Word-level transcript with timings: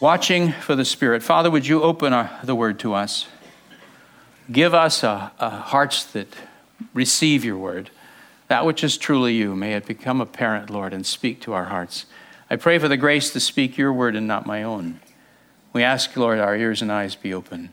watching 0.00 0.52
for 0.52 0.74
the 0.74 0.84
Spirit. 0.84 1.22
Father, 1.22 1.50
would 1.50 1.66
you 1.66 1.82
open 1.82 2.12
our, 2.12 2.30
the 2.44 2.54
word 2.54 2.78
to 2.80 2.92
us? 2.92 3.26
Give 4.50 4.74
us 4.74 5.02
a, 5.02 5.32
a 5.38 5.50
hearts 5.50 6.04
that 6.12 6.28
receive 6.92 7.44
your 7.44 7.56
word. 7.56 7.90
That 8.48 8.66
which 8.66 8.84
is 8.84 8.96
truly 8.96 9.34
you, 9.34 9.56
may 9.56 9.74
it 9.74 9.86
become 9.86 10.20
apparent, 10.20 10.70
Lord, 10.70 10.92
and 10.92 11.04
speak 11.04 11.40
to 11.42 11.52
our 11.52 11.64
hearts. 11.64 12.06
I 12.48 12.56
pray 12.56 12.78
for 12.78 12.88
the 12.88 12.96
grace 12.96 13.30
to 13.30 13.40
speak 13.40 13.76
your 13.76 13.92
word 13.92 14.14
and 14.14 14.26
not 14.26 14.46
my 14.46 14.62
own. 14.62 15.00
We 15.72 15.82
ask, 15.82 16.16
Lord, 16.16 16.38
our 16.38 16.54
ears 16.54 16.80
and 16.80 16.92
eyes 16.92 17.16
be 17.16 17.34
open. 17.34 17.70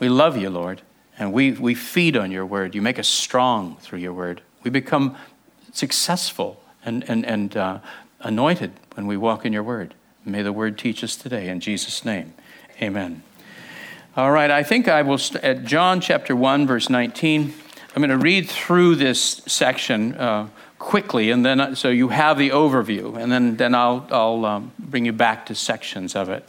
We 0.00 0.08
love 0.08 0.36
you, 0.36 0.50
Lord, 0.50 0.82
and 1.18 1.32
we, 1.32 1.52
we 1.52 1.74
feed 1.74 2.16
on 2.16 2.32
your 2.32 2.46
word. 2.46 2.74
You 2.74 2.82
make 2.82 2.98
us 2.98 3.08
strong 3.08 3.76
through 3.76 4.00
your 4.00 4.12
word. 4.12 4.42
We 4.64 4.70
become 4.70 5.16
successful 5.72 6.62
and, 6.84 7.08
and, 7.08 7.24
and 7.24 7.56
uh, 7.56 7.78
anointed 8.20 8.72
when 8.94 9.06
we 9.06 9.16
walk 9.16 9.44
in 9.44 9.52
your 9.52 9.62
word. 9.62 9.94
May 10.28 10.42
the 10.42 10.52
word 10.52 10.76
teach 10.76 11.02
us 11.02 11.16
today. 11.16 11.48
In 11.48 11.60
Jesus' 11.60 12.04
name, 12.04 12.34
amen. 12.82 13.22
All 14.14 14.30
right, 14.30 14.50
I 14.50 14.62
think 14.62 14.86
I 14.86 15.00
will, 15.00 15.16
st- 15.16 15.42
at 15.42 15.64
John 15.64 16.02
chapter 16.02 16.36
1, 16.36 16.66
verse 16.66 16.90
19, 16.90 17.54
I'm 17.96 18.02
going 18.02 18.10
to 18.10 18.18
read 18.18 18.48
through 18.48 18.96
this 18.96 19.20
section 19.46 20.14
uh, 20.14 20.48
quickly, 20.78 21.30
and 21.30 21.46
then 21.46 21.60
uh, 21.60 21.74
so 21.74 21.88
you 21.88 22.08
have 22.08 22.36
the 22.36 22.50
overview, 22.50 23.16
and 23.16 23.32
then, 23.32 23.56
then 23.56 23.74
I'll, 23.74 24.06
I'll 24.10 24.44
um, 24.44 24.72
bring 24.78 25.06
you 25.06 25.12
back 25.12 25.46
to 25.46 25.54
sections 25.54 26.14
of 26.14 26.28
it. 26.28 26.44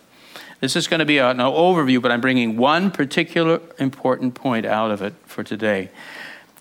This 0.60 0.76
is 0.76 0.88
going 0.88 1.00
to 1.00 1.06
be 1.06 1.20
an 1.20 1.38
overview, 1.38 2.02
but 2.02 2.12
I'm 2.12 2.22
bringing 2.22 2.58
one 2.58 2.92
particular 2.92 3.62
important 3.78 4.36
point 4.36 4.66
out 4.66 4.92
of 4.92 5.02
it 5.02 5.14
for 5.26 5.44
today. 5.44 5.90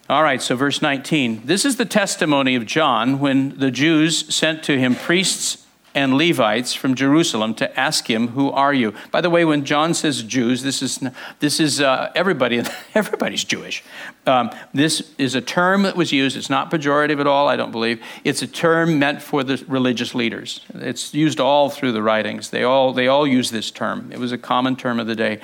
All 0.09 0.23
right, 0.23 0.41
so 0.41 0.55
verse 0.55 0.81
19. 0.81 1.43
This 1.47 1.65
is 1.65 1.77
the 1.77 1.85
testimony 1.85 2.55
of 2.55 2.65
John 2.65 3.19
when 3.19 3.59
the 3.59 3.73
Jews 3.73 4.33
sent 4.33 4.63
to 4.65 4.79
him 4.79 4.95
priests 4.95 5.67
and 5.99 6.15
Levites 6.17 6.75
from 6.75 6.95
Jerusalem 6.95 7.55
to 7.55 7.79
ask 7.79 8.09
him, 8.09 8.29
"Who 8.29 8.53
are 8.53 8.73
you?" 8.73 8.95
By 9.11 9.21
the 9.21 9.29
way, 9.29 9.45
when 9.45 9.65
John 9.65 9.95
says 9.95 10.23
Jews, 10.23 10.63
this 10.63 10.81
is 10.81 11.01
this 11.41 11.59
is 11.59 11.81
uh, 11.81 12.13
everybody. 12.15 12.63
Everybody's 12.95 13.43
Jewish. 13.43 13.83
Um, 14.27 14.51
this 14.73 15.13
is 15.19 15.35
a 15.35 15.41
term 15.41 15.83
that 15.83 15.97
was 15.97 16.13
used. 16.13 16.37
It's 16.37 16.51
not 16.51 16.71
pejorative 16.71 17.19
at 17.21 17.27
all. 17.27 17.49
I 17.49 17.57
don't 17.57 17.73
believe 17.73 18.01
it's 18.23 18.43
a 18.43 18.47
term 18.47 18.99
meant 19.01 19.23
for 19.23 19.43
the 19.43 19.63
religious 19.67 20.15
leaders. 20.15 20.61
It's 20.75 21.15
used 21.15 21.41
all 21.41 21.69
through 21.69 21.93
the 21.93 22.03
writings. 22.03 22.51
They 22.51 22.63
all 22.63 22.93
they 22.93 23.09
all 23.09 23.27
use 23.27 23.51
this 23.51 23.71
term. 23.73 24.13
It 24.13 24.19
was 24.19 24.31
a 24.31 24.39
common 24.39 24.77
term 24.77 25.01
of 25.01 25.09
the 25.09 25.17
day. 25.17 25.41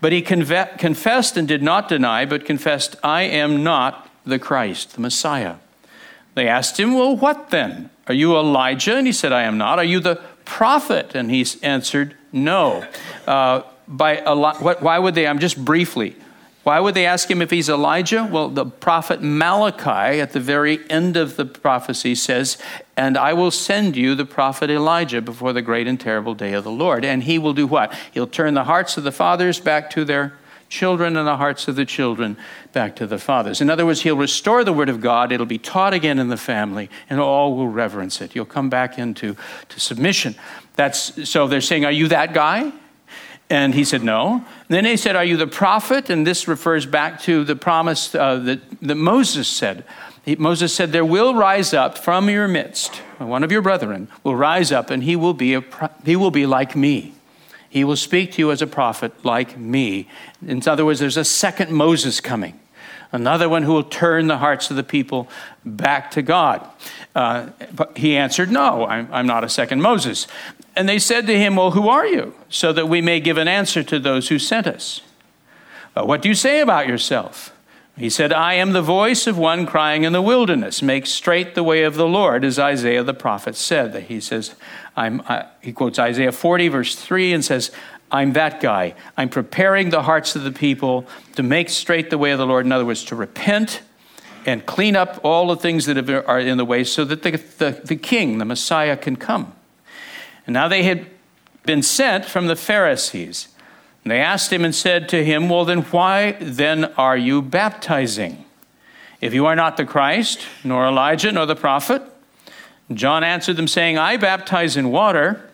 But 0.00 0.12
he 0.12 0.22
conve- 0.22 0.78
confessed 0.78 1.36
and 1.36 1.46
did 1.46 1.62
not 1.62 1.88
deny, 1.88 2.24
but 2.24 2.46
confessed, 2.46 2.96
"I 3.04 3.22
am 3.22 3.62
not 3.62 4.08
the 4.24 4.38
Christ, 4.38 4.94
the 4.94 5.02
Messiah." 5.02 5.56
They 6.40 6.48
asked 6.48 6.80
him, 6.80 6.94
Well, 6.94 7.14
what 7.16 7.50
then? 7.50 7.90
Are 8.06 8.14
you 8.14 8.34
Elijah? 8.34 8.96
And 8.96 9.06
he 9.06 9.12
said, 9.12 9.30
I 9.30 9.42
am 9.42 9.58
not. 9.58 9.78
Are 9.78 9.84
you 9.84 10.00
the 10.00 10.16
prophet? 10.46 11.14
And 11.14 11.30
he 11.30 11.44
answered, 11.62 12.16
No. 12.32 12.82
Uh, 13.26 13.64
by 13.86 14.22
what, 14.22 14.80
why 14.80 14.98
would 14.98 15.14
they? 15.14 15.26
I'm 15.26 15.38
just 15.38 15.62
briefly. 15.62 16.16
Why 16.62 16.80
would 16.80 16.94
they 16.94 17.04
ask 17.04 17.30
him 17.30 17.42
if 17.42 17.50
he's 17.50 17.68
Elijah? 17.68 18.26
Well, 18.32 18.48
the 18.48 18.64
prophet 18.64 19.20
Malachi 19.20 20.18
at 20.18 20.32
the 20.32 20.40
very 20.40 20.80
end 20.88 21.18
of 21.18 21.36
the 21.36 21.44
prophecy 21.44 22.14
says, 22.14 22.56
And 22.96 23.18
I 23.18 23.34
will 23.34 23.50
send 23.50 23.94
you 23.94 24.14
the 24.14 24.24
prophet 24.24 24.70
Elijah 24.70 25.20
before 25.20 25.52
the 25.52 25.60
great 25.60 25.86
and 25.86 26.00
terrible 26.00 26.34
day 26.34 26.54
of 26.54 26.64
the 26.64 26.70
Lord. 26.70 27.04
And 27.04 27.24
he 27.24 27.38
will 27.38 27.52
do 27.52 27.66
what? 27.66 27.94
He'll 28.12 28.26
turn 28.26 28.54
the 28.54 28.64
hearts 28.64 28.96
of 28.96 29.04
the 29.04 29.12
fathers 29.12 29.60
back 29.60 29.90
to 29.90 30.06
their 30.06 30.38
children 30.70 31.16
and 31.16 31.26
the 31.26 31.36
hearts 31.36 31.68
of 31.68 31.76
the 31.76 31.84
children 31.84 32.38
back 32.72 32.96
to 32.96 33.06
the 33.06 33.18
fathers. 33.18 33.60
In 33.60 33.68
other 33.68 33.84
words, 33.84 34.00
he'll 34.02 34.16
restore 34.16 34.64
the 34.64 34.72
word 34.72 34.88
of 34.88 35.00
God. 35.00 35.32
It'll 35.32 35.44
be 35.44 35.58
taught 35.58 35.92
again 35.92 36.18
in 36.18 36.28
the 36.28 36.36
family, 36.38 36.88
and 37.10 37.20
all 37.20 37.54
will 37.54 37.68
reverence 37.68 38.22
it. 38.22 38.34
You'll 38.34 38.46
come 38.46 38.70
back 38.70 38.98
into 38.98 39.36
to 39.68 39.80
submission. 39.80 40.36
That's 40.76 41.28
so 41.28 41.46
they're 41.46 41.60
saying, 41.60 41.84
Are 41.84 41.92
you 41.92 42.08
that 42.08 42.32
guy? 42.32 42.72
And 43.50 43.74
he 43.74 43.82
said, 43.84 44.04
No. 44.04 44.36
And 44.36 44.44
then 44.68 44.84
they 44.84 44.96
said, 44.96 45.16
Are 45.16 45.24
you 45.24 45.36
the 45.36 45.48
prophet? 45.48 46.08
And 46.08 46.26
this 46.26 46.46
refers 46.46 46.86
back 46.86 47.20
to 47.22 47.44
the 47.44 47.56
promise 47.56 48.14
uh, 48.14 48.36
that, 48.36 48.60
that 48.80 48.94
Moses 48.94 49.48
said. 49.48 49.84
He, 50.24 50.36
Moses 50.36 50.72
said, 50.72 50.92
There 50.92 51.04
will 51.04 51.34
rise 51.34 51.74
up 51.74 51.98
from 51.98 52.30
your 52.30 52.46
midst, 52.46 52.96
one 53.18 53.42
of 53.42 53.50
your 53.50 53.62
brethren 53.62 54.08
will 54.22 54.36
rise 54.36 54.70
up, 54.70 54.88
and 54.90 55.02
he 55.02 55.16
will 55.16 55.34
be, 55.34 55.54
a, 55.54 55.64
he 56.04 56.14
will 56.14 56.30
be 56.30 56.46
like 56.46 56.76
me. 56.76 57.14
He 57.70 57.84
will 57.84 57.96
speak 57.96 58.32
to 58.32 58.42
you 58.42 58.50
as 58.50 58.60
a 58.60 58.66
prophet 58.66 59.24
like 59.24 59.56
me. 59.56 60.08
In 60.46 60.60
other 60.66 60.84
words, 60.84 60.98
there's 60.98 61.16
a 61.16 61.24
second 61.24 61.70
Moses 61.70 62.20
coming, 62.20 62.58
another 63.12 63.48
one 63.48 63.62
who 63.62 63.72
will 63.72 63.84
turn 63.84 64.26
the 64.26 64.38
hearts 64.38 64.70
of 64.70 64.76
the 64.76 64.82
people 64.82 65.28
back 65.64 66.10
to 66.10 66.20
God. 66.20 66.68
Uh, 67.14 67.50
but 67.72 67.96
he 67.96 68.16
answered, 68.16 68.50
No, 68.50 68.86
I'm, 68.86 69.08
I'm 69.12 69.26
not 69.26 69.44
a 69.44 69.48
second 69.48 69.82
Moses. 69.82 70.26
And 70.74 70.88
they 70.88 70.98
said 70.98 71.28
to 71.28 71.38
him, 71.38 71.54
Well, 71.54 71.70
who 71.70 71.88
are 71.88 72.04
you? 72.04 72.34
So 72.48 72.72
that 72.72 72.88
we 72.88 73.00
may 73.00 73.20
give 73.20 73.38
an 73.38 73.46
answer 73.46 73.84
to 73.84 74.00
those 74.00 74.28
who 74.28 74.40
sent 74.40 74.66
us. 74.66 75.00
Uh, 75.94 76.04
what 76.04 76.22
do 76.22 76.28
you 76.28 76.34
say 76.34 76.60
about 76.60 76.88
yourself? 76.88 77.52
He 78.00 78.08
said, 78.08 78.32
I 78.32 78.54
am 78.54 78.72
the 78.72 78.80
voice 78.80 79.26
of 79.26 79.36
one 79.36 79.66
crying 79.66 80.04
in 80.04 80.14
the 80.14 80.22
wilderness, 80.22 80.80
make 80.80 81.04
straight 81.04 81.54
the 81.54 81.62
way 81.62 81.82
of 81.82 81.96
the 81.96 82.08
Lord, 82.08 82.46
as 82.46 82.58
Isaiah 82.58 83.04
the 83.04 83.12
prophet 83.12 83.54
said. 83.56 83.92
That 83.92 84.04
He 84.04 84.20
says, 84.20 84.54
I'm, 84.96 85.22
he 85.60 85.74
quotes 85.74 85.98
Isaiah 85.98 86.32
40, 86.32 86.68
verse 86.68 86.96
3, 86.96 87.34
and 87.34 87.44
says, 87.44 87.70
I'm 88.10 88.32
that 88.32 88.62
guy. 88.62 88.94
I'm 89.18 89.28
preparing 89.28 89.90
the 89.90 90.04
hearts 90.04 90.34
of 90.34 90.44
the 90.44 90.50
people 90.50 91.06
to 91.36 91.42
make 91.42 91.68
straight 91.68 92.08
the 92.08 92.16
way 92.16 92.30
of 92.30 92.38
the 92.38 92.46
Lord. 92.46 92.64
In 92.64 92.72
other 92.72 92.86
words, 92.86 93.04
to 93.04 93.14
repent 93.14 93.82
and 94.46 94.64
clean 94.64 94.96
up 94.96 95.20
all 95.22 95.48
the 95.48 95.56
things 95.56 95.84
that 95.84 96.08
are 96.08 96.40
in 96.40 96.56
the 96.56 96.64
way 96.64 96.84
so 96.84 97.04
that 97.04 97.22
the, 97.22 97.32
the, 97.32 97.82
the 97.84 97.96
king, 97.96 98.38
the 98.38 98.46
Messiah, 98.46 98.96
can 98.96 99.16
come. 99.16 99.52
And 100.46 100.54
now 100.54 100.68
they 100.68 100.84
had 100.84 101.06
been 101.64 101.82
sent 101.82 102.24
from 102.24 102.46
the 102.46 102.56
Pharisees. 102.56 103.48
And 104.10 104.16
they 104.16 104.22
asked 104.22 104.52
him 104.52 104.64
and 104.64 104.74
said 104.74 105.08
to 105.10 105.24
him, 105.24 105.48
Well, 105.48 105.64
then 105.64 105.82
why 105.82 106.32
then 106.40 106.86
are 106.96 107.16
you 107.16 107.40
baptizing? 107.40 108.44
If 109.20 109.32
you 109.32 109.46
are 109.46 109.54
not 109.54 109.76
the 109.76 109.84
Christ, 109.84 110.40
nor 110.64 110.84
Elijah, 110.84 111.30
nor 111.30 111.46
the 111.46 111.54
prophet? 111.54 112.02
John 112.92 113.22
answered 113.22 113.54
them, 113.54 113.68
saying, 113.68 113.98
I 113.98 114.16
baptize 114.16 114.76
in 114.76 114.90
water, 114.90 115.48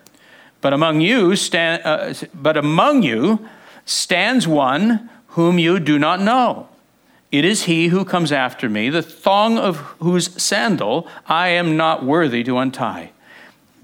but 0.62 0.72
among 0.72 1.02
you, 1.02 1.36
stand, 1.36 1.82
uh, 1.84 2.14
but 2.32 2.56
among 2.56 3.02
you 3.02 3.46
stands 3.84 4.48
one 4.48 5.10
whom 5.36 5.58
you 5.58 5.78
do 5.78 5.98
not 5.98 6.22
know. 6.22 6.66
It 7.30 7.44
is 7.44 7.64
he 7.64 7.88
who 7.88 8.06
comes 8.06 8.32
after 8.32 8.70
me, 8.70 8.88
the 8.88 9.02
thong 9.02 9.58
of 9.58 9.76
whose 10.00 10.42
sandal 10.42 11.06
I 11.26 11.48
am 11.48 11.76
not 11.76 12.06
worthy 12.06 12.42
to 12.44 12.56
untie. 12.56 13.10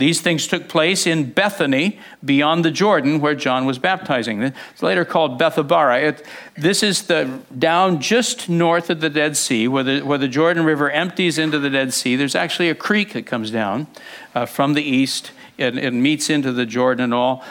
These 0.03 0.21
things 0.21 0.49
took 0.49 0.69
place 0.69 1.07
in 1.07 1.31
Bethany 1.31 2.01
beyond 2.25 2.65
the 2.65 2.73
Jordan 2.73 3.21
where 3.21 3.37
John 3.37 3.67
was 3.67 3.79
baptizing. 3.79 4.43
It's 4.43 4.83
later 4.83 5.05
called 5.05 5.39
Bethabara. 5.39 6.03
It, 6.03 6.27
this 6.57 6.83
is 6.83 7.03
the 7.03 7.39
down 7.57 8.01
just 8.01 8.49
north 8.49 8.91
of 8.91 9.01
the 9.01 9.09
Dead 9.09 9.37
Sea 9.37 9.69
where 9.69 9.85
the, 9.85 10.01
where 10.01 10.19
the 10.19 10.27
Jordan 10.27 10.65
River 10.65 10.91
empties 10.91 11.39
into 11.39 11.61
the 11.61 11.71
Dead 11.71 11.95
Sea. 11.95 12.17
There's 12.17 12.35
actually 12.35 12.69
a 12.69 12.75
creek 12.75 13.13
that 13.13 13.27
comes 13.27 13.53
down 13.53 13.87
uh, 14.35 14.45
from 14.45 14.75
the 14.75 14.83
east 14.83 15.31
and, 15.57 15.79
and 15.79 16.03
meets 16.03 16.29
into 16.29 16.51
the 16.51 16.67
Jordan 16.67 17.05
and 17.05 17.15
all. 17.15 17.45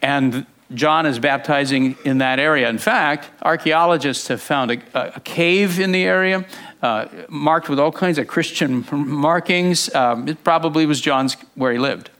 And 0.00 0.46
John 0.74 1.04
is 1.04 1.18
baptizing 1.18 1.96
in 2.04 2.18
that 2.18 2.38
area. 2.38 2.68
In 2.68 2.78
fact, 2.78 3.28
archaeologists 3.42 4.28
have 4.28 4.40
found 4.40 4.70
a, 4.70 5.16
a 5.16 5.20
cave 5.20 5.80
in 5.80 5.90
the 5.90 6.04
area 6.04 6.46
uh, 6.82 7.06
marked 7.28 7.68
with 7.68 7.80
all 7.80 7.90
kinds 7.90 8.18
of 8.18 8.28
Christian 8.28 8.86
markings. 8.92 9.92
Um, 9.94 10.28
it 10.28 10.44
probably 10.44 10.86
was 10.86 11.00
John's 11.00 11.36
where 11.54 11.72
he 11.72 11.78
lived. 11.78 12.10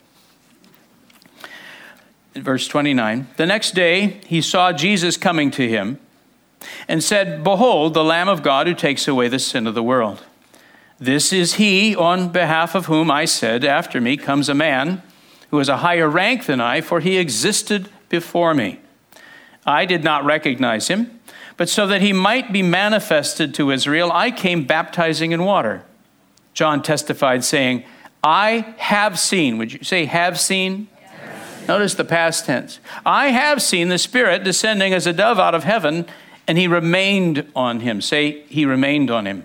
Verse 2.35 2.67
29 2.67 3.29
The 3.37 3.47
next 3.47 3.75
day 3.75 4.21
he 4.27 4.41
saw 4.41 4.73
Jesus 4.73 5.17
coming 5.17 5.51
to 5.53 5.69
him 5.69 5.99
and 6.89 7.03
said, 7.03 7.45
Behold, 7.45 7.95
the 7.95 8.05
Lamb 8.05 8.29
of 8.29 8.43
God 8.43 8.67
who 8.67 8.75
takes 8.75 9.07
away 9.07 9.29
the 9.29 9.39
sin 9.39 9.67
of 9.67 9.75
the 9.75 9.83
world. 9.83 10.25
This 10.99 11.33
is 11.33 11.55
he 11.55 11.97
on 11.97 12.29
behalf 12.29 12.75
of 12.75 12.87
whom 12.87 13.11
I 13.11 13.25
said, 13.25 13.65
After 13.65 14.01
me 14.01 14.17
comes 14.17 14.49
a 14.49 14.55
man 14.55 15.03
who 15.51 15.59
has 15.59 15.69
a 15.69 15.79
higher 15.79 16.09
rank 16.09 16.47
than 16.47 16.61
I, 16.61 16.81
for 16.81 17.01
he 17.01 17.17
existed 17.17 17.89
before 18.11 18.53
me. 18.53 18.81
I 19.65 19.87
did 19.87 20.05
not 20.05 20.27
recognize 20.27 20.89
him 20.89 21.21
but 21.61 21.69
so 21.69 21.87
that 21.89 22.01
he 22.01 22.15
might 22.15 22.55
be 22.55 22.63
manifested 22.63 23.53
to 23.53 23.71
Israel, 23.71 24.11
I 24.11 24.31
came 24.31 24.65
baptizing 24.65 25.33
in 25.33 25.45
water. 25.45 25.85
John 26.55 26.83
testified, 26.83 27.45
saying, 27.45 27.85
I 28.25 28.75
have 28.79 29.19
seen. 29.19 29.59
Would 29.59 29.75
you 29.75 29.85
say, 29.85 30.07
have 30.07 30.41
seen? 30.41 30.89
Yes. 30.99 31.69
Notice 31.69 31.95
the 31.97 32.05
past 32.07 32.47
tense. 32.47 32.81
I 33.05 33.27
have 33.29 33.61
seen 33.61 33.91
the 33.91 33.99
Spirit 33.99 34.43
descending 34.43 34.95
as 34.95 35.07
a 35.07 35.13
dove 35.13 35.39
out 35.39 35.55
of 35.55 35.65
heaven, 35.65 36.07
and 36.49 36.57
he 36.57 36.67
remained 36.67 37.47
on 37.55 37.81
him. 37.81 38.01
Say, 38.01 38.41
he 38.47 38.65
remained 38.65 39.11
on 39.11 39.27
him. 39.27 39.45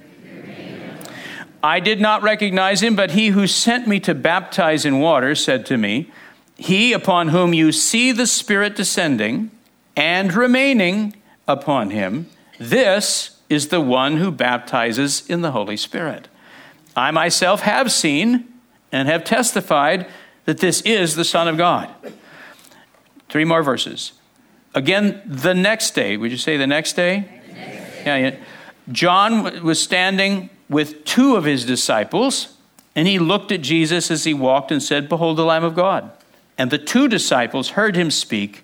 I 1.61 1.81
did 1.81 1.99
not 1.99 2.23
recognize 2.23 2.81
him, 2.81 2.95
but 2.95 3.11
he 3.11 3.27
who 3.27 3.45
sent 3.45 3.89
me 3.89 3.99
to 3.99 4.15
baptize 4.15 4.85
in 4.85 5.01
water 5.01 5.35
said 5.35 5.65
to 5.65 5.75
me, 5.75 6.09
He 6.57 6.93
upon 6.93 7.29
whom 7.29 7.53
you 7.53 7.71
see 7.71 8.11
the 8.11 8.27
Spirit 8.27 8.75
descending 8.75 9.51
and 9.95 10.33
remaining 10.33 11.15
upon 11.47 11.91
him, 11.91 12.29
this 12.59 13.41
is 13.49 13.67
the 13.67 13.81
one 13.81 14.17
who 14.17 14.31
baptizes 14.31 15.27
in 15.29 15.41
the 15.41 15.51
Holy 15.51 15.77
Spirit. 15.77 16.27
I 16.95 17.11
myself 17.11 17.61
have 17.61 17.91
seen 17.91 18.45
and 18.91 19.07
have 19.07 19.23
testified 19.23 20.07
that 20.45 20.59
this 20.59 20.81
is 20.81 21.15
the 21.15 21.25
Son 21.25 21.47
of 21.47 21.57
God. 21.57 21.89
Three 23.29 23.45
more 23.45 23.63
verses. 23.63 24.13
Again, 24.73 25.21
the 25.25 25.53
next 25.53 25.91
day, 25.91 26.17
would 26.17 26.31
you 26.31 26.37
say 26.37 26.57
the 26.57 26.67
next 26.67 26.93
day? 26.93 27.29
Yeah, 28.05 28.17
yeah. 28.17 28.35
John 28.91 29.63
was 29.63 29.81
standing 29.81 30.49
with 30.69 31.05
two 31.05 31.35
of 31.35 31.43
his 31.43 31.65
disciples, 31.65 32.55
and 32.95 33.07
he 33.07 33.19
looked 33.19 33.51
at 33.51 33.61
Jesus 33.61 34.11
as 34.11 34.23
he 34.23 34.33
walked 34.33 34.71
and 34.71 34.81
said, 34.81 35.09
Behold 35.09 35.37
the 35.37 35.45
Lamb 35.45 35.63
of 35.63 35.75
God. 35.75 36.11
And 36.57 36.71
the 36.71 36.77
two 36.77 37.07
disciples 37.07 37.71
heard 37.71 37.95
him 37.95 38.09
speak, 38.11 38.63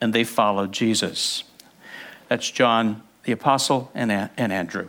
and 0.00 0.12
they 0.12 0.24
followed 0.24 0.72
Jesus. 0.72 1.44
That's 2.28 2.50
John 2.50 3.02
the 3.24 3.32
Apostle 3.32 3.90
and, 3.94 4.10
and 4.10 4.52
Andrew. 4.52 4.88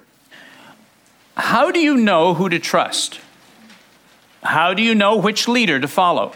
How 1.35 1.71
do 1.71 1.79
you 1.79 1.97
know 1.97 2.33
who 2.33 2.49
to 2.49 2.59
trust? 2.59 3.19
How 4.43 4.73
do 4.73 4.81
you 4.81 4.93
know 4.93 5.15
which 5.17 5.47
leader 5.47 5.79
to 5.79 5.87
follow? 5.87 6.33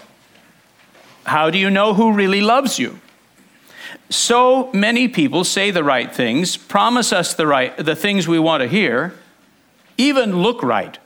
How 1.25 1.49
do 1.49 1.57
you 1.57 1.69
know 1.69 1.93
who 1.93 2.13
really 2.13 2.41
loves 2.41 2.79
you? 2.79 2.99
So 4.09 4.71
many 4.71 5.07
people 5.07 5.43
say 5.43 5.71
the 5.71 5.83
right 5.83 6.13
things, 6.13 6.55
promise 6.55 7.11
us 7.11 7.33
the 7.33 7.45
right 7.45 7.75
the 7.77 7.95
things 7.95 8.27
we 8.27 8.39
want 8.39 8.61
to 8.61 8.67
hear, 8.67 9.13
even 9.97 10.41
look 10.41 10.63
right. 10.63 10.97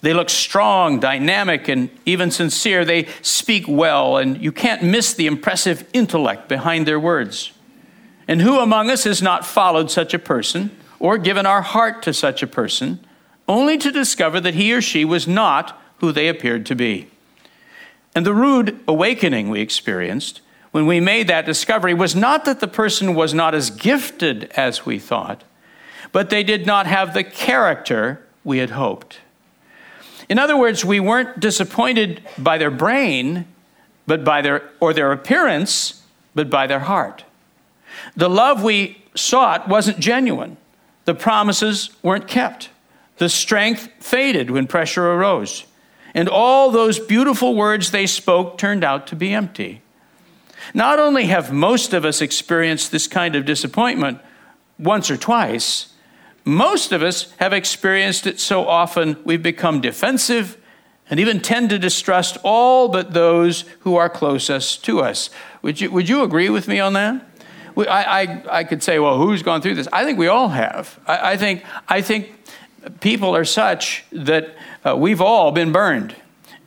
They 0.00 0.14
look 0.14 0.30
strong, 0.30 1.00
dynamic, 1.00 1.68
and 1.68 1.90
even 2.06 2.30
sincere. 2.30 2.84
They 2.84 3.08
speak 3.20 3.64
well, 3.66 4.16
and 4.16 4.40
you 4.40 4.52
can't 4.52 4.82
miss 4.82 5.12
the 5.12 5.26
impressive 5.26 5.88
intellect 5.92 6.48
behind 6.48 6.86
their 6.86 7.00
words. 7.00 7.52
And 8.28 8.42
who 8.42 8.60
among 8.60 8.90
us 8.90 9.04
has 9.04 9.20
not 9.20 9.44
followed 9.44 9.90
such 9.90 10.14
a 10.14 10.18
person 10.18 10.70
or 11.00 11.18
given 11.18 11.46
our 11.46 11.62
heart 11.62 12.02
to 12.02 12.12
such 12.12 12.42
a 12.42 12.46
person, 12.46 13.00
only 13.48 13.78
to 13.78 13.90
discover 13.90 14.40
that 14.40 14.54
he 14.54 14.72
or 14.72 14.82
she 14.82 15.04
was 15.04 15.26
not 15.26 15.80
who 15.98 16.12
they 16.12 16.28
appeared 16.28 16.66
to 16.66 16.76
be? 16.76 17.08
And 18.14 18.24
the 18.24 18.34
rude 18.34 18.78
awakening 18.86 19.48
we 19.48 19.60
experienced 19.60 20.42
when 20.70 20.86
we 20.86 21.00
made 21.00 21.28
that 21.28 21.46
discovery 21.46 21.94
was 21.94 22.14
not 22.14 22.44
that 22.44 22.60
the 22.60 22.68
person 22.68 23.14
was 23.14 23.32
not 23.34 23.54
as 23.54 23.70
gifted 23.70 24.44
as 24.56 24.84
we 24.84 24.98
thought, 24.98 25.42
but 26.12 26.30
they 26.30 26.44
did 26.44 26.66
not 26.66 26.86
have 26.86 27.14
the 27.14 27.24
character 27.24 28.24
we 28.44 28.58
had 28.58 28.70
hoped. 28.70 29.20
In 30.28 30.38
other 30.38 30.56
words, 30.56 30.84
we 30.84 31.00
weren't 31.00 31.40
disappointed 31.40 32.22
by 32.36 32.58
their 32.58 32.70
brain, 32.70 33.46
but 34.06 34.24
by 34.24 34.42
their 34.42 34.70
or 34.80 34.92
their 34.92 35.12
appearance, 35.12 36.02
but 36.34 36.50
by 36.50 36.66
their 36.66 36.80
heart. 36.80 37.24
The 38.16 38.28
love 38.28 38.62
we 38.62 39.02
sought 39.14 39.68
wasn't 39.68 39.98
genuine. 39.98 40.56
The 41.04 41.14
promises 41.14 41.90
weren't 42.02 42.28
kept. 42.28 42.70
The 43.16 43.28
strength 43.28 43.88
faded 44.00 44.50
when 44.50 44.66
pressure 44.66 45.10
arose. 45.10 45.64
And 46.14 46.28
all 46.28 46.70
those 46.70 46.98
beautiful 46.98 47.54
words 47.54 47.90
they 47.90 48.06
spoke 48.06 48.58
turned 48.58 48.84
out 48.84 49.06
to 49.08 49.16
be 49.16 49.32
empty. 49.32 49.82
Not 50.74 50.98
only 50.98 51.26
have 51.26 51.52
most 51.52 51.94
of 51.94 52.04
us 52.04 52.20
experienced 52.20 52.92
this 52.92 53.06
kind 53.06 53.34
of 53.34 53.44
disappointment 53.44 54.20
once 54.78 55.10
or 55.10 55.16
twice, 55.16 55.92
most 56.48 56.92
of 56.92 57.02
us 57.02 57.30
have 57.38 57.52
experienced 57.52 58.26
it 58.26 58.40
so 58.40 58.66
often 58.66 59.16
we've 59.24 59.42
become 59.42 59.80
defensive 59.80 60.56
and 61.10 61.20
even 61.20 61.40
tend 61.40 61.70
to 61.70 61.78
distrust 61.78 62.38
all 62.42 62.88
but 62.88 63.12
those 63.12 63.64
who 63.80 63.96
are 63.96 64.08
closest 64.08 64.84
to 64.84 65.00
us. 65.00 65.30
Would 65.62 65.80
you, 65.80 65.90
would 65.90 66.08
you 66.08 66.22
agree 66.22 66.48
with 66.48 66.66
me 66.66 66.80
on 66.80 66.94
that? 66.94 67.24
I, 67.76 67.82
I, 68.22 68.44
I 68.58 68.64
could 68.64 68.82
say, 68.82 68.98
well, 68.98 69.18
who's 69.18 69.42
gone 69.42 69.62
through 69.62 69.74
this? 69.74 69.88
I 69.92 70.04
think 70.04 70.18
we 70.18 70.26
all 70.26 70.48
have. 70.48 70.98
I, 71.06 71.32
I 71.32 71.36
think, 71.36 71.64
I 71.88 72.00
think 72.02 72.32
people 73.00 73.36
are 73.36 73.44
such 73.44 74.04
that 74.10 74.56
uh, 74.84 74.96
we've 74.96 75.20
all 75.20 75.52
been 75.52 75.70
burned 75.70 76.16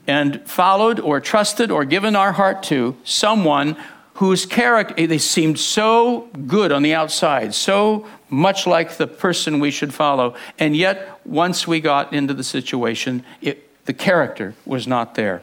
and 0.08 0.48
followed 0.50 1.00
or 1.00 1.20
trusted 1.20 1.72
or 1.72 1.86
given 1.86 2.16
our 2.16 2.34
heart 2.34 2.64
to 2.64 2.96
someone 3.04 3.76
whose 4.22 4.46
character, 4.46 4.94
eh, 5.00 5.08
they 5.08 5.18
seemed 5.18 5.58
so 5.58 6.30
good 6.46 6.72
on 6.72 6.84
the 6.84 6.94
outside, 6.94 7.56
so 7.56 8.06
much 8.30 8.68
like 8.68 8.98
the 8.98 9.08
person 9.08 9.60
we 9.60 9.72
should 9.72 9.92
follow. 9.92 10.36
And 10.60 10.78
yet, 10.78 11.20
once 11.26 11.68
we 11.68 11.80
got 11.80 12.14
into 12.14 12.36
the 12.36 12.44
situation, 12.44 13.26
it, 13.42 13.84
the 13.86 13.94
character 13.94 14.54
was 14.64 14.86
not 14.86 15.16
there. 15.16 15.42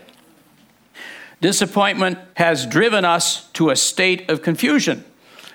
Disappointment 1.41 2.21
has 2.35 2.67
driven 2.67 3.05
us 3.05 3.49
to 3.55 3.71
a 3.71 3.75
state 3.75 4.31
of 4.31 4.43
confusion. 4.43 5.05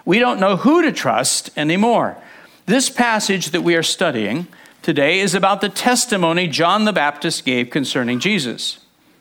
We 0.04 0.20
don't 0.20 0.42
know 0.42 0.58
who 0.58 0.82
to 0.82 0.92
trust 0.92 1.50
anymore. 1.58 2.18
This 2.66 2.90
passage 2.90 3.52
that 3.52 3.62
we 3.62 3.74
are 3.78 3.84
studying 3.84 4.48
today 4.82 5.22
is 5.22 5.34
about 5.34 5.62
the 5.62 5.70
testimony 5.70 6.50
John 6.50 6.84
the 6.84 6.92
Baptist 6.92 7.46
gave 7.46 7.70
concerning 7.70 8.20
Jesus. 8.20 8.80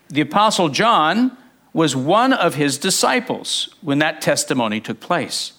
The 0.09 0.23
Apostle 0.23 0.71
John 0.71 1.37
was 1.73 1.97
one 1.97 2.33
of 2.33 2.55
his 2.55 2.79
disciples 2.79 3.75
when 3.81 3.99
that 3.99 4.21
testimony 4.21 4.81
took 4.81 5.01
place. 5.01 5.53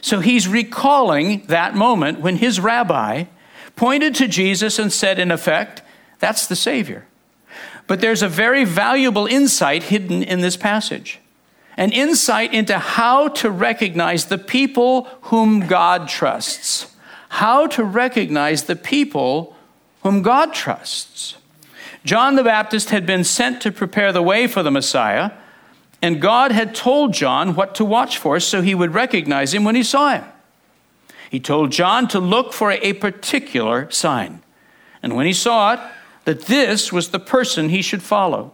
So 0.00 0.20
he's 0.20 0.46
recalling 0.46 1.46
that 1.46 1.74
moment 1.74 2.20
when 2.20 2.36
his 2.36 2.60
rabbi 2.60 3.24
pointed 3.74 4.14
to 4.16 4.28
Jesus 4.28 4.78
and 4.78 4.92
said, 4.92 5.18
in 5.18 5.30
effect, 5.30 5.82
that's 6.18 6.46
the 6.46 6.56
Savior. 6.56 7.06
But 7.86 8.00
there's 8.00 8.22
a 8.22 8.28
very 8.28 8.64
valuable 8.64 9.26
insight 9.26 9.84
hidden 9.84 10.22
in 10.22 10.40
this 10.40 10.56
passage 10.56 11.20
an 11.76 11.90
insight 11.90 12.54
into 12.54 12.78
how 12.78 13.26
to 13.26 13.50
recognize 13.50 14.26
the 14.26 14.38
people 14.38 15.08
whom 15.22 15.66
God 15.66 16.08
trusts, 16.08 16.94
how 17.30 17.66
to 17.66 17.82
recognize 17.82 18.64
the 18.64 18.76
people 18.76 19.56
whom 20.04 20.22
God 20.22 20.54
trusts. 20.54 21.36
John 22.04 22.36
the 22.36 22.44
Baptist 22.44 22.90
had 22.90 23.06
been 23.06 23.24
sent 23.24 23.60
to 23.62 23.72
prepare 23.72 24.12
the 24.12 24.22
way 24.22 24.46
for 24.46 24.62
the 24.62 24.70
Messiah 24.70 25.32
and 26.04 26.20
God 26.20 26.52
had 26.52 26.74
told 26.74 27.14
John 27.14 27.54
what 27.54 27.74
to 27.76 27.84
watch 27.84 28.18
for 28.18 28.38
so 28.38 28.60
he 28.60 28.74
would 28.74 28.92
recognize 28.92 29.54
him 29.54 29.64
when 29.64 29.74
he 29.74 29.82
saw 29.82 30.10
him. 30.10 30.24
He 31.30 31.40
told 31.40 31.72
John 31.72 32.08
to 32.08 32.20
look 32.20 32.52
for 32.52 32.72
a 32.72 32.92
particular 32.92 33.90
sign. 33.90 34.42
And 35.02 35.16
when 35.16 35.24
he 35.24 35.32
saw 35.32 35.72
it, 35.72 35.80
that 36.26 36.42
this 36.42 36.92
was 36.92 37.08
the 37.08 37.18
person 37.18 37.70
he 37.70 37.80
should 37.80 38.02
follow. 38.02 38.52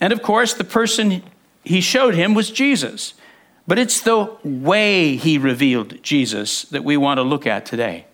And 0.00 0.12
of 0.12 0.22
course, 0.22 0.54
the 0.54 0.62
person 0.62 1.24
he 1.64 1.80
showed 1.80 2.14
him 2.14 2.34
was 2.34 2.52
Jesus. 2.52 3.14
But 3.66 3.80
it's 3.80 4.00
the 4.00 4.36
way 4.44 5.16
he 5.16 5.38
revealed 5.38 6.00
Jesus 6.04 6.62
that 6.66 6.84
we 6.84 6.96
want 6.96 7.18
to 7.18 7.22
look 7.22 7.48
at 7.48 7.66
today. 7.66 8.06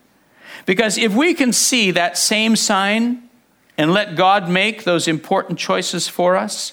Because 0.65 0.97
if 0.97 1.15
we 1.15 1.35
can 1.35 1.53
see 1.53 1.91
that 1.91 2.17
same 2.17 2.57
sign 2.57 3.29
and 3.77 3.93
let 3.93 4.17
God 4.17 4.49
make 4.49 4.85
those 4.85 5.07
important 5.07 5.59
choices 5.59 6.09
for 6.09 6.37
us, 6.37 6.73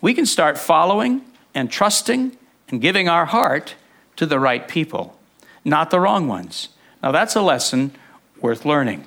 we 0.00 0.14
can 0.14 0.26
start 0.26 0.58
following 0.58 1.22
and 1.54 1.70
trusting 1.70 2.36
and 2.68 2.80
giving 2.80 3.08
our 3.08 3.26
heart 3.26 3.74
to 4.16 4.26
the 4.26 4.38
right 4.38 4.66
people, 4.66 5.18
not 5.64 5.90
the 5.90 6.00
wrong 6.00 6.28
ones. 6.28 6.68
Now, 7.02 7.12
that's 7.12 7.36
a 7.36 7.42
lesson 7.42 7.92
worth 8.40 8.64
learning. 8.64 9.04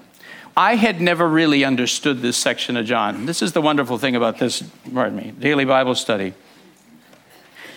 I 0.55 0.75
had 0.75 1.00
never 1.00 1.27
really 1.27 1.63
understood 1.63 2.22
this 2.22 2.38
section 2.38 2.75
of 2.75 2.86
John. 2.86 3.25
This 3.25 3.41
is 3.41 3.53
the 3.53 3.62
wonderful 3.62 3.98
thing 3.98 4.15
about 4.15 4.39
this, 4.39 4.63
pardon 4.93 5.17
me, 5.17 5.31
daily 5.31 5.65
Bible 5.65 5.96
study. 5.96 6.34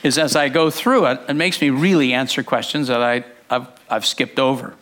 Is 0.03 0.19
as 0.19 0.35
I 0.35 0.49
go 0.49 0.69
through 0.69 1.07
it, 1.07 1.21
it 1.29 1.35
makes 1.35 1.61
me 1.61 1.71
really 1.71 2.13
answer 2.13 2.43
questions 2.43 2.89
that 2.89 3.01
I, 3.01 3.25
I've, 3.49 3.69
I've 3.89 4.05
skipped 4.07 4.41
over. 4.41 4.75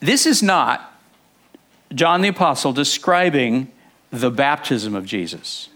This 0.00 0.24
is 0.24 0.42
not 0.42 0.98
John 1.94 2.22
the 2.22 2.28
Apostle 2.28 2.72
describing 2.72 3.70
the 4.10 4.30
baptism 4.30 4.94
of 4.94 5.04
Jesus. 5.04 5.68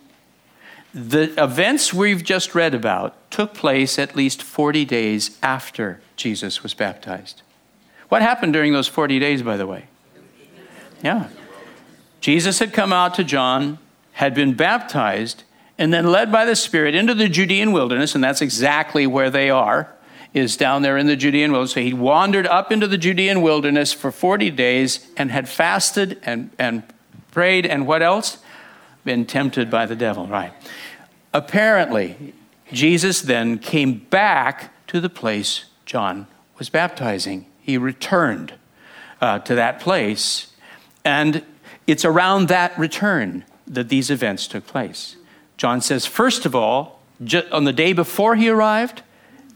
The 0.93 1.33
events 1.43 1.95
we've 1.95 2.25
just 2.25 2.55
read 2.55 2.75
about 2.75 3.31
took 3.31 3.55
place 3.55 3.99
at 3.99 4.17
least 4.17 4.43
40 4.43 4.85
days 4.85 5.39
after 5.43 6.01
Jesus 6.17 6.63
was 6.63 6.75
baptized. 6.75 7.43
What 8.09 8.23
happened 8.23 8.53
during 8.53 8.73
those 8.73 8.89
40 8.89 9.21
days, 9.21 9.43
by 9.43 9.57
the 9.57 9.67
way? 9.67 9.85
Yeah. 11.03 11.29
Jesus 12.21 12.59
had 12.59 12.73
come 12.73 12.93
out 12.93 13.15
to 13.15 13.25
John, 13.25 13.79
had 14.13 14.35
been 14.35 14.55
baptized, 14.55 15.45
and 15.79 15.93
then 15.93 16.07
led 16.07 16.31
by 16.31 16.45
the 16.45 16.57
Spirit 16.57 16.95
into 16.95 17.15
the 17.15 17.29
Judean 17.29 17.73
wilderness, 17.73 18.15
and 18.15 18.23
that's 18.23 18.43
exactly 18.43 19.07
where 19.07 19.31
they 19.31 19.49
are, 19.49 19.91
is 20.35 20.57
down 20.57 20.83
there 20.83 20.99
in 20.99 21.07
the 21.07 21.17
Judean 21.17 21.53
wilderness. 21.53 21.73
So 21.73 21.81
he 21.81 21.95
wandered 21.95 22.47
up 22.47 22.71
into 22.71 22.87
the 22.87 22.99
Judean 22.99 23.43
wilderness 23.43 23.93
for 23.93 24.11
40 24.11 24.51
days 24.51 25.09
and 25.17 25.31
had 25.31 25.49
fasted 25.49 26.21
and, 26.23 26.51
and 26.59 26.83
prayed, 27.31 27.67
and 27.67 27.87
what 27.87 28.03
else? 28.03 28.39
Been 29.05 29.25
tempted 29.25 29.71
by 29.71 29.87
the 29.87 29.97
devil, 29.97 30.27
right? 30.27 30.53
Apparently, 31.33 32.35
Jesus 32.73 33.23
then 33.23 33.59
came 33.59 33.99
back 34.11 34.73
to 34.89 35.01
the 35.01 35.09
place 35.09 35.65
John 35.87 36.27
was 36.59 36.69
baptizing. 36.69 37.47
He 37.61 37.79
returned 37.79 38.55
uh, 39.21 39.41
to 39.41 39.55
that 39.55 39.81
place, 39.81 40.53
and 41.05 41.45
it's 41.87 42.05
around 42.05 42.49
that 42.49 42.79
return 42.79 43.45
that 43.67 43.89
these 43.89 44.11
events 44.11 44.47
took 44.47 44.67
place. 44.67 45.17
John 45.57 45.81
says, 45.81 46.07
first 46.07 46.47
of 46.47 46.55
all, 46.55 47.01
on 47.51 47.65
the 47.65 47.73
day 47.73 47.93
before 47.93 48.37
he 48.37 48.49
arrived, 48.49 49.03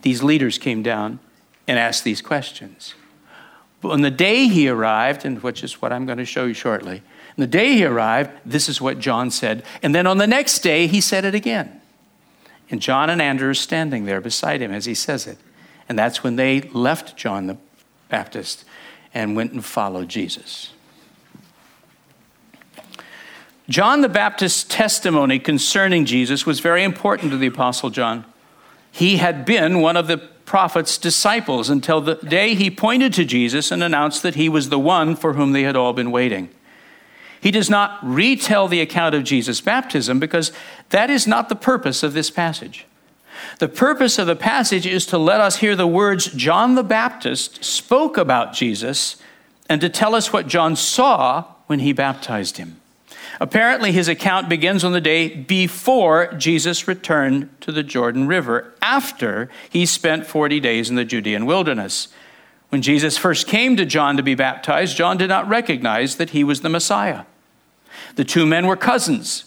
these 0.02 0.22
leaders 0.22 0.58
came 0.58 0.82
down 0.82 1.18
and 1.66 1.78
asked 1.78 2.04
these 2.04 2.20
questions. 2.20 2.94
But 3.80 3.90
on 3.90 4.02
the 4.02 4.10
day 4.10 4.48
he 4.48 4.68
arrived, 4.68 5.24
and 5.24 5.42
which 5.42 5.62
is 5.64 5.80
what 5.80 5.92
I'm 5.92 6.06
going 6.06 6.18
to 6.18 6.24
show 6.24 6.46
you 6.46 6.54
shortly, 6.54 7.02
on 7.36 7.42
the 7.42 7.46
day 7.46 7.72
he 7.74 7.84
arrived, 7.84 8.30
this 8.46 8.68
is 8.68 8.80
what 8.80 9.00
John 9.00 9.30
said. 9.30 9.64
And 9.82 9.94
then 9.94 10.06
on 10.06 10.18
the 10.18 10.26
next 10.26 10.60
day, 10.60 10.86
he 10.86 11.00
said 11.00 11.24
it 11.24 11.34
again. 11.34 11.80
And 12.70 12.80
John 12.80 13.10
and 13.10 13.20
Andrew 13.20 13.50
are 13.50 13.54
standing 13.54 14.04
there 14.04 14.20
beside 14.20 14.60
him 14.60 14.72
as 14.72 14.84
he 14.84 14.94
says 14.94 15.26
it. 15.26 15.38
And 15.88 15.98
that's 15.98 16.22
when 16.22 16.36
they 16.36 16.60
left 16.60 17.16
John 17.16 17.48
the 17.48 17.56
Baptist 18.08 18.64
and 19.12 19.34
went 19.34 19.52
and 19.52 19.64
followed 19.64 20.08
Jesus. 20.08 20.70
John 23.68 24.00
the 24.00 24.08
Baptist's 24.08 24.62
testimony 24.62 25.38
concerning 25.38 26.04
Jesus 26.04 26.46
was 26.46 26.60
very 26.60 26.84
important 26.84 27.32
to 27.32 27.36
the 27.36 27.46
Apostle 27.46 27.90
John. 27.90 28.24
He 28.92 29.16
had 29.16 29.44
been 29.44 29.80
one 29.80 29.96
of 29.96 30.06
the 30.06 30.18
prophet's 30.18 30.98
disciples 30.98 31.70
until 31.70 32.00
the 32.00 32.14
day 32.16 32.54
he 32.54 32.70
pointed 32.70 33.12
to 33.14 33.24
Jesus 33.24 33.72
and 33.72 33.82
announced 33.82 34.22
that 34.22 34.34
he 34.34 34.48
was 34.48 34.68
the 34.68 34.78
one 34.78 35.16
for 35.16 35.32
whom 35.32 35.52
they 35.52 35.62
had 35.62 35.76
all 35.76 35.92
been 35.92 36.10
waiting. 36.10 36.50
He 37.44 37.50
does 37.50 37.68
not 37.68 37.98
retell 38.02 38.68
the 38.68 38.80
account 38.80 39.14
of 39.14 39.22
Jesus' 39.22 39.60
baptism 39.60 40.18
because 40.18 40.50
that 40.88 41.10
is 41.10 41.26
not 41.26 41.50
the 41.50 41.54
purpose 41.54 42.02
of 42.02 42.14
this 42.14 42.30
passage. 42.30 42.86
The 43.58 43.68
purpose 43.68 44.18
of 44.18 44.26
the 44.26 44.34
passage 44.34 44.86
is 44.86 45.04
to 45.08 45.18
let 45.18 45.42
us 45.42 45.56
hear 45.56 45.76
the 45.76 45.86
words 45.86 46.28
John 46.28 46.74
the 46.74 46.82
Baptist 46.82 47.62
spoke 47.62 48.16
about 48.16 48.54
Jesus 48.54 49.18
and 49.68 49.78
to 49.82 49.90
tell 49.90 50.14
us 50.14 50.32
what 50.32 50.46
John 50.46 50.74
saw 50.74 51.44
when 51.66 51.80
he 51.80 51.92
baptized 51.92 52.56
him. 52.56 52.80
Apparently, 53.38 53.92
his 53.92 54.08
account 54.08 54.48
begins 54.48 54.82
on 54.82 54.92
the 54.92 55.00
day 55.02 55.28
before 55.28 56.32
Jesus 56.38 56.88
returned 56.88 57.50
to 57.60 57.72
the 57.72 57.82
Jordan 57.82 58.26
River, 58.26 58.72
after 58.80 59.50
he 59.68 59.84
spent 59.84 60.26
40 60.26 60.60
days 60.60 60.88
in 60.88 60.96
the 60.96 61.04
Judean 61.04 61.44
wilderness. 61.44 62.08
When 62.70 62.80
Jesus 62.80 63.18
first 63.18 63.46
came 63.46 63.76
to 63.76 63.84
John 63.84 64.16
to 64.16 64.22
be 64.22 64.34
baptized, 64.34 64.96
John 64.96 65.18
did 65.18 65.28
not 65.28 65.46
recognize 65.46 66.16
that 66.16 66.30
he 66.30 66.42
was 66.42 66.62
the 66.62 66.70
Messiah. 66.70 67.24
The 68.16 68.24
two 68.24 68.46
men 68.46 68.66
were 68.66 68.76
cousins, 68.76 69.44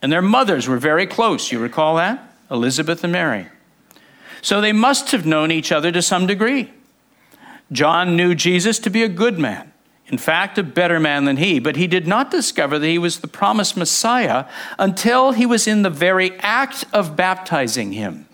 and 0.00 0.12
their 0.12 0.22
mothers 0.22 0.68
were 0.68 0.78
very 0.78 1.06
close. 1.06 1.50
You 1.50 1.58
recall 1.58 1.96
that? 1.96 2.34
Elizabeth 2.50 3.02
and 3.02 3.12
Mary. 3.12 3.46
So 4.42 4.60
they 4.60 4.72
must 4.72 5.12
have 5.12 5.24
known 5.24 5.50
each 5.50 5.72
other 5.72 5.92
to 5.92 6.02
some 6.02 6.26
degree. 6.26 6.70
John 7.70 8.16
knew 8.16 8.34
Jesus 8.34 8.78
to 8.80 8.90
be 8.90 9.02
a 9.02 9.08
good 9.08 9.38
man 9.38 9.72
in 10.12 10.18
fact, 10.18 10.58
a 10.58 10.62
better 10.62 11.00
man 11.00 11.24
than 11.24 11.38
he, 11.38 11.58
but 11.58 11.76
he 11.76 11.86
did 11.86 12.06
not 12.06 12.30
discover 12.30 12.78
that 12.78 12.86
he 12.86 12.98
was 12.98 13.20
the 13.20 13.26
promised 13.26 13.78
Messiah 13.78 14.44
until 14.78 15.32
he 15.32 15.46
was 15.46 15.66
in 15.66 15.80
the 15.80 15.90
very 15.90 16.38
act 16.40 16.84
of 16.92 17.16
baptizing 17.16 17.92
him. 17.92 18.26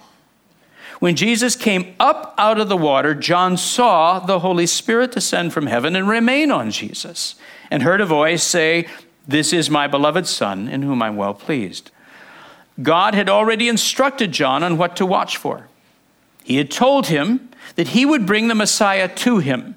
When 0.99 1.15
Jesus 1.15 1.55
came 1.55 1.95
up 2.01 2.35
out 2.37 2.59
of 2.59 2.69
the 2.69 2.77
water, 2.77 3.15
John 3.15 3.57
saw 3.57 4.19
the 4.19 4.41
Holy 4.41 4.67
Spirit 4.67 5.13
descend 5.13 5.53
from 5.53 5.67
heaven 5.67 5.95
and 5.95 6.09
remain 6.09 6.51
on 6.51 6.73
Jesus, 6.73 7.37
and 7.71 7.85
heard 7.85 8.01
a 8.01 8.07
voice 8.07 8.43
say, 8.43 8.89
This 9.29 9.53
is 9.53 9.69
my 9.69 9.87
beloved 9.87 10.27
Son, 10.27 10.69
in 10.69 10.81
whom 10.83 11.03
I'm 11.03 11.17
well 11.17 11.35
pleased. 11.35 11.91
God 12.83 13.15
had 13.15 13.29
already 13.29 13.69
instructed 13.69 14.33
John 14.33 14.63
on 14.63 14.79
what 14.79 14.97
to 14.97 15.07
watch 15.07 15.37
for. 15.37 15.69
He 16.43 16.57
had 16.57 16.71
told 16.71 17.09
him 17.09 17.51
that 17.75 17.89
he 17.89 18.07
would 18.07 18.25
bring 18.25 18.49
the 18.49 18.55
Messiah 18.55 19.07
to 19.17 19.39
him 19.39 19.77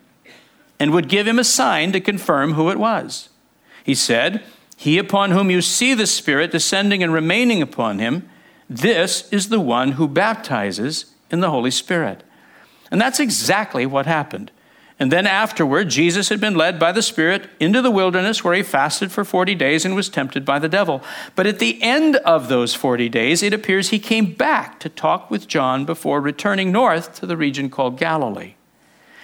and 0.80 0.92
would 0.92 1.10
give 1.10 1.28
him 1.28 1.38
a 1.38 1.44
sign 1.44 1.92
to 1.92 2.00
confirm 2.00 2.54
who 2.54 2.70
it 2.70 2.80
was. 2.80 3.28
He 3.84 3.94
said, 3.94 4.42
He 4.78 4.98
upon 4.98 5.32
whom 5.32 5.52
you 5.52 5.62
see 5.62 5.94
the 5.94 6.08
Spirit 6.08 6.52
descending 6.52 7.04
and 7.04 7.14
remaining 7.14 7.62
upon 7.62 8.00
him, 8.00 8.30
this 8.70 9.28
is 9.34 9.50
the 9.50 9.60
one 9.60 9.94
who 9.94 10.08
baptizes 10.08 11.14
in 11.30 11.42
the 11.42 11.50
Holy 11.50 11.72
Spirit. 11.72 12.24
And 12.90 13.02
that's 13.02 13.20
exactly 13.20 13.86
what 13.86 14.06
happened. 14.06 14.50
And 15.02 15.12
then 15.12 15.26
afterward, 15.26 15.90
Jesus 15.90 16.30
had 16.30 16.40
been 16.40 16.54
led 16.54 16.78
by 16.78 16.92
the 16.92 17.02
Spirit 17.02 17.50
into 17.60 17.82
the 17.82 17.90
wilderness 17.90 18.44
where 18.44 18.54
he 18.54 18.62
fasted 18.62 19.12
for 19.12 19.26
40 19.26 19.56
days 19.56 19.84
and 19.84 19.96
was 19.96 20.10
tempted 20.10 20.46
by 20.46 20.60
the 20.60 20.70
devil. 20.70 21.02
But 21.36 21.48
at 21.48 21.58
the 21.58 21.82
end 21.82 22.18
of 22.18 22.50
those 22.50 22.76
40 22.76 23.10
days, 23.10 23.42
it 23.42 23.52
appears 23.52 23.90
he 23.90 23.98
came 23.98 24.36
back 24.36 24.80
to 24.80 24.90
talk 24.90 25.32
with 25.32 25.48
John 25.48 25.86
before 25.86 26.22
returning 26.22 26.72
north 26.72 27.16
to 27.16 27.26
the 27.26 27.36
region 27.36 27.68
called 27.68 27.98
Galilee. 27.98 28.54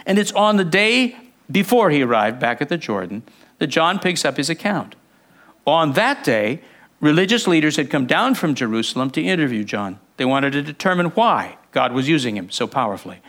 And 0.04 0.18
it's 0.18 0.32
on 0.32 0.58
the 0.58 0.66
day 0.66 1.16
before 1.52 1.92
he 1.92 2.02
arrived 2.02 2.40
back 2.40 2.60
at 2.60 2.70
the 2.70 2.78
Jordan 2.80 3.22
that 3.60 3.68
John 3.68 4.00
picks 4.00 4.26
up 4.26 4.38
his 4.38 4.50
account. 4.50 4.96
On 5.68 5.94
that 5.94 6.24
day, 6.24 6.60
religious 7.02 7.46
leaders 7.46 7.76
had 7.76 7.92
come 7.92 8.08
down 8.08 8.34
from 8.34 8.56
Jerusalem 8.56 9.12
to 9.12 9.22
interview 9.22 9.64
John. 9.64 10.00
They 10.18 10.26
wanted 10.26 10.54
to 10.54 10.64
determine 10.64 11.12
why 11.12 11.60
God 11.72 11.94
was 11.94 12.10
using 12.10 12.36
him 12.36 12.50
so 12.50 12.66
powerfully. 12.66 13.20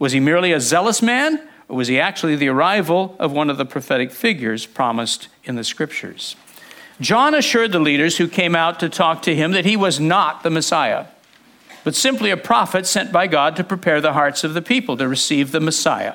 Was 0.00 0.10
he 0.10 0.18
merely 0.18 0.50
a 0.50 0.58
zealous 0.58 1.00
man, 1.00 1.48
or 1.68 1.76
was 1.76 1.88
he 1.88 1.98
actually 2.00 2.36
the 2.36 2.48
arrival 2.48 3.16
of 3.18 3.32
one 3.32 3.50
of 3.50 3.56
the 3.56 3.64
prophetic 3.64 4.10
figures 4.10 4.66
promised 4.66 5.28
in 5.44 5.56
the 5.56 5.64
scriptures? 5.64 6.36
John 7.00 7.34
assured 7.34 7.72
the 7.72 7.80
leaders 7.80 8.18
who 8.18 8.28
came 8.28 8.54
out 8.54 8.78
to 8.80 8.88
talk 8.88 9.22
to 9.22 9.34
him 9.34 9.52
that 9.52 9.64
he 9.64 9.76
was 9.76 9.98
not 9.98 10.42
the 10.42 10.50
Messiah, 10.50 11.06
but 11.84 11.94
simply 11.94 12.30
a 12.30 12.36
prophet 12.36 12.86
sent 12.86 13.10
by 13.10 13.26
God 13.26 13.56
to 13.56 13.64
prepare 13.64 14.00
the 14.00 14.12
hearts 14.12 14.44
of 14.44 14.54
the 14.54 14.62
people 14.62 14.96
to 14.96 15.08
receive 15.08 15.50
the 15.50 15.60
Messiah. 15.60 16.14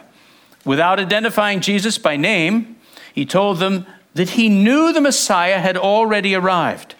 Without 0.63 0.99
identifying 0.99 1.59
Jesus 1.59 1.97
by 1.97 2.15
name, 2.15 2.77
he 3.13 3.25
told 3.25 3.59
them 3.59 3.85
that 4.13 4.31
he 4.31 4.49
knew 4.49 4.93
the 4.93 5.01
Messiah 5.01 5.59
had 5.59 5.77
already 5.77 6.35
arrived. 6.35 6.95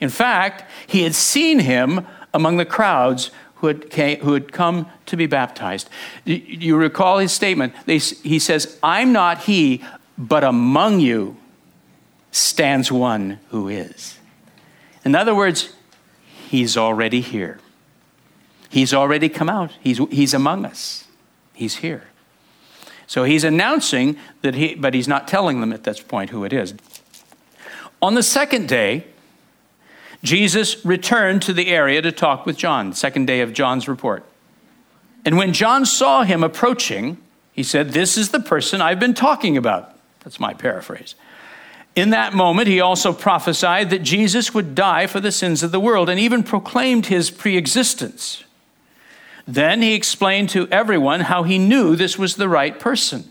In 0.00 0.08
fact, 0.08 0.64
he 0.86 1.02
had 1.02 1.14
seen 1.14 1.60
him 1.60 2.06
among 2.34 2.56
the 2.56 2.64
crowds 2.64 3.30
who 3.62 3.68
had, 3.68 3.90
came, 3.90 4.18
who 4.18 4.34
had 4.34 4.50
come 4.50 4.90
to 5.06 5.16
be 5.16 5.26
baptized. 5.26 5.88
You 6.24 6.76
recall 6.76 7.18
his 7.18 7.30
statement. 7.30 7.74
He 7.86 8.40
says, 8.40 8.76
I'm 8.82 9.12
not 9.12 9.44
he, 9.44 9.84
but 10.18 10.42
among 10.42 10.98
you 10.98 11.36
stands 12.32 12.90
one 12.90 13.38
who 13.50 13.68
is. 13.68 14.18
In 15.04 15.14
other 15.14 15.32
words, 15.32 15.72
he's 16.48 16.76
already 16.76 17.20
here. 17.20 17.60
He's 18.68 18.92
already 18.92 19.28
come 19.28 19.48
out. 19.48 19.70
He's, 19.80 19.98
he's 20.10 20.34
among 20.34 20.64
us. 20.64 21.04
He's 21.52 21.76
here. 21.76 22.08
So 23.06 23.22
he's 23.22 23.44
announcing 23.44 24.16
that 24.40 24.56
he, 24.56 24.74
but 24.74 24.92
he's 24.92 25.06
not 25.06 25.28
telling 25.28 25.60
them 25.60 25.72
at 25.72 25.84
this 25.84 26.00
point 26.00 26.30
who 26.30 26.42
it 26.42 26.52
is. 26.52 26.74
On 28.00 28.14
the 28.14 28.24
second 28.24 28.66
day, 28.66 29.06
Jesus 30.22 30.84
returned 30.84 31.42
to 31.42 31.52
the 31.52 31.68
area 31.68 32.00
to 32.00 32.12
talk 32.12 32.46
with 32.46 32.56
John, 32.56 32.92
second 32.92 33.26
day 33.26 33.40
of 33.40 33.52
John's 33.52 33.88
report. 33.88 34.24
And 35.24 35.36
when 35.36 35.52
John 35.52 35.84
saw 35.84 36.22
him 36.22 36.42
approaching, 36.42 37.18
he 37.52 37.62
said, 37.62 37.90
This 37.90 38.16
is 38.16 38.30
the 38.30 38.40
person 38.40 38.80
I've 38.80 39.00
been 39.00 39.14
talking 39.14 39.56
about. 39.56 39.96
That's 40.20 40.40
my 40.40 40.54
paraphrase. 40.54 41.14
In 41.94 42.10
that 42.10 42.32
moment, 42.32 42.68
he 42.68 42.80
also 42.80 43.12
prophesied 43.12 43.90
that 43.90 44.02
Jesus 44.02 44.54
would 44.54 44.74
die 44.74 45.06
for 45.06 45.20
the 45.20 45.32
sins 45.32 45.62
of 45.62 45.72
the 45.72 45.80
world 45.80 46.08
and 46.08 46.18
even 46.18 46.42
proclaimed 46.42 47.06
his 47.06 47.30
preexistence. 47.30 48.44
Then 49.46 49.82
he 49.82 49.94
explained 49.94 50.48
to 50.50 50.68
everyone 50.68 51.20
how 51.20 51.42
he 51.42 51.58
knew 51.58 51.94
this 51.94 52.18
was 52.18 52.36
the 52.36 52.48
right 52.48 52.78
person. 52.78 53.24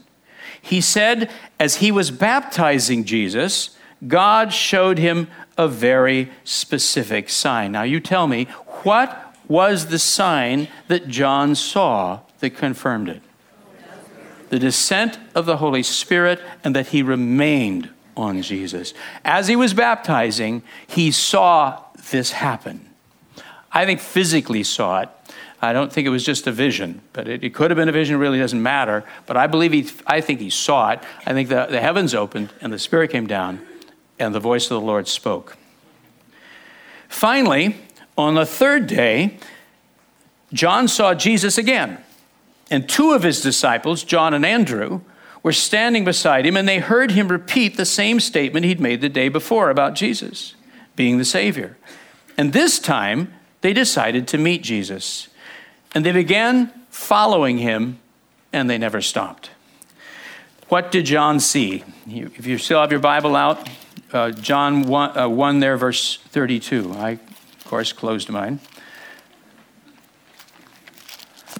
He 0.62 0.80
said, 0.82 1.32
as 1.60 1.78
he 1.78 1.92
was 1.92 2.12
baptizing 2.12 3.04
Jesus, 3.04 3.76
God 4.08 4.52
showed 4.52 4.98
him 4.98 5.28
a 5.58 5.68
very 5.68 6.32
specific 6.44 7.30
sign. 7.30 7.72
Now, 7.72 7.84
you 7.84 8.00
tell 8.00 8.28
me, 8.28 8.46
what 8.84 9.36
was 9.48 9.88
the 9.88 10.00
sign 10.00 10.68
that 10.88 11.08
John 11.08 11.56
saw 11.56 12.22
that 12.40 12.52
confirmed 12.52 13.10
it? 13.10 13.22
The 14.50 14.60
descent 14.60 15.18
of 15.36 15.46
the 15.46 15.58
Holy 15.58 15.84
Spirit 15.84 16.42
and 16.64 16.76
that 16.76 16.88
he 16.88 17.04
remained 17.04 17.90
on 18.18 18.42
Jesus. 18.42 18.94
As 19.24 19.48
he 19.48 19.56
was 19.56 19.74
baptizing, 19.74 20.64
he 20.88 21.12
saw 21.12 21.84
this 22.12 22.32
happen. 22.32 22.90
I 23.72 23.86
think 23.86 24.02
physically 24.02 24.64
saw 24.64 25.02
it. 25.02 25.10
I 25.62 25.74
don't 25.74 25.94
think 25.94 26.08
it 26.08 26.10
was 26.10 26.26
just 26.26 26.48
a 26.48 26.52
vision, 26.52 27.02
but 27.14 27.28
it, 27.28 27.44
it, 27.44 27.54
could 27.54 27.70
have 27.70 27.78
been 27.78 27.88
a 27.88 27.94
vision, 27.94 28.18
really 28.18 28.40
doesn't 28.40 28.62
matter. 28.62 29.04
But 29.28 29.38
I 29.38 29.48
believe 29.48 29.72
he, 29.72 29.88
I 30.08 30.20
think 30.20 30.40
he 30.40 30.50
saw 30.50 30.90
it. 30.90 31.00
I 31.26 31.34
think 31.34 31.50
the, 31.50 31.68
the 31.70 31.80
heavens 31.80 32.16
opened 32.16 32.50
and 32.62 32.74
the 32.74 32.80
Spirit 32.80 33.12
came 33.12 33.28
down 33.28 33.66
and 34.22 34.36
the 34.36 34.40
voice 34.40 34.66
of 34.66 34.80
the 34.80 34.86
Lord 34.86 35.08
spoke. 35.08 35.58
Finally, 37.10 37.76
on 38.18 38.36
the 38.36 38.46
third 38.46 38.88
day, 38.88 39.38
John 40.54 40.88
saw 40.88 41.14
Jesus 41.14 41.58
again. 41.58 41.98
And 42.70 42.88
two 42.88 43.12
of 43.12 43.24
his 43.24 43.42
disciples, 43.42 44.04
John 44.04 44.34
and 44.34 44.46
Andrew, 44.46 45.02
were 45.44 45.52
standing 45.52 46.06
beside 46.06 46.46
him 46.46 46.56
and 46.56 46.68
they 46.68 46.80
heard 46.80 47.12
him 47.12 47.28
repeat 47.28 47.76
the 47.76 47.86
same 47.86 48.20
statement 48.20 48.66
he'd 48.66 48.80
made 48.80 49.02
the 49.02 49.10
day 49.10 49.28
before 49.28 49.70
about 49.70 49.96
Jesus 49.96 50.56
being 50.96 51.18
the 51.18 51.26
Savior. 51.26 51.78
And 52.38 52.54
this 52.54 52.80
time, 52.80 53.34
they 53.62 53.74
decided 53.74 54.28
to 54.30 54.38
meet 54.38 54.62
Jesus. 54.62 55.28
And 55.94 56.06
they 56.06 56.12
began 56.12 56.72
following 56.90 57.58
him, 57.58 58.00
and 58.54 58.70
they 58.70 58.78
never 58.78 59.02
stopped. 59.02 59.50
What 60.70 60.92
did 60.92 61.06
John 61.06 61.40
see? 61.40 61.84
If 62.08 62.46
you 62.46 62.58
still 62.58 62.80
have 62.80 62.92
your 62.92 63.00
Bible 63.00 63.36
out, 63.36 63.68
uh, 64.14 64.32
John 64.32 64.84
1, 64.84 65.18
uh, 65.18 65.30
1 65.30 65.60
there, 65.60 65.78
verse 65.78 66.18
32. 66.30 66.94
I, 66.94 67.12
of 67.12 67.66
course, 67.66 67.94
closed 67.94 68.30
mine. 68.30 68.60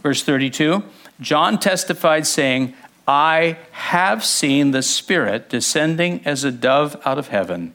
Verse 0.02 0.24
32 0.24 0.84
John 1.20 1.60
testified, 1.60 2.26
saying, 2.26 2.74
I 3.08 3.58
have 3.72 4.24
seen 4.24 4.72
the 4.72 4.82
Spirit 4.82 5.50
descending 5.50 6.22
as 6.26 6.44
a 6.44 6.52
dove 6.52 7.00
out 7.06 7.18
of 7.18 7.28
heaven, 7.28 7.74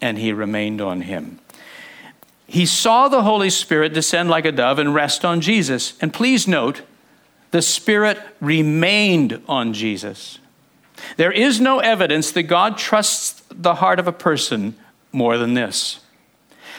and 0.00 0.18
he 0.18 0.32
remained 0.32 0.80
on 0.80 1.02
him. 1.02 1.38
He 2.46 2.66
saw 2.66 3.08
the 3.08 3.22
Holy 3.22 3.50
Spirit 3.50 3.94
descend 3.94 4.28
like 4.28 4.44
a 4.44 4.52
dove 4.52 4.78
and 4.78 4.94
rest 4.94 5.24
on 5.24 5.40
Jesus. 5.40 5.94
And 6.00 6.12
please 6.12 6.46
note, 6.46 6.82
the 7.52 7.62
Spirit 7.62 8.18
remained 8.40 9.40
on 9.48 9.72
Jesus. 9.72 10.38
There 11.16 11.32
is 11.32 11.60
no 11.60 11.78
evidence 11.78 12.32
that 12.32 12.44
God 12.44 12.76
trusts 12.76 13.42
the 13.62 13.76
heart 13.76 13.98
of 13.98 14.08
a 14.08 14.12
person 14.12 14.74
more 15.12 15.38
than 15.38 15.54
this. 15.54 16.00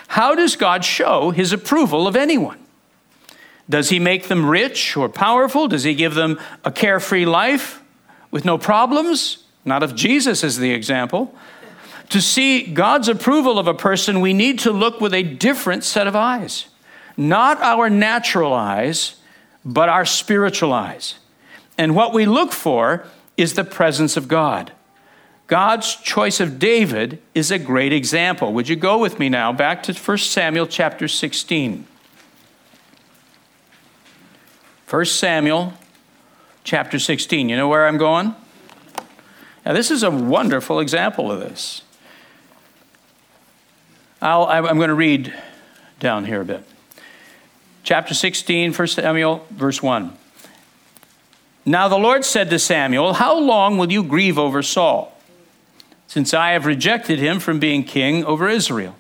How 0.08 0.36
does 0.36 0.56
God 0.56 0.86
show 0.86 1.32
his 1.32 1.52
approval 1.52 2.08
of 2.08 2.16
anyone? 2.16 2.60
Does 3.70 3.90
he 3.90 4.00
make 4.00 4.28
them 4.28 4.46
rich 4.46 4.96
or 4.96 5.10
powerful? 5.10 5.68
Does 5.68 5.84
he 5.84 5.96
give 5.96 6.14
them 6.14 6.40
a 6.64 6.72
carefree 6.72 7.26
life 7.26 7.82
with 8.30 8.46
no 8.46 8.58
problems? 8.58 9.44
Not 9.64 9.82
if 9.82 9.96
Jesus 9.96 10.44
is 10.44 10.58
the 10.58 10.72
example. 10.72 11.34
To 12.10 12.22
see 12.22 12.62
God's 12.62 13.10
approval 13.10 13.58
of 13.58 13.68
a 13.68 13.74
person, 13.74 14.22
we 14.22 14.34
need 14.34 14.60
to 14.60 14.72
look 14.72 15.02
with 15.02 15.14
a 15.14 15.24
different 15.24 15.84
set 15.84 16.06
of 16.06 16.16
eyes. 16.16 16.68
Not 17.18 17.60
our 17.62 17.90
natural 17.90 18.54
eyes, 18.54 19.16
but 19.64 19.90
our 19.90 20.06
spiritual 20.06 20.72
eyes. 20.72 21.16
And 21.78 21.96
what 21.96 22.14
we 22.14 22.26
look 22.26 22.52
for 22.52 23.06
is 23.38 23.54
the 23.54 23.64
presence 23.64 24.16
of 24.16 24.28
God. 24.28 24.72
God's 25.48 25.96
choice 25.96 26.40
of 26.40 26.58
David 26.58 27.22
is 27.36 27.52
a 27.52 27.60
great 27.60 27.94
example. 27.94 28.52
Would 28.54 28.68
you 28.68 28.76
go 28.76 28.98
with 28.98 29.20
me 29.20 29.30
now 29.30 29.54
back 29.54 29.84
to 29.84 29.94
1 29.94 30.18
Samuel 30.18 30.66
chapter 30.66 31.08
16? 31.08 31.86
1 34.90 35.06
Samuel 35.06 35.74
chapter 36.64 36.98
16. 36.98 37.50
You 37.50 37.58
know 37.58 37.68
where 37.68 37.88
I'm 37.88 37.98
going? 37.98 38.36
Now, 39.66 39.74
this 39.74 39.92
is 39.92 40.04
a 40.04 40.12
wonderful 40.12 40.80
example 40.80 41.32
of 41.32 41.40
this. 41.40 41.82
I'll, 44.22 44.46
I'm 44.46 44.78
going 44.78 44.90
to 44.90 44.96
read 44.96 45.34
down 46.00 46.26
here 46.26 46.42
a 46.42 46.46
bit. 46.46 46.64
Chapter 47.84 48.16
16, 48.16 48.74
1 48.74 48.88
Samuel, 48.88 49.46
verse 49.52 49.82
1. 49.82 50.16
Now 51.68 51.88
the 51.88 51.98
Lord 51.98 52.26
said 52.26 52.50
to 52.50 52.60
Samuel, 52.60 53.14
How 53.14 53.38
long 53.38 53.78
will 53.78 53.92
you 53.92 54.04
grieve 54.04 54.38
over 54.38 54.64
Saul, 54.64 55.15
since 56.08 56.34
I 56.34 56.52
have 56.52 56.66
rejected 56.66 57.20
him 57.20 57.40
from 57.40 57.60
being 57.60 57.84
king 57.84 58.24
over 58.26 58.48
Israel? 58.48 58.96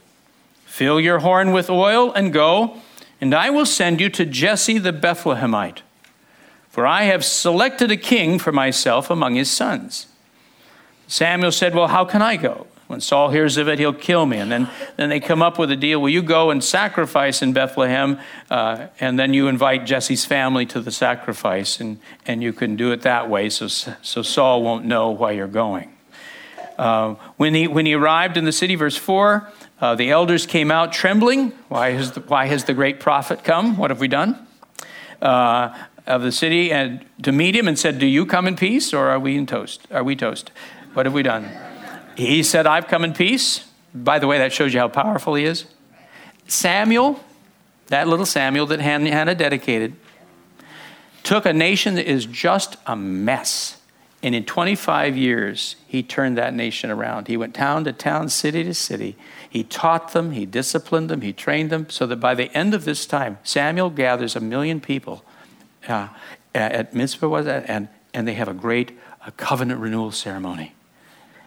Fill 0.66 1.00
your 1.00 1.20
horn 1.20 1.52
with 1.52 1.70
oil 1.70 2.12
and 2.12 2.34
go, 2.34 2.78
and 3.22 3.34
I 3.34 3.50
will 3.50 3.66
send 3.66 4.02
you 4.02 4.10
to 4.10 4.26
Jesse 4.26 4.78
the 4.78 4.92
Bethlehemite, 4.92 5.80
for 6.70 6.86
I 6.86 7.04
have 7.04 7.24
selected 7.24 7.92
a 7.92 7.98
king 7.98 8.40
for 8.40 8.52
myself 8.52 9.10
among 9.10 9.36
his 9.36 9.50
sons. 9.50 10.08
Samuel 11.08 11.52
said, 11.52 11.74
Well, 11.74 11.88
how 11.88 12.04
can 12.04 12.22
I 12.22 12.36
go? 12.36 12.68
When 12.88 13.02
Saul 13.02 13.30
hears 13.30 13.58
of 13.58 13.68
it, 13.68 13.80
he'll 13.80 13.94
kill 13.94 14.28
me. 14.28 14.38
And 14.38 14.52
then, 14.52 14.70
then 14.96 15.10
they 15.10 15.20
come 15.20 15.42
up 15.42 15.58
with 15.58 15.72
a 15.72 15.76
deal. 15.76 16.00
Will 16.00 16.10
you 16.10 16.22
go 16.22 16.52
and 16.52 16.64
sacrifice 16.64 17.42
in 17.42 17.52
Bethlehem? 17.52 18.20
Uh, 18.50 18.88
and 19.00 19.18
then 19.18 19.34
you 19.34 19.48
invite 19.48 19.86
Jesse's 19.86 20.24
family 20.24 20.68
to 20.68 20.80
the 20.80 20.92
sacrifice, 20.92 21.80
and, 21.80 22.00
and 22.28 22.44
you 22.44 22.54
can 22.54 22.76
do 22.76 22.92
it 22.92 23.02
that 23.02 23.28
way 23.28 23.50
so, 23.50 23.68
so 23.68 24.22
Saul 24.22 24.62
won't 24.62 24.86
know 24.86 25.10
why 25.10 25.32
you're 25.32 25.48
going. 25.48 25.95
Uh, 26.78 27.16
when, 27.38 27.54
he, 27.54 27.68
when 27.68 27.86
he 27.86 27.94
arrived 27.94 28.38
in 28.38 28.46
the 28.46 28.52
city, 28.52 28.76
verse 28.76 28.98
4, 28.98 29.50
uh, 29.80 29.96
the 29.96 30.12
elders 30.12 30.46
came 30.46 30.72
out 30.72 30.92
trembling. 30.92 31.52
Why 31.70 31.92
has, 31.92 32.12
the, 32.12 32.22
why 32.22 32.48
has 32.48 32.66
the 32.66 32.74
great 32.74 33.00
prophet 33.00 33.44
come? 33.44 33.78
What 33.78 33.92
have 33.92 34.00
we 34.00 34.08
done? 34.08 34.46
Uh, 35.22 35.78
of 36.08 36.22
the 36.22 36.32
city 36.32 36.72
and 36.72 37.04
to 37.24 37.32
meet 37.32 37.56
him 37.56 37.68
and 37.68 37.80
said, 37.80 37.98
Do 38.00 38.06
you 38.06 38.26
come 38.26 38.48
in 38.48 38.56
peace 38.56 38.94
or 38.94 39.10
are 39.10 39.20
we 39.20 39.36
in 39.36 39.46
toast? 39.46 39.88
Are 39.92 40.04
we 40.04 40.16
toast? 40.16 40.52
What 40.94 41.06
have 41.06 41.14
we 41.14 41.24
done? 41.24 41.50
He 42.16 42.44
said, 42.44 42.68
I've 42.68 42.88
come 42.88 43.04
in 43.04 43.14
peace. 43.14 43.68
By 43.94 44.20
the 44.20 44.28
way, 44.28 44.38
that 44.38 44.54
shows 44.54 44.74
you 44.74 44.80
how 44.80 44.88
powerful 44.88 45.36
he 45.36 45.46
is. 45.46 45.66
Samuel, 46.48 47.20
that 47.88 48.08
little 48.08 48.26
Samuel 48.26 48.66
that 48.68 48.80
Hannah 48.80 49.36
dedicated, 49.36 49.96
took 51.24 51.46
a 51.46 51.54
nation 51.54 51.96
that 51.96 52.06
is 52.06 52.26
just 52.26 52.78
a 52.86 52.96
mess. 52.96 53.75
And 54.26 54.34
in 54.34 54.44
25 54.44 55.16
years, 55.16 55.76
he 55.86 56.02
turned 56.02 56.36
that 56.36 56.52
nation 56.52 56.90
around. 56.90 57.28
He 57.28 57.38
went 57.38 57.54
town 57.54 57.84
to 57.84 57.94
town, 57.94 58.30
city 58.30 58.64
to 58.64 58.74
city. 58.74 59.16
He 59.48 59.64
taught 59.64 60.14
them, 60.14 60.32
he 60.32 60.48
disciplined 60.48 61.12
them, 61.12 61.22
he 61.22 61.32
trained 61.32 61.70
them, 61.70 61.92
so 61.92 62.08
that 62.08 62.16
by 62.16 62.34
the 62.34 62.52
end 62.58 62.74
of 62.74 62.86
this 62.86 63.06
time, 63.06 63.38
Samuel 63.44 63.92
gathers 63.92 64.36
a 64.36 64.40
million 64.40 64.82
people 64.82 65.24
uh, 65.88 66.08
at 66.56 66.96
Mizpah, 66.96 67.28
was 67.28 67.46
that? 67.46 67.70
And, 67.70 67.88
and 68.16 68.28
they 68.28 68.34
have 68.34 68.48
a 68.48 68.54
great 68.56 68.98
a 69.28 69.32
covenant 69.34 69.80
renewal 69.80 70.12
ceremony. 70.12 70.74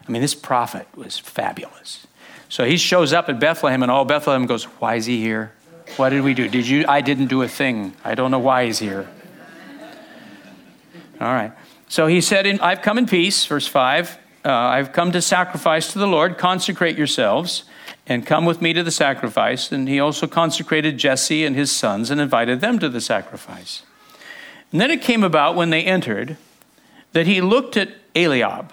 I 0.07 0.13
mean, 0.13 0.23
this 0.23 0.37
prophet 0.37 0.87
was 0.95 1.19
fabulous. 1.19 2.07
So 2.49 2.65
he 2.65 2.77
shows 2.77 3.13
up 3.13 3.29
at 3.29 3.41
Bethlehem, 3.41 3.83
and 3.83 3.91
all 3.91 4.05
Bethlehem 4.05 4.47
goes, 4.47 4.63
Why 4.79 4.95
is 4.95 5.07
he 5.07 5.21
here? 5.21 5.53
What 5.97 6.11
did 6.11 6.23
we 6.23 6.33
do? 6.33 6.47
Did 6.47 6.69
you? 6.69 6.85
I 6.87 7.01
didn't 7.01 7.27
do 7.27 7.43
a 7.43 7.49
thing. 7.49 7.97
I 8.05 8.15
don't 8.15 8.31
know 8.31 8.39
why 8.39 8.67
he's 8.67 8.79
here. 8.79 9.09
All 11.21 11.33
right. 11.33 11.51
So 11.89 12.07
he 12.07 12.21
said, 12.21 12.47
I've 12.61 12.83
come 12.83 12.99
in 12.99 13.07
peace, 13.07 13.45
verse 13.47 13.67
5. 13.67 14.19
Uh, 14.45 14.51
I've 14.53 14.93
come 14.93 15.11
to 15.13 15.23
sacrifice 15.23 15.93
to 15.93 15.99
the 15.99 16.07
Lord. 16.07 16.39
Consecrate 16.39 16.97
yourselves 16.97 17.65
and 18.07 18.27
come 18.27 18.45
with 18.45 18.63
me 18.63 18.73
to 18.73 18.83
the 18.83 18.91
sacrifice. 18.91 19.73
And 19.73 19.89
he 19.89 19.99
also 19.99 20.27
consecrated 20.27 20.99
Jesse 20.99 21.45
and 21.45 21.57
his 21.57 21.71
sons 21.71 22.11
and 22.11 22.21
invited 22.21 22.61
them 22.61 22.79
to 22.79 22.89
the 22.89 23.01
sacrifice. 23.01 23.83
And 24.71 24.81
then 24.81 24.91
it 24.91 25.03
came 25.03 25.25
about 25.25 25.57
when 25.57 25.71
they 25.71 25.83
entered 25.83 26.37
that 27.13 27.27
he 27.27 27.41
looked 27.41 27.77
at 27.77 27.89
Eliab 28.15 28.73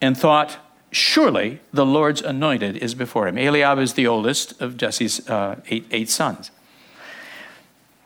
and 0.00 0.16
thought, 0.16 0.58
Surely 0.90 1.60
the 1.70 1.84
Lord's 1.84 2.22
anointed 2.22 2.78
is 2.78 2.94
before 2.94 3.28
him. 3.28 3.36
Eliab 3.36 3.78
is 3.78 3.92
the 3.92 4.06
oldest 4.06 4.58
of 4.60 4.78
Jesse's 4.78 5.28
uh, 5.28 5.60
eight, 5.68 5.84
eight 5.90 6.08
sons. 6.08 6.50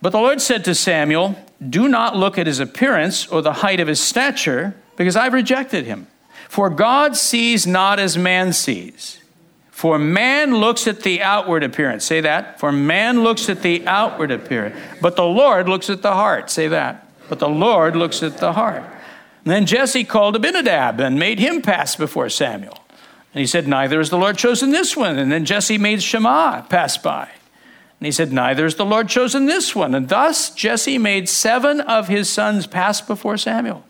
But 0.01 0.11
the 0.11 0.19
Lord 0.19 0.41
said 0.41 0.65
to 0.65 0.75
Samuel, 0.75 1.37
Do 1.68 1.88
not 1.88 2.16
look 2.16 2.38
at 2.38 2.46
his 2.46 2.61
appearance 2.61 3.27
or 3.27 3.42
the 3.42 3.53
height 3.53 3.81
of 3.81 3.88
his 3.88 4.01
stature, 4.01 4.75
because 4.96 5.16
I've 5.16 5.33
rejected 5.33 5.85
him. 5.85 6.07
For 6.48 6.68
God 6.68 7.16
sees 7.16 7.66
not 7.66 7.98
as 7.98 8.18
man 8.18 8.53
sees. 8.53 9.18
For 9.70 9.98
man 9.98 10.55
looks 10.57 10.87
at 10.87 11.01
the 11.01 11.22
outward 11.22 11.64
appearance. 11.64 12.05
Say 12.05 12.20
that. 12.20 12.61
For 12.61 12.70
man 12.70 13.22
looks 13.25 13.48
at 13.48 13.62
the 13.62 13.87
outward 13.87 14.31
appearance. 14.31 14.77
But 15.01 15.16
the 15.16 15.25
Lord 15.25 15.68
looks 15.68 15.90
at 15.90 16.03
the 16.03 16.12
heart. 16.12 16.51
Say 16.51 16.68
that. 16.68 17.09
But 17.29 17.38
the 17.38 17.48
Lord 17.48 17.96
looks 17.96 18.22
at 18.22 18.38
the 18.38 18.53
heart. 18.53 18.85
And 19.44 19.53
then 19.53 19.66
Jesse 19.66 20.05
called 20.05 20.37
Abinadab 20.37 21.01
and 21.01 21.18
made 21.18 21.40
him 21.40 21.62
pass 21.62 21.96
before 21.96 22.29
Samuel. 22.29 22.79
And 23.35 23.40
he 23.40 23.46
said, 23.46 23.66
Neither 23.66 23.98
has 23.98 24.11
the 24.11 24.18
Lord 24.18 24.37
chosen 24.37 24.70
this 24.70 24.96
one. 24.96 25.18
And 25.18 25.33
then 25.33 25.44
Jesse 25.44 25.79
made 25.79 26.03
Shammah 26.03 26.66
pass 26.68 26.96
by. 26.98 27.29
And 28.03 28.07
he 28.07 28.11
said, 28.11 28.33
Neither 28.33 28.65
has 28.65 28.75
the 28.75 28.85
Lord 28.85 29.09
chosen 29.09 29.47
this 29.47 29.77
one. 29.77 29.95
And 29.95 30.09
thus 30.09 30.51
Jesse 30.51 30.99
made 30.99 31.29
seven 31.29 31.81
of 31.81 32.09
his 32.09 32.29
sons 32.29 32.67
pass 32.67 33.01
before 33.01 33.37
Samuel. 33.37 33.85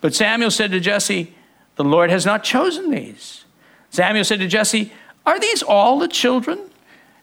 But 0.00 0.14
Samuel 0.14 0.52
said 0.52 0.70
to 0.70 0.78
Jesse, 0.78 1.34
The 1.74 1.82
Lord 1.82 2.08
has 2.08 2.24
not 2.24 2.44
chosen 2.44 2.92
these. 2.92 3.44
Samuel 3.90 4.22
said 4.22 4.38
to 4.38 4.46
Jesse, 4.46 4.92
Are 5.26 5.40
these 5.40 5.60
all 5.60 5.98
the 5.98 6.06
children? 6.06 6.70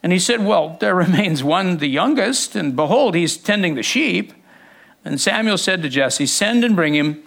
And 0.03 0.11
he 0.11 0.19
said, 0.19 0.45
Well, 0.45 0.75
there 0.81 0.93
remains 1.07 1.41
one, 1.41 1.77
the 1.77 1.87
youngest, 1.87 2.53
and 2.53 2.75
behold, 2.75 3.15
he's 3.15 3.37
tending 3.37 3.75
the 3.75 3.81
sheep. 3.81 4.33
And 5.05 5.21
Samuel 5.21 5.57
said 5.57 5.81
to 5.83 5.87
Jesse, 5.87 6.25
Send 6.25 6.65
and 6.65 6.75
bring 6.75 6.95
him 6.95 7.23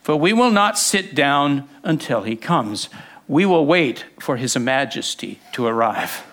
for 0.00 0.16
we 0.16 0.32
will 0.32 0.50
not 0.50 0.76
sit 0.76 1.14
down 1.14 1.68
until 1.84 2.22
he 2.24 2.34
comes. 2.34 2.88
We 3.28 3.46
will 3.46 3.66
wait 3.66 4.04
for 4.18 4.36
his 4.36 4.58
majesty 4.58 5.38
to 5.52 5.64
arrive. 5.64 6.24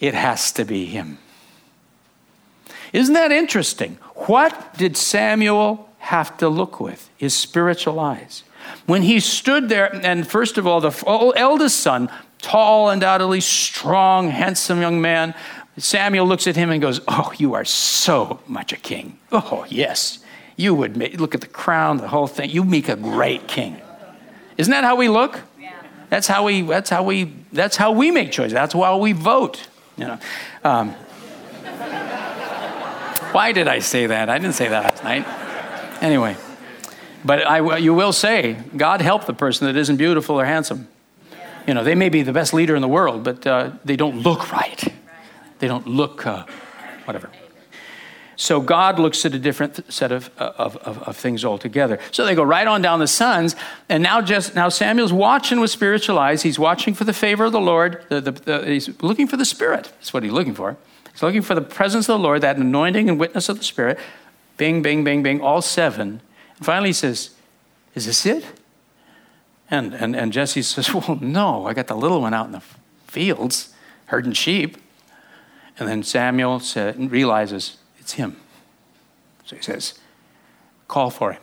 It 0.00 0.14
has 0.14 0.52
to 0.52 0.64
be 0.64 0.86
him. 0.86 1.18
Isn't 2.92 3.14
that 3.14 3.32
interesting? 3.32 3.98
What 4.26 4.74
did 4.78 4.96
Samuel 4.96 5.88
have 5.98 6.36
to 6.38 6.48
look 6.48 6.80
with? 6.80 7.10
His 7.16 7.34
spiritual 7.34 8.00
eyes. 8.00 8.44
When 8.86 9.02
he 9.02 9.20
stood 9.20 9.68
there, 9.68 9.94
and 10.04 10.26
first 10.26 10.58
of 10.58 10.66
all, 10.66 10.80
the 10.80 11.32
eldest 11.36 11.80
son, 11.80 12.10
tall, 12.38 12.90
undoubtedly 12.90 13.40
strong, 13.40 14.30
handsome 14.30 14.80
young 14.80 15.00
man, 15.00 15.34
Samuel 15.76 16.26
looks 16.26 16.46
at 16.46 16.56
him 16.56 16.70
and 16.70 16.80
goes, 16.80 17.00
Oh, 17.08 17.32
you 17.36 17.54
are 17.54 17.64
so 17.64 18.40
much 18.46 18.72
a 18.72 18.76
king. 18.76 19.18
Oh, 19.32 19.66
yes 19.68 20.20
you 20.58 20.74
would 20.74 20.96
make, 20.96 21.18
look 21.18 21.34
at 21.34 21.40
the 21.40 21.46
crown, 21.46 21.96
the 21.96 22.08
whole 22.08 22.26
thing. 22.26 22.50
You 22.50 22.64
make 22.64 22.88
a 22.90 22.96
great 22.96 23.46
king. 23.46 23.80
Isn't 24.58 24.72
that 24.72 24.84
how 24.84 24.96
we 24.96 25.08
look? 25.08 25.40
Yeah. 25.58 25.72
That's 26.10 26.26
how 26.26 26.44
we. 26.44 26.62
That's 26.62 26.90
how 26.90 27.04
we. 27.04 27.32
That's 27.52 27.76
how 27.76 27.92
we 27.92 28.10
make 28.10 28.32
choices. 28.32 28.52
That's 28.52 28.74
why 28.74 28.94
we 28.96 29.12
vote. 29.12 29.68
You 29.98 30.06
know. 30.06 30.18
Um, 30.64 30.94
why 33.32 33.52
did 33.52 33.68
I 33.68 33.80
say 33.80 34.06
that? 34.06 34.30
I 34.30 34.38
didn't 34.38 34.54
say 34.54 34.68
that 34.68 34.84
last 34.84 35.04
night. 35.04 35.26
Anyway, 36.02 36.36
but 37.24 37.46
I, 37.46 37.76
you 37.76 37.92
will 37.92 38.12
say, 38.12 38.56
God 38.76 39.00
help 39.00 39.26
the 39.26 39.34
person 39.34 39.66
that 39.66 39.76
isn't 39.76 39.96
beautiful 39.96 40.40
or 40.40 40.44
handsome. 40.44 40.88
You 41.66 41.74
know, 41.74 41.84
they 41.84 41.94
may 41.94 42.08
be 42.08 42.22
the 42.22 42.32
best 42.32 42.54
leader 42.54 42.74
in 42.74 42.80
the 42.80 42.88
world, 42.88 43.24
but 43.24 43.46
uh, 43.46 43.72
they 43.84 43.96
don't 43.96 44.18
look 44.18 44.50
right. 44.52 44.82
They 45.58 45.66
don't 45.66 45.86
look 45.86 46.26
uh, 46.26 46.46
whatever. 47.04 47.30
So 48.40 48.60
God 48.60 49.00
looks 49.00 49.26
at 49.26 49.34
a 49.34 49.38
different 49.38 49.92
set 49.92 50.12
of, 50.12 50.30
uh, 50.38 50.52
of, 50.58 50.76
of, 50.76 51.02
of, 51.02 51.16
things 51.16 51.44
altogether. 51.44 51.98
So 52.12 52.24
they 52.24 52.36
go 52.36 52.44
right 52.44 52.68
on 52.68 52.80
down 52.80 53.00
the 53.00 53.08
sons, 53.08 53.56
and 53.88 54.00
now 54.00 54.20
just 54.20 54.54
now 54.54 54.68
Samuel's 54.68 55.12
watching 55.12 55.58
with 55.58 55.72
spiritual 55.72 56.20
eyes. 56.20 56.42
He's 56.42 56.56
watching 56.56 56.94
for 56.94 57.02
the 57.02 57.12
favor 57.12 57.46
of 57.46 57.52
the 57.52 57.60
Lord. 57.60 58.04
The, 58.08 58.20
the, 58.20 58.30
the, 58.30 58.64
he's 58.64 59.02
looking 59.02 59.26
for 59.26 59.36
the 59.36 59.44
Spirit. 59.44 59.90
That's 59.96 60.14
what 60.14 60.22
he's 60.22 60.30
looking 60.30 60.54
for. 60.54 60.76
He's 61.10 61.20
looking 61.20 61.42
for 61.42 61.56
the 61.56 61.60
presence 61.60 62.08
of 62.08 62.16
the 62.16 62.22
Lord, 62.22 62.42
that 62.42 62.56
anointing 62.56 63.08
and 63.08 63.18
witness 63.18 63.48
of 63.48 63.58
the 63.58 63.64
Spirit. 63.64 63.98
Bing, 64.56 64.82
bing, 64.82 65.02
bing, 65.02 65.24
bing, 65.24 65.40
all 65.40 65.60
seven. 65.60 66.20
And 66.58 66.64
finally 66.64 66.90
he 66.90 66.94
says, 66.94 67.30
Is 67.96 68.06
this 68.06 68.24
it? 68.24 68.44
And, 69.68 69.94
and, 69.94 70.14
and 70.14 70.32
Jesse 70.32 70.62
says, 70.62 70.94
Well, 70.94 71.18
no, 71.20 71.66
I 71.66 71.74
got 71.74 71.88
the 71.88 71.96
little 71.96 72.20
one 72.20 72.34
out 72.34 72.46
in 72.46 72.52
the 72.52 72.62
fields 73.08 73.74
herding 74.06 74.32
sheep. 74.32 74.76
And 75.76 75.88
then 75.88 76.04
Samuel 76.04 76.60
said, 76.60 77.10
realizes 77.10 77.78
it's 78.08 78.14
him. 78.14 78.36
So 79.44 79.54
he 79.54 79.60
says, 79.60 79.98
Call 80.88 81.10
for 81.10 81.32
him, 81.32 81.42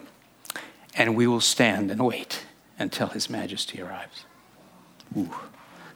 and 0.95 1.15
we 1.15 1.27
will 1.27 1.39
stand 1.39 1.91
and 1.91 2.03
wait 2.03 2.43
until 2.79 3.05
his 3.09 3.29
majesty 3.29 3.79
arrives. 3.83 4.25
Ooh. 5.15 5.29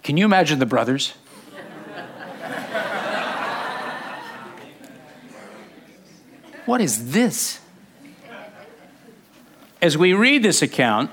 Can 0.04 0.16
you 0.16 0.26
imagine 0.26 0.60
the 0.60 0.68
brothers? 0.68 1.16
What 6.66 6.82
is 6.82 7.14
this? 7.14 7.60
As 9.82 9.98
we 9.98 10.14
read 10.14 10.44
this 10.44 10.62
account, 10.62 11.10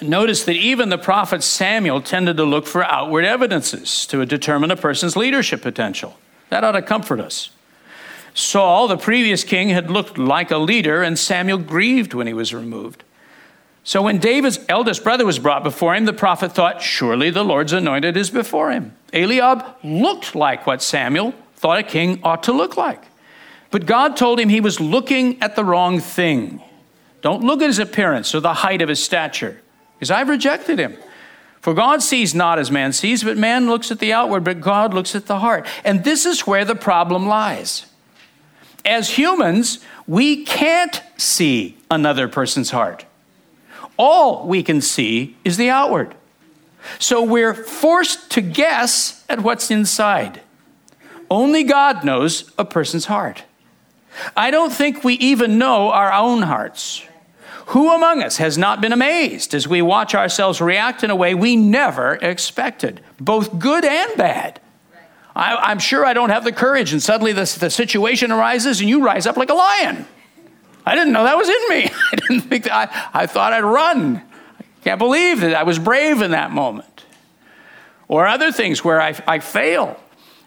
notice 0.00 0.44
that 0.44 0.54
even 0.54 0.88
the 0.88 0.98
prophet 0.98 1.42
Samuel 1.42 2.00
tended 2.00 2.36
to 2.36 2.44
look 2.44 2.68
for 2.68 2.84
outward 2.84 3.24
evidences 3.24 4.06
to 4.06 4.24
determine 4.24 4.70
a 4.70 4.76
person's 4.76 5.16
leadership 5.16 5.62
potential. 5.62 6.16
That 6.50 6.62
ought 6.62 6.72
to 6.72 6.82
comfort 6.82 7.18
us. 7.18 7.50
Saul, 8.34 8.88
the 8.88 8.96
previous 8.96 9.44
king, 9.44 9.68
had 9.68 9.90
looked 9.90 10.16
like 10.16 10.50
a 10.50 10.58
leader, 10.58 11.02
and 11.02 11.18
Samuel 11.18 11.58
grieved 11.58 12.14
when 12.14 12.26
he 12.26 12.32
was 12.32 12.54
removed. 12.54 13.04
So 13.84 14.02
when 14.02 14.18
David's 14.18 14.60
eldest 14.68 15.02
brother 15.02 15.26
was 15.26 15.38
brought 15.38 15.64
before 15.64 15.94
him, 15.94 16.04
the 16.04 16.12
prophet 16.12 16.52
thought, 16.52 16.80
Surely 16.80 17.30
the 17.30 17.44
Lord's 17.44 17.72
anointed 17.72 18.16
is 18.16 18.30
before 18.30 18.70
him. 18.70 18.96
Eliab 19.12 19.64
looked 19.82 20.34
like 20.34 20.66
what 20.66 20.82
Samuel 20.82 21.34
thought 21.56 21.78
a 21.78 21.82
king 21.82 22.20
ought 22.22 22.44
to 22.44 22.52
look 22.52 22.76
like. 22.76 23.02
But 23.70 23.86
God 23.86 24.16
told 24.16 24.38
him 24.38 24.48
he 24.48 24.60
was 24.60 24.80
looking 24.80 25.42
at 25.42 25.56
the 25.56 25.64
wrong 25.64 25.98
thing. 25.98 26.62
Don't 27.22 27.42
look 27.42 27.60
at 27.60 27.66
his 27.66 27.78
appearance 27.78 28.34
or 28.34 28.40
the 28.40 28.54
height 28.54 28.82
of 28.82 28.88
his 28.88 29.02
stature, 29.02 29.60
because 29.94 30.10
I've 30.10 30.28
rejected 30.28 30.78
him. 30.78 30.96
For 31.60 31.74
God 31.74 32.02
sees 32.02 32.34
not 32.34 32.58
as 32.58 32.72
man 32.72 32.92
sees, 32.92 33.22
but 33.22 33.36
man 33.36 33.68
looks 33.68 33.92
at 33.92 34.00
the 34.00 34.12
outward, 34.12 34.42
but 34.42 34.60
God 34.60 34.92
looks 34.92 35.14
at 35.14 35.26
the 35.26 35.38
heart. 35.38 35.66
And 35.84 36.02
this 36.02 36.26
is 36.26 36.46
where 36.46 36.64
the 36.64 36.74
problem 36.74 37.26
lies. 37.26 37.86
As 38.84 39.10
humans, 39.10 39.78
we 40.06 40.44
can't 40.44 41.02
see 41.16 41.76
another 41.90 42.28
person's 42.28 42.70
heart. 42.70 43.04
All 43.96 44.46
we 44.46 44.62
can 44.62 44.80
see 44.80 45.36
is 45.44 45.56
the 45.56 45.70
outward. 45.70 46.14
So 46.98 47.22
we're 47.22 47.54
forced 47.54 48.30
to 48.32 48.40
guess 48.40 49.24
at 49.28 49.40
what's 49.40 49.70
inside. 49.70 50.40
Only 51.30 51.62
God 51.62 52.04
knows 52.04 52.50
a 52.58 52.64
person's 52.64 53.06
heart. 53.06 53.44
I 54.36 54.50
don't 54.50 54.72
think 54.72 55.04
we 55.04 55.14
even 55.14 55.58
know 55.58 55.90
our 55.90 56.12
own 56.12 56.42
hearts. 56.42 57.02
Who 57.66 57.94
among 57.94 58.22
us 58.22 58.36
has 58.38 58.58
not 58.58 58.80
been 58.80 58.92
amazed 58.92 59.54
as 59.54 59.68
we 59.68 59.80
watch 59.80 60.14
ourselves 60.14 60.60
react 60.60 61.04
in 61.04 61.10
a 61.10 61.16
way 61.16 61.34
we 61.34 61.56
never 61.56 62.14
expected, 62.16 63.00
both 63.20 63.58
good 63.58 63.84
and 63.84 64.16
bad? 64.18 64.60
I, 65.34 65.72
am 65.72 65.78
sure 65.78 66.04
I 66.04 66.12
don't 66.12 66.30
have 66.30 66.44
the 66.44 66.52
courage, 66.52 66.92
and 66.92 67.02
suddenly 67.02 67.32
the, 67.32 67.56
the 67.60 67.70
situation 67.70 68.30
arises 68.30 68.80
and 68.80 68.88
you 68.88 69.04
rise 69.04 69.26
up 69.26 69.36
like 69.36 69.50
a 69.50 69.54
lion. 69.54 70.06
I 70.84 70.94
didn't 70.94 71.12
know 71.12 71.24
that 71.24 71.36
was 71.36 71.48
in 71.48 71.68
me. 71.68 71.90
I 72.12 72.16
didn't 72.16 72.40
think 72.42 72.64
that 72.64 72.72
I, 73.14 73.22
I 73.22 73.26
thought 73.26 73.52
I'd 73.52 73.64
run. 73.64 74.16
I 74.58 74.64
can't 74.84 74.98
believe 74.98 75.40
that 75.40 75.54
I 75.54 75.62
was 75.62 75.78
brave 75.78 76.22
in 76.22 76.32
that 76.32 76.50
moment. 76.50 77.04
Or 78.08 78.26
other 78.26 78.52
things 78.52 78.84
where 78.84 79.00
I, 79.00 79.18
I 79.26 79.38
fail 79.38 79.98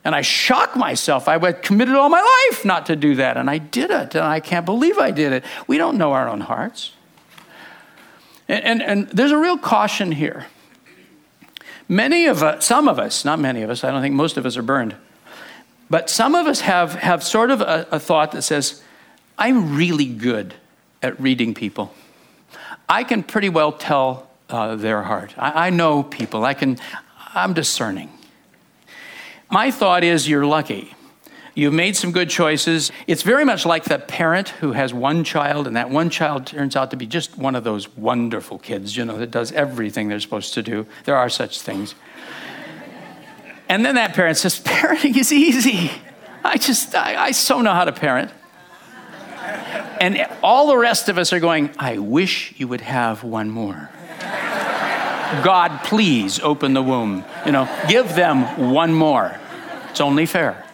and 0.03 0.13
I 0.13 0.21
shock 0.21 0.75
myself. 0.75 1.27
I 1.27 1.39
had 1.39 1.63
committed 1.63 1.95
all 1.95 2.09
my 2.09 2.21
life 2.51 2.63
not 2.63 2.85
to 2.85 2.95
do 2.95 3.15
that, 3.15 3.37
and 3.37 3.49
I 3.49 3.57
did 3.57 3.89
it, 3.89 4.13
and 4.13 4.23
I 4.23 4.39
can't 4.39 4.65
believe 4.65 4.99
I 4.99 5.09
did 5.09 5.33
it. 5.33 5.43
We 5.65 5.79
don't 5.79 5.97
know 5.97 6.13
our 6.13 6.29
own 6.29 6.41
hearts. 6.41 6.93
And, 8.47 8.63
and, 8.63 8.83
and 8.83 9.07
there's 9.09 9.31
a 9.31 9.37
real 9.37 9.57
caution 9.57 10.11
here. 10.11 10.45
Many 11.87 12.25
of 12.25 12.41
us, 12.41 12.65
some 12.65 12.87
of 12.87 12.97
us, 12.97 13.23
not 13.25 13.39
many 13.39 13.61
of 13.61 13.69
us, 13.69 13.83
I 13.83 13.91
don't 13.91 14.01
think 14.01 14.15
most 14.15 14.37
of 14.37 14.45
us 14.45 14.57
are 14.57 14.63
burned, 14.63 14.95
but 15.89 16.09
some 16.09 16.33
of 16.33 16.47
us 16.47 16.61
have, 16.61 16.95
have 16.95 17.23
sort 17.23 17.51
of 17.51 17.61
a, 17.61 17.87
a 17.91 17.99
thought 17.99 18.31
that 18.31 18.41
says, 18.41 18.81
I'm 19.37 19.75
really 19.75 20.05
good 20.05 20.55
at 21.03 21.19
reading 21.19 21.53
people. 21.53 21.93
I 22.89 23.03
can 23.03 23.21
pretty 23.21 23.49
well 23.49 23.71
tell 23.71 24.29
uh, 24.49 24.75
their 24.75 25.03
heart. 25.03 25.33
I, 25.37 25.67
I 25.67 25.69
know 25.69 26.01
people. 26.01 26.43
I 26.43 26.55
can, 26.55 26.77
I'm 27.33 27.53
discerning. 27.53 28.09
My 29.51 29.69
thought 29.69 30.03
is 30.03 30.27
you're 30.27 30.45
lucky. 30.45 30.94
You've 31.55 31.73
made 31.73 31.95
some 31.95 32.11
good 32.11 32.29
choices. 32.29 32.91
It's 33.07 33.21
very 33.21 33.45
much 33.45 33.65
like 33.65 33.85
the 33.85 33.97
parent 33.97 34.49
who 34.49 34.73
has 34.73 34.93
one 34.93 35.23
child, 35.23 35.67
and 35.67 35.77
that 35.77 35.89
one 35.89 36.09
child 36.09 36.45
turns 36.45 36.75
out 36.75 36.91
to 36.91 36.97
be 36.97 37.07
just 37.07 37.37
one 37.37 37.55
of 37.55 37.63
those 37.63 37.87
wonderful 37.95 38.59
kids, 38.59 38.97
you 38.97 39.05
know, 39.05 39.17
that 39.17 39.31
does 39.31 39.53
everything 39.53 40.09
they're 40.09 40.19
supposed 40.19 40.53
to 40.55 40.61
do. 40.61 40.85
There 41.05 41.15
are 41.15 41.29
such 41.29 41.61
things. 41.61 41.95
And 43.69 43.85
then 43.85 43.95
that 43.95 44.13
parent 44.13 44.37
says, 44.37 44.59
Parenting 44.59 45.15
is 45.17 45.31
easy. 45.31 45.91
I 46.43 46.57
just, 46.57 46.93
I, 46.93 47.15
I 47.27 47.31
so 47.31 47.61
know 47.61 47.73
how 47.73 47.85
to 47.85 47.93
parent. 47.93 48.31
And 50.01 50.27
all 50.43 50.67
the 50.67 50.77
rest 50.77 51.07
of 51.07 51.17
us 51.17 51.31
are 51.31 51.39
going, 51.39 51.71
I 51.79 51.99
wish 51.99 52.53
you 52.57 52.67
would 52.67 52.81
have 52.81 53.23
one 53.23 53.49
more. 53.49 53.89
God, 55.43 55.83
please 55.85 56.39
open 56.41 56.73
the 56.73 56.83
womb. 56.83 57.23
You 57.45 57.53
know, 57.53 57.83
give 57.87 58.13
them 58.13 58.71
one 58.73 58.93
more. 58.93 59.39
It's 59.89 60.01
only 60.01 60.25
fair. 60.25 60.64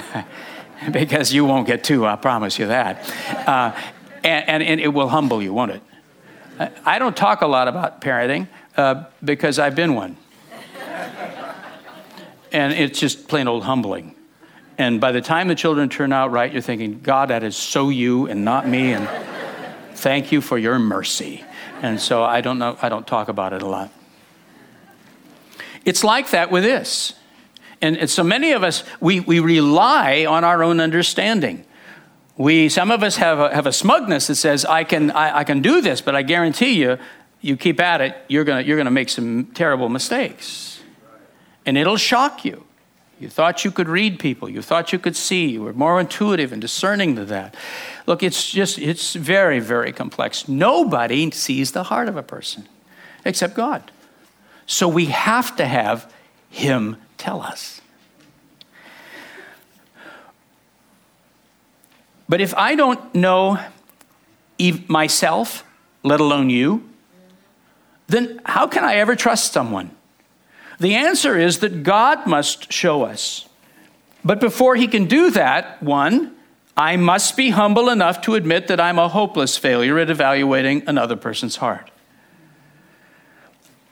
because 0.90 1.32
you 1.32 1.44
won't 1.44 1.66
get 1.66 1.84
two, 1.84 2.06
I 2.06 2.16
promise 2.16 2.58
you 2.58 2.68
that. 2.68 3.08
Uh, 3.48 3.72
and, 4.24 4.48
and, 4.48 4.62
and, 4.62 4.80
it 4.80 4.88
will 4.88 5.08
humble 5.08 5.42
you, 5.42 5.52
won't 5.52 5.72
it? 5.72 5.82
I 6.84 6.98
don't 6.98 7.16
talk 7.16 7.42
a 7.42 7.46
lot 7.46 7.68
about 7.68 8.00
parenting 8.00 8.48
uh, 8.76 9.04
because 9.24 9.58
I've 9.58 9.74
been 9.74 9.94
one. 9.94 10.16
And 12.50 12.72
it's 12.72 12.98
just 12.98 13.28
plain 13.28 13.46
old 13.46 13.64
humbling. 13.64 14.14
And 14.78 15.00
by 15.00 15.12
the 15.12 15.20
time 15.20 15.48
the 15.48 15.54
children 15.54 15.88
turn 15.88 16.12
out 16.12 16.30
right, 16.30 16.52
you're 16.52 16.62
thinking, 16.62 17.00
God, 17.00 17.30
that 17.30 17.42
is 17.42 17.56
so 17.56 17.90
you 17.90 18.26
and 18.26 18.44
not 18.44 18.66
me. 18.66 18.92
And 18.92 19.08
thank 19.94 20.32
you 20.32 20.40
for 20.40 20.56
your 20.56 20.78
mercy. 20.78 21.44
And 21.82 22.00
so 22.00 22.22
I 22.22 22.40
don't 22.40 22.58
know, 22.58 22.78
I 22.80 22.88
don't 22.88 23.06
talk 23.06 23.28
about 23.28 23.52
it 23.52 23.62
a 23.62 23.66
lot. 23.66 23.92
It's 25.84 26.04
like 26.04 26.30
that 26.30 26.50
with 26.50 26.62
this. 26.62 27.14
And, 27.80 27.96
and 27.96 28.10
so 28.10 28.22
many 28.22 28.52
of 28.52 28.62
us, 28.62 28.84
we, 29.00 29.20
we 29.20 29.40
rely 29.40 30.26
on 30.26 30.44
our 30.44 30.62
own 30.62 30.80
understanding. 30.80 31.64
We, 32.36 32.68
some 32.68 32.90
of 32.90 33.02
us 33.02 33.16
have 33.16 33.38
a, 33.38 33.54
have 33.54 33.66
a 33.66 33.72
smugness 33.72 34.28
that 34.28 34.36
says, 34.36 34.64
I 34.64 34.84
can, 34.84 35.10
I, 35.10 35.38
I 35.38 35.44
can 35.44 35.62
do 35.62 35.80
this, 35.80 36.00
but 36.00 36.14
I 36.14 36.22
guarantee 36.22 36.80
you, 36.80 36.98
you 37.40 37.56
keep 37.56 37.80
at 37.80 38.00
it, 38.00 38.16
you're 38.28 38.44
going 38.44 38.66
you're 38.66 38.76
gonna 38.76 38.90
make 38.90 39.08
some 39.08 39.46
terrible 39.54 39.88
mistakes. 39.88 40.80
And 41.66 41.76
it'll 41.76 41.96
shock 41.96 42.44
you. 42.44 42.64
You 43.20 43.28
thought 43.28 43.64
you 43.64 43.70
could 43.70 43.88
read 43.88 44.20
people. 44.20 44.48
You 44.48 44.62
thought 44.62 44.92
you 44.92 44.98
could 44.98 45.16
see. 45.16 45.46
You 45.46 45.62
were 45.62 45.72
more 45.72 45.98
intuitive 45.98 46.52
and 46.52 46.62
discerning 46.62 47.16
than 47.16 47.26
that. 47.28 47.56
Look, 48.06 48.22
it's 48.22 48.48
just, 48.50 48.78
it's 48.78 49.14
very, 49.14 49.58
very 49.58 49.92
complex. 49.92 50.48
Nobody 50.48 51.30
sees 51.32 51.72
the 51.72 51.84
heart 51.84 52.08
of 52.08 52.16
a 52.16 52.22
person 52.22 52.68
except 53.24 53.54
God. 53.54 53.90
So 54.66 54.86
we 54.86 55.06
have 55.06 55.56
to 55.56 55.66
have 55.66 56.12
Him 56.50 56.96
tell 57.16 57.42
us. 57.42 57.80
But 62.28 62.40
if 62.40 62.54
I 62.54 62.74
don't 62.74 63.14
know 63.14 63.58
myself, 64.88 65.64
let 66.02 66.20
alone 66.20 66.50
you, 66.50 66.88
then 68.06 68.40
how 68.44 68.66
can 68.66 68.84
I 68.84 68.96
ever 68.96 69.16
trust 69.16 69.52
someone? 69.52 69.90
The 70.78 70.94
answer 70.94 71.38
is 71.38 71.58
that 71.60 71.82
God 71.82 72.26
must 72.26 72.72
show 72.72 73.02
us. 73.02 73.48
But 74.24 74.40
before 74.40 74.76
he 74.76 74.86
can 74.86 75.06
do 75.06 75.30
that, 75.30 75.82
one, 75.82 76.34
I 76.76 76.96
must 76.96 77.36
be 77.36 77.50
humble 77.50 77.88
enough 77.88 78.20
to 78.22 78.34
admit 78.34 78.68
that 78.68 78.80
I'm 78.80 78.98
a 78.98 79.08
hopeless 79.08 79.56
failure 79.56 79.98
at 79.98 80.10
evaluating 80.10 80.84
another 80.86 81.16
person's 81.16 81.56
heart. 81.56 81.90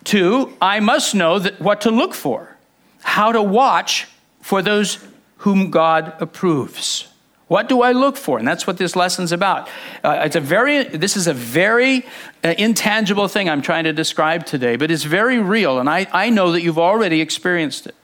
Two, 0.06 0.56
I 0.60 0.78
must 0.78 1.14
know 1.14 1.38
that 1.40 1.60
what 1.60 1.80
to 1.80 1.90
look 1.90 2.14
for. 2.14 2.56
how 3.06 3.30
to 3.32 3.42
watch 3.42 4.08
for 4.40 4.62
those 4.62 4.98
whom 5.38 5.70
God 5.70 6.12
approves. 6.20 7.08
What 7.46 7.68
do 7.68 7.82
I 7.82 7.92
look 7.92 8.16
for? 8.16 8.38
And 8.38 8.46
that's 8.46 8.66
what 8.66 8.78
this 8.78 8.96
lesson's 8.96 9.30
about. 9.30 9.68
Uh, 10.02 10.22
it's 10.24 10.34
a 10.34 10.40
very, 10.40 10.82
this 10.82 11.16
is 11.16 11.28
a 11.28 11.32
very 11.32 12.04
uh, 12.42 12.54
intangible 12.58 13.28
thing 13.28 13.48
I'm 13.48 13.62
trying 13.62 13.84
to 13.84 13.92
describe 13.92 14.44
today, 14.44 14.74
but 14.74 14.90
it's 14.90 15.04
very 15.04 15.38
real. 15.38 15.78
And 15.78 15.88
I, 15.88 16.08
I 16.12 16.30
know 16.30 16.50
that 16.52 16.62
you've 16.62 16.80
already 16.80 17.20
experienced 17.20 17.86
it. 17.86 17.94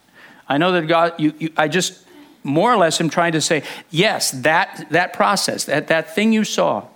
I 0.49 0.59
know 0.59 0.71
that 0.73 0.87
God, 0.87 1.15
you, 1.19 1.35
you, 1.39 1.49
I 1.57 1.67
just 1.67 2.07
more 2.45 2.73
or 2.73 2.77
less 2.77 3.01
am 3.01 3.11
trying 3.11 3.33
to 3.33 3.41
say, 3.41 3.65
yes, 3.91 4.31
that, 4.31 4.87
that 4.91 5.13
process, 5.13 5.65
that, 5.65 5.89
that 5.89 6.15
thing 6.15 6.33
you 6.33 6.45
saw, 6.45 6.87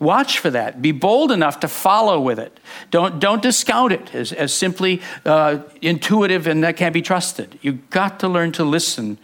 watch 0.00 0.38
for 0.38 0.50
that. 0.50 0.82
Be 0.82 0.90
bold 0.90 1.30
enough 1.30 1.60
to 1.60 1.68
follow 1.68 2.20
with 2.20 2.40
it. 2.40 2.58
Don't, 2.90 3.20
don't 3.20 3.42
discount 3.42 3.92
it 3.92 4.14
as, 4.14 4.32
as 4.32 4.52
simply 4.52 5.00
uh, 5.24 5.58
intuitive 5.80 6.48
and 6.48 6.64
that 6.64 6.76
can't 6.76 6.94
be 6.94 7.02
trusted. 7.02 7.58
You've 7.62 7.88
got 7.90 8.18
to 8.20 8.28
learn 8.28 8.50
to 8.52 8.64
listen 8.64 9.18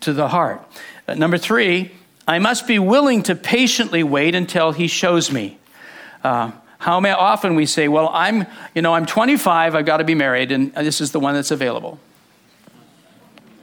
to 0.00 0.12
the 0.12 0.28
heart. 0.28 0.66
Uh, 1.06 1.14
number 1.14 1.38
three, 1.38 1.92
I 2.26 2.38
must 2.38 2.66
be 2.66 2.78
willing 2.78 3.22
to 3.24 3.34
patiently 3.36 4.02
wait 4.02 4.34
until 4.34 4.72
he 4.72 4.88
shows 4.88 5.30
me. 5.30 5.58
Uh, 6.24 6.52
how 6.78 6.98
often 6.98 7.54
we 7.54 7.66
say, 7.66 7.86
well, 7.86 8.10
I'm, 8.12 8.46
you 8.74 8.82
know, 8.82 8.94
I'm 8.94 9.06
25, 9.06 9.76
I've 9.76 9.86
got 9.86 9.98
to 9.98 10.04
be 10.04 10.16
married, 10.16 10.50
and 10.50 10.74
this 10.74 11.00
is 11.00 11.12
the 11.12 11.20
one 11.20 11.34
that's 11.34 11.52
available. 11.52 12.00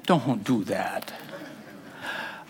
Don't 0.05 0.43
do 0.43 0.63
that. 0.65 1.11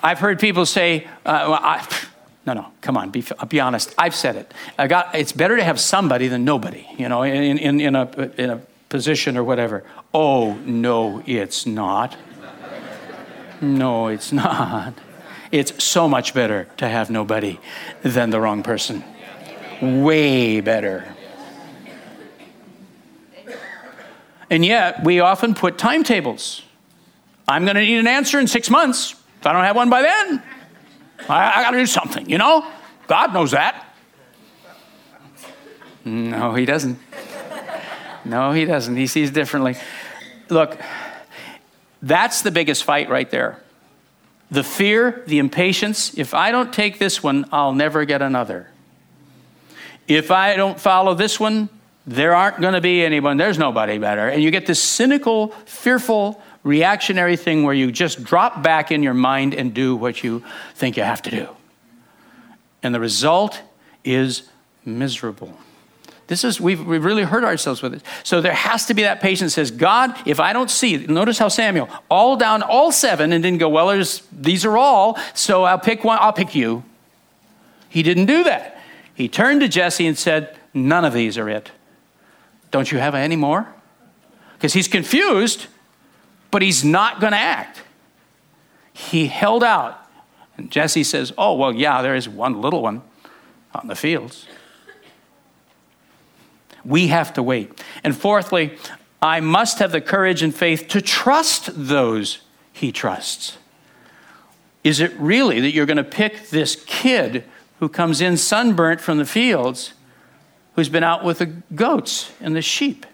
I've 0.01 0.19
heard 0.19 0.39
people 0.39 0.65
say, 0.67 1.08
uh, 1.25 1.45
well, 1.49 1.60
I, 1.62 1.88
no, 2.53 2.62
no, 2.62 2.71
come 2.81 2.97
on, 2.97 3.12
be, 3.12 3.23
be 3.47 3.59
honest. 3.59 3.93
I've 3.95 4.15
said 4.15 4.35
it. 4.35 4.51
I 4.77 4.88
got, 4.88 5.13
it's 5.13 5.31
better 5.31 5.55
to 5.55 5.63
have 5.63 5.79
somebody 5.79 6.27
than 6.27 6.45
nobody, 6.45 6.88
you 6.97 7.07
know, 7.07 7.21
in, 7.21 7.59
in, 7.59 7.79
in, 7.79 7.95
a, 7.95 8.31
in 8.38 8.49
a 8.49 8.62
position 8.89 9.38
or 9.38 9.43
whatever. 9.43 9.83
Oh, 10.13 10.53
no, 10.65 11.21
it's 11.27 11.67
not. 11.67 12.17
No, 13.62 14.07
it's 14.07 14.31
not. 14.31 14.95
It's 15.51 15.83
so 15.83 16.07
much 16.07 16.33
better 16.33 16.67
to 16.77 16.88
have 16.88 17.12
nobody 17.12 17.59
than 18.01 18.31
the 18.31 18.39
wrong 18.39 18.63
person. 18.63 19.03
Way 19.81 20.62
better. 20.62 21.13
And 24.49 24.65
yet, 24.65 25.03
we 25.03 25.19
often 25.19 25.53
put 25.53 25.77
timetables. 25.77 26.63
I'm 27.47 27.65
going 27.65 27.75
to 27.75 27.81
need 27.81 27.99
an 27.99 28.07
answer 28.07 28.39
in 28.39 28.47
six 28.47 28.69
months. 28.71 29.12
If 29.39 29.45
I 29.45 29.53
don't 29.53 29.63
have 29.63 29.75
one 29.75 29.89
by 29.91 30.01
then, 30.01 30.41
I, 31.27 31.60
I 31.60 31.63
got 31.63 31.71
to 31.71 31.77
do 31.77 31.86
something, 31.86 32.29
you 32.29 32.38
know? 32.38 32.65
God 33.08 33.34
knows 33.34 33.51
that. 33.51 33.86
No, 36.05 36.53
he 36.53 36.65
doesn't. 36.65 36.97
No, 38.25 38.51
he 38.51 38.65
doesn't. 38.65 38.95
He 38.95 39.08
sees 39.08 39.32
differently. 39.32 39.75
Look, 40.49 40.79
that's 42.01 42.41
the 42.41 42.51
biggest 42.51 42.84
fight 42.84 43.10
right 43.10 43.29
there. 43.29 43.62
The 44.51 44.63
fear, 44.63 45.23
the 45.27 45.39
impatience. 45.39 46.17
If 46.17 46.34
I 46.34 46.51
don't 46.51 46.73
take 46.73 46.99
this 46.99 47.21
one, 47.21 47.45
I'll 47.51 47.73
never 47.73 48.05
get 48.05 48.21
another. 48.21 48.67
If 50.08 50.32
I 50.32 50.55
don't 50.55 50.79
follow 50.79 51.13
this 51.13 51.39
one, 51.39 51.69
there 52.08 52.36
aren't 52.36 52.60
going 52.60 52.73
to 52.73 52.82
be 52.82 53.03
anyone. 53.03 53.38
There's 53.38 53.60
nobody 53.60 53.99
better. 53.99 54.27
And 54.27 54.41
you 54.41 54.49
get 54.49 54.65
this 54.65 54.82
cynical, 54.82 55.49
fearful, 55.65 56.41
reactionary 56.63 57.37
thing 57.37 57.63
where 57.63 57.73
you 57.73 57.91
just 57.91 58.23
drop 58.23 58.61
back 58.61 58.91
in 58.91 59.03
your 59.03 59.13
mind 59.13 59.53
and 59.53 59.73
do 59.73 59.95
what 59.95 60.23
you 60.23 60.43
think 60.75 60.97
you 60.97 61.03
have 61.03 61.21
to 61.23 61.31
do. 61.31 61.47
And 62.83 62.93
the 62.93 62.99
result 62.99 63.61
is 64.03 64.43
miserable. 64.85 65.57
This 66.27 66.43
is, 66.43 66.61
we've, 66.61 66.85
we've 66.85 67.03
really 67.03 67.23
hurt 67.23 67.43
ourselves 67.43 67.81
with 67.81 67.95
it. 67.95 68.03
So 68.23 68.39
there 68.39 68.53
has 68.53 68.85
to 68.85 68.93
be 68.93 69.01
that 69.01 69.19
patience 69.19 69.55
says, 69.55 69.71
God, 69.71 70.15
if 70.27 70.39
I 70.39 70.53
don't 70.53 70.69
see, 70.69 70.97
notice 71.07 71.39
how 71.39 71.47
Samuel, 71.47 71.89
all 72.07 72.37
down, 72.37 72.61
all 72.61 72.91
seven, 72.91 73.33
and 73.33 73.43
didn't 73.43 73.57
go, 73.57 73.67
well, 73.67 73.87
there's, 73.87 74.21
these 74.31 74.63
are 74.63 74.77
all, 74.77 75.17
so 75.33 75.63
I'll 75.63 75.79
pick 75.79 76.03
one, 76.03 76.19
I'll 76.21 76.31
pick 76.31 76.53
you. 76.53 76.83
He 77.89 78.03
didn't 78.03 78.27
do 78.27 78.43
that. 78.43 78.79
He 79.15 79.27
turned 79.27 79.61
to 79.61 79.67
Jesse 79.67 80.05
and 80.05 80.15
said, 80.15 80.55
none 80.73 81.03
of 81.03 81.13
these 81.13 81.35
are 81.37 81.49
it. 81.49 81.71
Don't 82.69 82.91
you 82.91 82.99
have 82.99 83.15
any 83.15 83.35
more? 83.35 83.67
Because 84.53 84.73
he's 84.73 84.87
confused, 84.87 85.65
but 86.51 86.62
he's 86.62 86.83
not 86.83 87.19
going 87.19 87.33
to 87.33 87.39
act. 87.39 87.81
He 88.93 89.27
held 89.27 89.63
out. 89.63 89.99
And 90.57 90.69
Jesse 90.71 91.03
says, 91.03 91.31
oh, 91.38 91.53
well, 91.55 91.73
yeah, 91.73 92.01
there 92.01 92.15
is 92.15 92.27
one 92.27 92.62
little 92.62 92.81
one 92.81 93.01
on 93.73 93.88
the 93.88 93.95
fields. 93.95 94.45
We 96.83 97.07
have 97.07 97.33
to 97.33 97.43
wait. 97.43 97.83
And 98.03 98.15
fourthly, 98.15 98.77
I 99.21 99.39
must 99.39 99.79
have 99.79 99.91
the 99.91 100.01
courage 100.01 100.41
and 100.41 100.53
faith 100.53 100.88
to 100.89 101.01
trust 101.01 101.69
those 101.73 102.39
he 102.71 102.91
trusts. 102.91 103.57
Is 104.83 104.99
it 104.99 105.13
really 105.17 105.59
that 105.59 105.71
you're 105.71 105.85
going 105.85 105.97
to 105.97 106.03
pick 106.03 106.49
this 106.49 106.81
kid 106.88 107.43
who 107.79 107.89
comes 107.89 108.21
in 108.21 108.38
sunburnt 108.38 109.01
from 109.01 109.17
the 109.17 109.25
fields 109.25 109.93
who's 110.75 110.89
been 110.89 111.03
out 111.03 111.23
with 111.23 111.39
the 111.39 111.45
goats 111.45 112.31
and 112.39 112.55
the 112.55 112.62
sheep? 112.62 113.05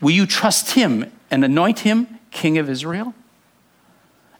Will 0.00 0.10
you 0.10 0.26
trust 0.26 0.72
him 0.72 1.12
and 1.34 1.44
anoint 1.44 1.80
him 1.80 2.20
king 2.30 2.58
of 2.58 2.70
Israel? 2.70 3.12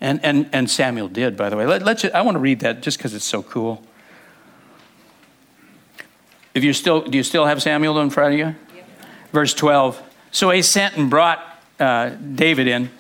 And, 0.01 0.25
and, 0.25 0.49
and 0.53 0.71
Samuel 0.71 1.09
did, 1.09 1.37
by 1.37 1.51
the 1.51 1.57
way. 1.57 1.67
Let, 1.67 1.83
let 1.83 2.15
I 2.15 2.23
want 2.23 2.37
to 2.37 2.39
read 2.39 2.61
that 2.61 2.83
just 2.83 2.99
because 2.99 3.15
it's 3.15 3.25
so 3.25 3.43
cool. 3.43 3.83
If 6.55 6.63
you're 6.63 6.73
still, 6.73 7.01
do 7.03 7.19
you 7.19 7.25
still 7.25 7.47
have 7.47 7.61
Samuel 7.61 7.99
in 7.99 8.11
front 8.11 8.35
of 8.35 8.39
you? 8.39 8.55
Verse 9.33 9.55
12. 9.55 10.01
So 10.31 10.51
he 10.51 10.63
sent 10.63 10.97
and 10.97 11.11
brought 11.11 11.45
uh, 11.81 12.11
David 12.11 12.69
in. 12.69 12.91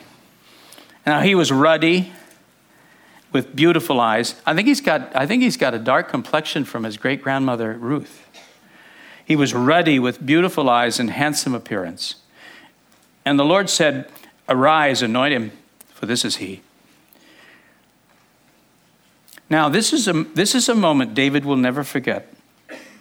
Now 1.07 1.21
he 1.21 1.37
was 1.37 1.53
ruddy 1.53 2.13
with 3.31 3.55
beautiful 3.55 4.01
eyes. 4.01 4.35
I 4.45 4.55
think 4.55 4.67
he's 4.67 4.81
got, 4.81 5.15
I 5.15 5.25
think 5.25 5.45
he's 5.45 5.57
got 5.57 5.73
a 5.73 5.79
dark 5.79 6.09
complexion 6.09 6.65
from 6.65 6.83
his 6.83 6.97
great 6.97 7.23
grandmother 7.23 7.75
Ruth. 7.75 8.27
He 9.25 9.37
was 9.37 9.55
ruddy 9.55 10.01
with 10.01 10.27
beautiful 10.27 10.69
eyes 10.69 10.99
and 10.99 11.11
handsome 11.11 11.55
appearance. 11.55 12.17
And 13.25 13.39
the 13.39 13.45
Lord 13.45 13.71
said, 13.71 14.11
Arise, 14.49 15.03
anoint 15.03 15.33
him, 15.33 15.53
for 15.89 16.07
this 16.07 16.25
is 16.25 16.37
he. 16.37 16.61
Now, 19.49 19.69
this 19.69 19.93
is 19.93 20.09
a, 20.09 20.13
this 20.13 20.55
is 20.55 20.69
a 20.69 20.75
moment 20.75 21.15
David 21.15 21.45
will 21.45 21.57
never 21.57 21.85
forget. 21.85 22.33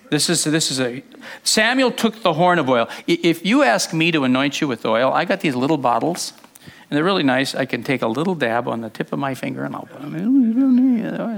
This 0.10 0.30
is, 0.30 0.44
this 0.44 0.70
is 0.70 0.80
a. 0.80 1.04
Samuel 1.44 1.92
took 1.92 2.22
the 2.22 2.34
horn 2.34 2.60
of 2.60 2.70
oil. 2.70 2.88
If 3.08 3.46
you 3.46 3.64
ask 3.64 3.94
me 3.94 4.12
to 4.12 4.24
anoint 4.24 4.62
you 4.62 4.68
with 4.68 4.86
oil, 4.86 5.12
I 5.12 5.26
got 5.26 5.40
these 5.40 5.56
little 5.56 5.78
bottles, 5.78 6.34
and 6.66 6.96
they're 6.96 7.04
really 7.04 7.24
nice. 7.24 7.56
I 7.56 7.66
can 7.66 7.84
take 7.84 8.02
a 8.02 8.08
little 8.08 8.36
dab 8.36 8.68
on 8.68 8.82
the 8.82 8.90
tip 8.90 9.12
of 9.12 9.20
my 9.20 9.34
finger, 9.34 9.64
and 9.64 9.76
I'll 9.76 9.88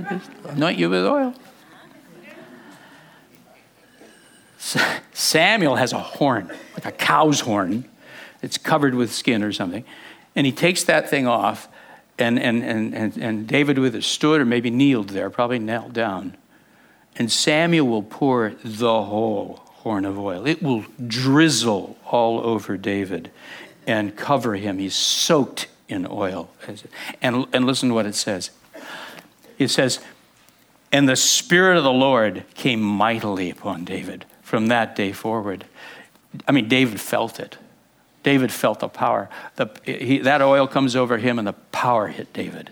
just 0.10 0.30
anoint 0.50 0.78
you 0.78 0.90
with 0.90 1.06
oil. 1.06 1.34
Samuel 5.14 5.76
has 5.76 5.94
a 5.94 6.00
horn, 6.00 6.52
like 6.74 6.86
a 6.86 6.92
cow's 6.92 7.40
horn. 7.40 7.86
It's 8.46 8.60
covered 8.60 8.94
with 8.94 9.12
skin 9.12 9.42
or 9.42 9.52
something. 9.52 9.84
And 10.36 10.46
he 10.46 10.52
takes 10.52 10.84
that 10.84 11.10
thing 11.10 11.26
off, 11.26 11.68
and, 12.20 12.40
and, 12.40 12.64
and, 12.64 12.94
and, 12.94 13.18
and 13.18 13.48
David 13.48 13.80
with 13.80 13.96
it 13.96 14.04
stood 14.04 14.40
or 14.40 14.46
maybe 14.46 14.70
kneeled 14.70 15.10
there, 15.10 15.32
probably 15.32 15.58
knelt 15.58 15.94
down. 15.94 16.38
And 17.16 17.32
Samuel 17.32 17.88
will 17.88 18.04
pour 18.04 18.54
the 18.64 19.02
whole 19.04 19.64
horn 19.78 20.06
of 20.06 20.20
oil. 20.20 20.46
It 20.46 20.62
will 20.62 20.86
drizzle 21.08 21.98
all 22.06 22.40
over 22.40 22.78
David 22.78 23.32
and 23.88 24.16
cover 24.16 24.56
him. 24.56 24.78
He's 24.78 24.96
soaked 24.96 25.68
in 25.88 26.06
oil. 26.08 26.52
And, 27.24 27.48
and 27.52 27.66
listen 27.66 27.90
to 27.90 27.96
what 27.96 28.06
it 28.06 28.16
says 28.16 28.52
it 29.58 29.70
says, 29.70 30.00
And 30.92 31.10
the 31.10 31.16
Spirit 31.16 31.78
of 31.78 31.84
the 31.84 31.92
Lord 31.92 32.44
came 32.54 32.82
mightily 32.82 33.50
upon 33.50 33.86
David 33.86 34.26
from 34.44 34.68
that 34.68 34.96
day 34.96 35.14
forward. 35.14 35.66
I 36.48 36.52
mean, 36.52 36.68
David 36.68 37.02
felt 37.02 37.40
it. 37.40 37.58
David 38.26 38.52
felt 38.52 38.80
the 38.80 38.90
power. 38.90 39.30
The, 39.56 39.70
he, 39.84 40.18
that 40.18 40.42
oil 40.42 40.66
comes 40.66 40.96
over 40.96 41.20
him, 41.20 41.38
and 41.38 41.48
the 41.48 41.54
power 41.54 42.08
hit 42.08 42.34
David. 42.34 42.72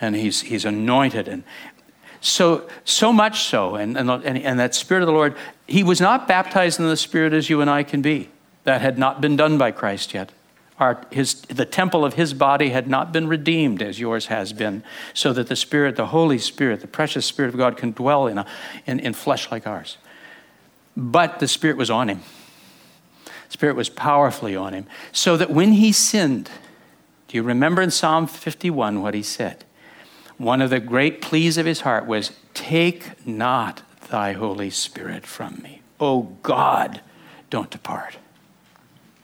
And 0.00 0.14
he's, 0.14 0.42
he's 0.42 0.64
anointed. 0.64 1.26
And 1.26 1.42
so, 2.20 2.68
so 2.84 3.12
much 3.12 3.42
so, 3.42 3.74
and, 3.74 3.98
and, 3.98 4.08
and 4.08 4.60
that 4.60 4.76
Spirit 4.76 5.02
of 5.02 5.08
the 5.08 5.12
Lord, 5.12 5.34
he 5.66 5.82
was 5.82 6.00
not 6.00 6.28
baptized 6.28 6.78
in 6.78 6.86
the 6.86 6.96
Spirit 6.96 7.32
as 7.32 7.50
you 7.50 7.60
and 7.60 7.68
I 7.68 7.82
can 7.82 8.02
be. 8.02 8.30
That 8.62 8.80
had 8.80 9.00
not 9.00 9.20
been 9.20 9.34
done 9.34 9.58
by 9.58 9.72
Christ 9.72 10.14
yet. 10.14 10.30
Our, 10.78 11.04
his, 11.10 11.40
the 11.42 11.64
temple 11.64 12.04
of 12.04 12.14
his 12.14 12.32
body 12.32 12.68
had 12.68 12.86
not 12.86 13.12
been 13.12 13.26
redeemed 13.26 13.82
as 13.82 13.98
yours 13.98 14.26
has 14.26 14.52
been, 14.52 14.84
so 15.12 15.32
that 15.32 15.48
the 15.48 15.56
Spirit, 15.56 15.96
the 15.96 16.06
Holy 16.06 16.38
Spirit, 16.38 16.82
the 16.82 16.86
precious 16.86 17.26
Spirit 17.26 17.48
of 17.48 17.56
God 17.56 17.76
can 17.76 17.90
dwell 17.90 18.28
in, 18.28 18.38
a, 18.38 18.46
in, 18.86 19.00
in 19.00 19.12
flesh 19.12 19.50
like 19.50 19.66
ours. 19.66 19.96
But 20.96 21.40
the 21.40 21.48
Spirit 21.48 21.76
was 21.76 21.90
on 21.90 22.08
him. 22.08 22.20
Spirit 23.48 23.76
was 23.76 23.88
powerfully 23.88 24.54
on 24.54 24.74
him, 24.74 24.86
so 25.12 25.36
that 25.36 25.50
when 25.50 25.72
he 25.72 25.92
sinned, 25.92 26.50
do 27.28 27.36
you 27.36 27.42
remember 27.42 27.82
in 27.82 27.90
Psalm 27.90 28.26
51 28.26 29.02
what 29.02 29.14
he 29.14 29.22
said? 29.22 29.64
One 30.36 30.62
of 30.62 30.70
the 30.70 30.80
great 30.80 31.20
pleas 31.20 31.58
of 31.58 31.66
his 31.66 31.80
heart 31.80 32.06
was, 32.06 32.32
Take 32.54 33.26
not 33.26 33.82
thy 34.08 34.32
Holy 34.32 34.70
Spirit 34.70 35.26
from 35.26 35.60
me. 35.62 35.82
Oh 36.00 36.36
God, 36.42 37.00
don't 37.50 37.70
depart. 37.70 38.16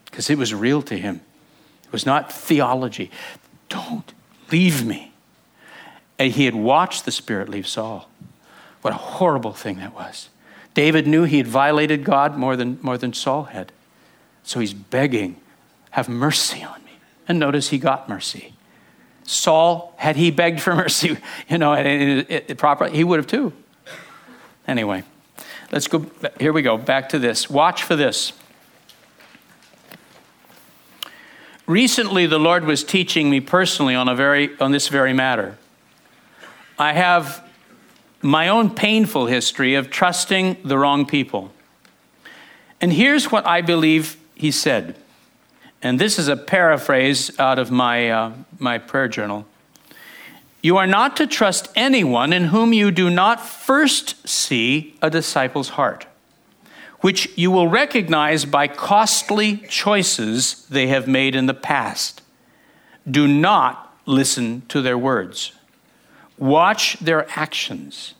Because 0.06 0.28
it 0.28 0.38
was 0.38 0.52
real 0.52 0.82
to 0.82 0.96
him. 0.96 1.20
It 1.84 1.92
was 1.92 2.06
not 2.06 2.32
theology. 2.32 3.10
Don't 3.68 4.12
leave 4.50 4.84
me. 4.84 5.12
And 6.18 6.32
he 6.32 6.44
had 6.44 6.54
watched 6.54 7.04
the 7.04 7.10
Spirit 7.10 7.48
leave 7.48 7.66
Saul. 7.66 8.08
What 8.82 8.92
a 8.92 8.98
horrible 8.98 9.52
thing 9.52 9.78
that 9.78 9.94
was. 9.94 10.28
David 10.74 11.06
knew 11.06 11.24
he 11.24 11.38
had 11.38 11.46
violated 11.46 12.04
God 12.04 12.36
more 12.36 12.56
than, 12.56 12.78
more 12.82 12.98
than 12.98 13.12
Saul 13.12 13.44
had. 13.44 13.72
So 14.44 14.60
he's 14.60 14.74
begging, 14.74 15.36
Have 15.90 16.08
mercy 16.08 16.62
on 16.62 16.84
me. 16.84 16.92
And 17.26 17.38
notice 17.38 17.70
he 17.70 17.78
got 17.78 18.08
mercy. 18.08 18.54
Saul, 19.24 19.94
had 19.96 20.16
he 20.16 20.30
begged 20.30 20.60
for 20.60 20.74
mercy, 20.76 21.16
you 21.48 21.58
know, 21.58 21.72
it, 21.72 22.50
it, 22.50 22.58
properly, 22.58 22.94
he 22.94 23.02
would 23.02 23.18
have 23.18 23.26
too. 23.26 23.52
Anyway, 24.68 25.02
let's 25.72 25.88
go. 25.88 26.06
Here 26.38 26.52
we 26.52 26.62
go. 26.62 26.76
Back 26.76 27.08
to 27.10 27.18
this. 27.18 27.50
Watch 27.50 27.82
for 27.82 27.96
this. 27.96 28.32
Recently, 31.66 32.26
the 32.26 32.38
Lord 32.38 32.64
was 32.64 32.84
teaching 32.84 33.30
me 33.30 33.40
personally 33.40 33.94
on, 33.94 34.06
a 34.06 34.14
very, 34.14 34.58
on 34.60 34.72
this 34.72 34.88
very 34.88 35.14
matter. 35.14 35.56
I 36.78 36.92
have 36.92 37.42
my 38.20 38.48
own 38.48 38.68
painful 38.68 39.26
history 39.26 39.74
of 39.74 39.90
trusting 39.90 40.58
the 40.64 40.76
wrong 40.76 41.06
people. 41.06 41.52
And 42.80 42.92
here's 42.92 43.32
what 43.32 43.46
I 43.46 43.62
believe 43.62 44.18
he 44.44 44.50
said. 44.50 44.94
And 45.80 45.98
this 45.98 46.18
is 46.18 46.28
a 46.28 46.36
paraphrase 46.36 47.30
out 47.40 47.58
of 47.58 47.70
my, 47.70 48.10
uh, 48.10 48.32
my 48.58 48.76
prayer 48.76 49.08
journal. 49.08 49.46
You 50.60 50.76
are 50.76 50.86
not 50.86 51.16
to 51.16 51.26
trust 51.26 51.70
anyone 51.74 52.30
in 52.30 52.44
whom 52.44 52.74
you 52.74 52.90
do 52.90 53.08
not 53.08 53.40
first 53.40 54.28
see 54.28 54.98
a 55.00 55.08
disciple's 55.08 55.70
heart, 55.70 56.06
which 57.00 57.30
you 57.38 57.50
will 57.50 57.68
recognize 57.68 58.44
by 58.44 58.68
costly 58.68 59.64
choices 59.70 60.66
they 60.68 60.88
have 60.88 61.08
made 61.08 61.34
in 61.34 61.46
the 61.46 61.54
past. 61.54 62.20
Do 63.10 63.26
not 63.26 63.96
listen 64.04 64.60
to 64.68 64.82
their 64.82 64.98
words. 64.98 65.52
Watch 66.36 66.98
their 66.98 67.26
actions. 67.30 68.12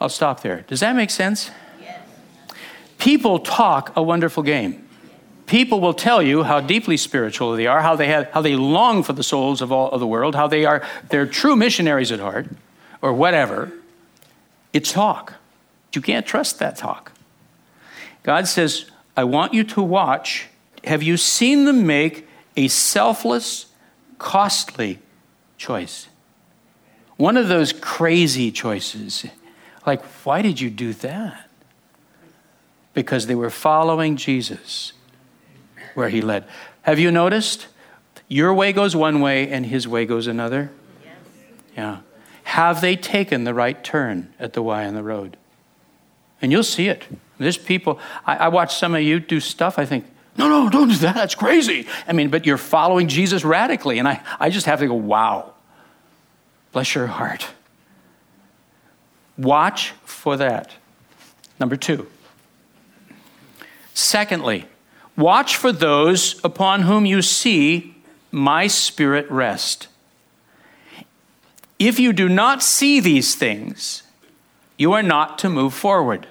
I'll 0.00 0.08
stop 0.08 0.40
there. 0.40 0.64
Does 0.66 0.80
that 0.80 0.96
make 0.96 1.10
sense? 1.10 1.50
People 3.00 3.38
talk 3.38 3.92
a 3.96 4.02
wonderful 4.02 4.42
game. 4.42 4.86
People 5.46 5.80
will 5.80 5.94
tell 5.94 6.22
you 6.22 6.44
how 6.44 6.60
deeply 6.60 6.96
spiritual 6.96 7.56
they 7.56 7.66
are, 7.66 7.80
how 7.80 7.96
they, 7.96 8.06
have, 8.06 8.30
how 8.30 8.42
they 8.42 8.54
long 8.54 9.02
for 9.02 9.14
the 9.14 9.22
souls 9.22 9.62
of 9.62 9.72
all 9.72 9.90
of 9.90 9.98
the 9.98 10.06
world, 10.06 10.34
how 10.36 10.46
they 10.46 10.64
are 10.64 10.86
they're 11.08 11.26
true 11.26 11.56
missionaries 11.56 12.12
at 12.12 12.20
heart, 12.20 12.46
or 13.02 13.12
whatever. 13.12 13.72
It's 14.72 14.92
talk. 14.92 15.34
You 15.92 16.02
can't 16.02 16.24
trust 16.24 16.60
that 16.60 16.76
talk. 16.76 17.12
God 18.22 18.46
says, 18.46 18.90
I 19.16 19.24
want 19.24 19.54
you 19.54 19.64
to 19.64 19.82
watch. 19.82 20.46
Have 20.84 21.02
you 21.02 21.16
seen 21.16 21.64
them 21.64 21.86
make 21.86 22.28
a 22.56 22.68
selfless, 22.68 23.66
costly 24.18 25.00
choice? 25.56 26.06
One 27.16 27.36
of 27.36 27.48
those 27.48 27.72
crazy 27.72 28.52
choices. 28.52 29.26
Like, 29.86 30.02
why 30.24 30.42
did 30.42 30.60
you 30.60 30.70
do 30.70 30.92
that? 30.92 31.49
Because 32.94 33.26
they 33.26 33.34
were 33.34 33.50
following 33.50 34.16
Jesus 34.16 34.92
where 35.94 36.08
he 36.08 36.20
led. 36.20 36.44
Have 36.82 36.98
you 36.98 37.10
noticed? 37.10 37.68
Your 38.28 38.54
way 38.54 38.72
goes 38.72 38.94
one 38.94 39.20
way 39.20 39.48
and 39.48 39.66
his 39.66 39.86
way 39.86 40.06
goes 40.06 40.26
another. 40.26 40.70
Yes. 41.04 41.14
Yeah. 41.76 41.98
Have 42.44 42.80
they 42.80 42.96
taken 42.96 43.44
the 43.44 43.54
right 43.54 43.82
turn 43.82 44.32
at 44.38 44.52
the 44.52 44.62
Y 44.62 44.86
on 44.86 44.94
the 44.94 45.02
road? 45.02 45.36
And 46.42 46.50
you'll 46.50 46.62
see 46.62 46.88
it. 46.88 47.06
There's 47.38 47.58
people, 47.58 47.98
I, 48.26 48.36
I 48.36 48.48
watch 48.48 48.76
some 48.76 48.94
of 48.94 49.02
you 49.02 49.20
do 49.20 49.40
stuff, 49.40 49.78
I 49.78 49.84
think, 49.84 50.04
no, 50.36 50.48
no, 50.48 50.70
don't 50.70 50.88
do 50.88 50.94
that. 50.96 51.14
That's 51.14 51.34
crazy. 51.34 51.86
I 52.06 52.12
mean, 52.12 52.30
but 52.30 52.46
you're 52.46 52.56
following 52.56 53.08
Jesus 53.08 53.44
radically. 53.44 53.98
And 53.98 54.08
I, 54.08 54.22
I 54.38 54.50
just 54.50 54.66
have 54.66 54.78
to 54.80 54.86
go, 54.86 54.94
wow. 54.94 55.52
Bless 56.72 56.94
your 56.94 57.08
heart. 57.08 57.48
Watch 59.36 59.90
for 60.04 60.36
that. 60.36 60.72
Number 61.58 61.76
two. 61.76 62.06
Secondly, 64.00 64.64
watch 65.14 65.56
for 65.56 65.72
those 65.72 66.42
upon 66.42 66.82
whom 66.82 67.04
you 67.04 67.20
see 67.20 67.94
my 68.32 68.66
spirit 68.66 69.30
rest. 69.30 69.88
If 71.78 72.00
you 72.00 72.14
do 72.14 72.26
not 72.26 72.62
see 72.62 72.98
these 73.00 73.34
things, 73.34 74.02
you 74.78 74.94
are 74.94 75.02
not 75.02 75.38
to 75.40 75.50
move 75.50 75.74
forward. 75.74 76.26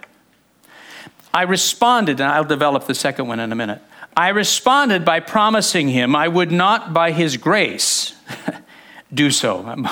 I 1.31 1.43
responded, 1.43 2.19
and 2.19 2.31
I'll 2.31 2.43
develop 2.43 2.87
the 2.87 2.95
second 2.95 3.27
one 3.27 3.39
in 3.39 3.51
a 3.51 3.55
minute. 3.55 3.83
I 4.17 4.29
responded 4.29 5.05
by 5.05 5.19
promising 5.19 5.89
him 5.89 6.15
I 6.15 6.27
would 6.27 6.51
not, 6.51 6.91
by 6.91 7.11
his 7.11 7.37
grace, 7.37 8.15
do 9.13 9.29
so 9.29 9.85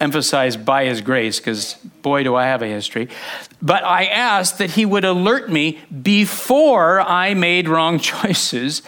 emphasize 0.00 0.56
by 0.56 0.84
his 0.84 1.00
grace 1.00 1.38
because 1.38 1.74
boy 2.02 2.22
do 2.22 2.34
i 2.34 2.44
have 2.44 2.62
a 2.62 2.66
history. 2.66 3.08
But 3.62 3.84
i 3.84 4.04
asked 4.04 4.58
that 4.58 4.70
he 4.70 4.84
would 4.84 5.04
alert 5.04 5.50
me 5.50 5.80
before 6.02 7.00
i 7.00 7.34
made 7.34 7.68
wrong 7.68 7.98
choices 8.12 8.82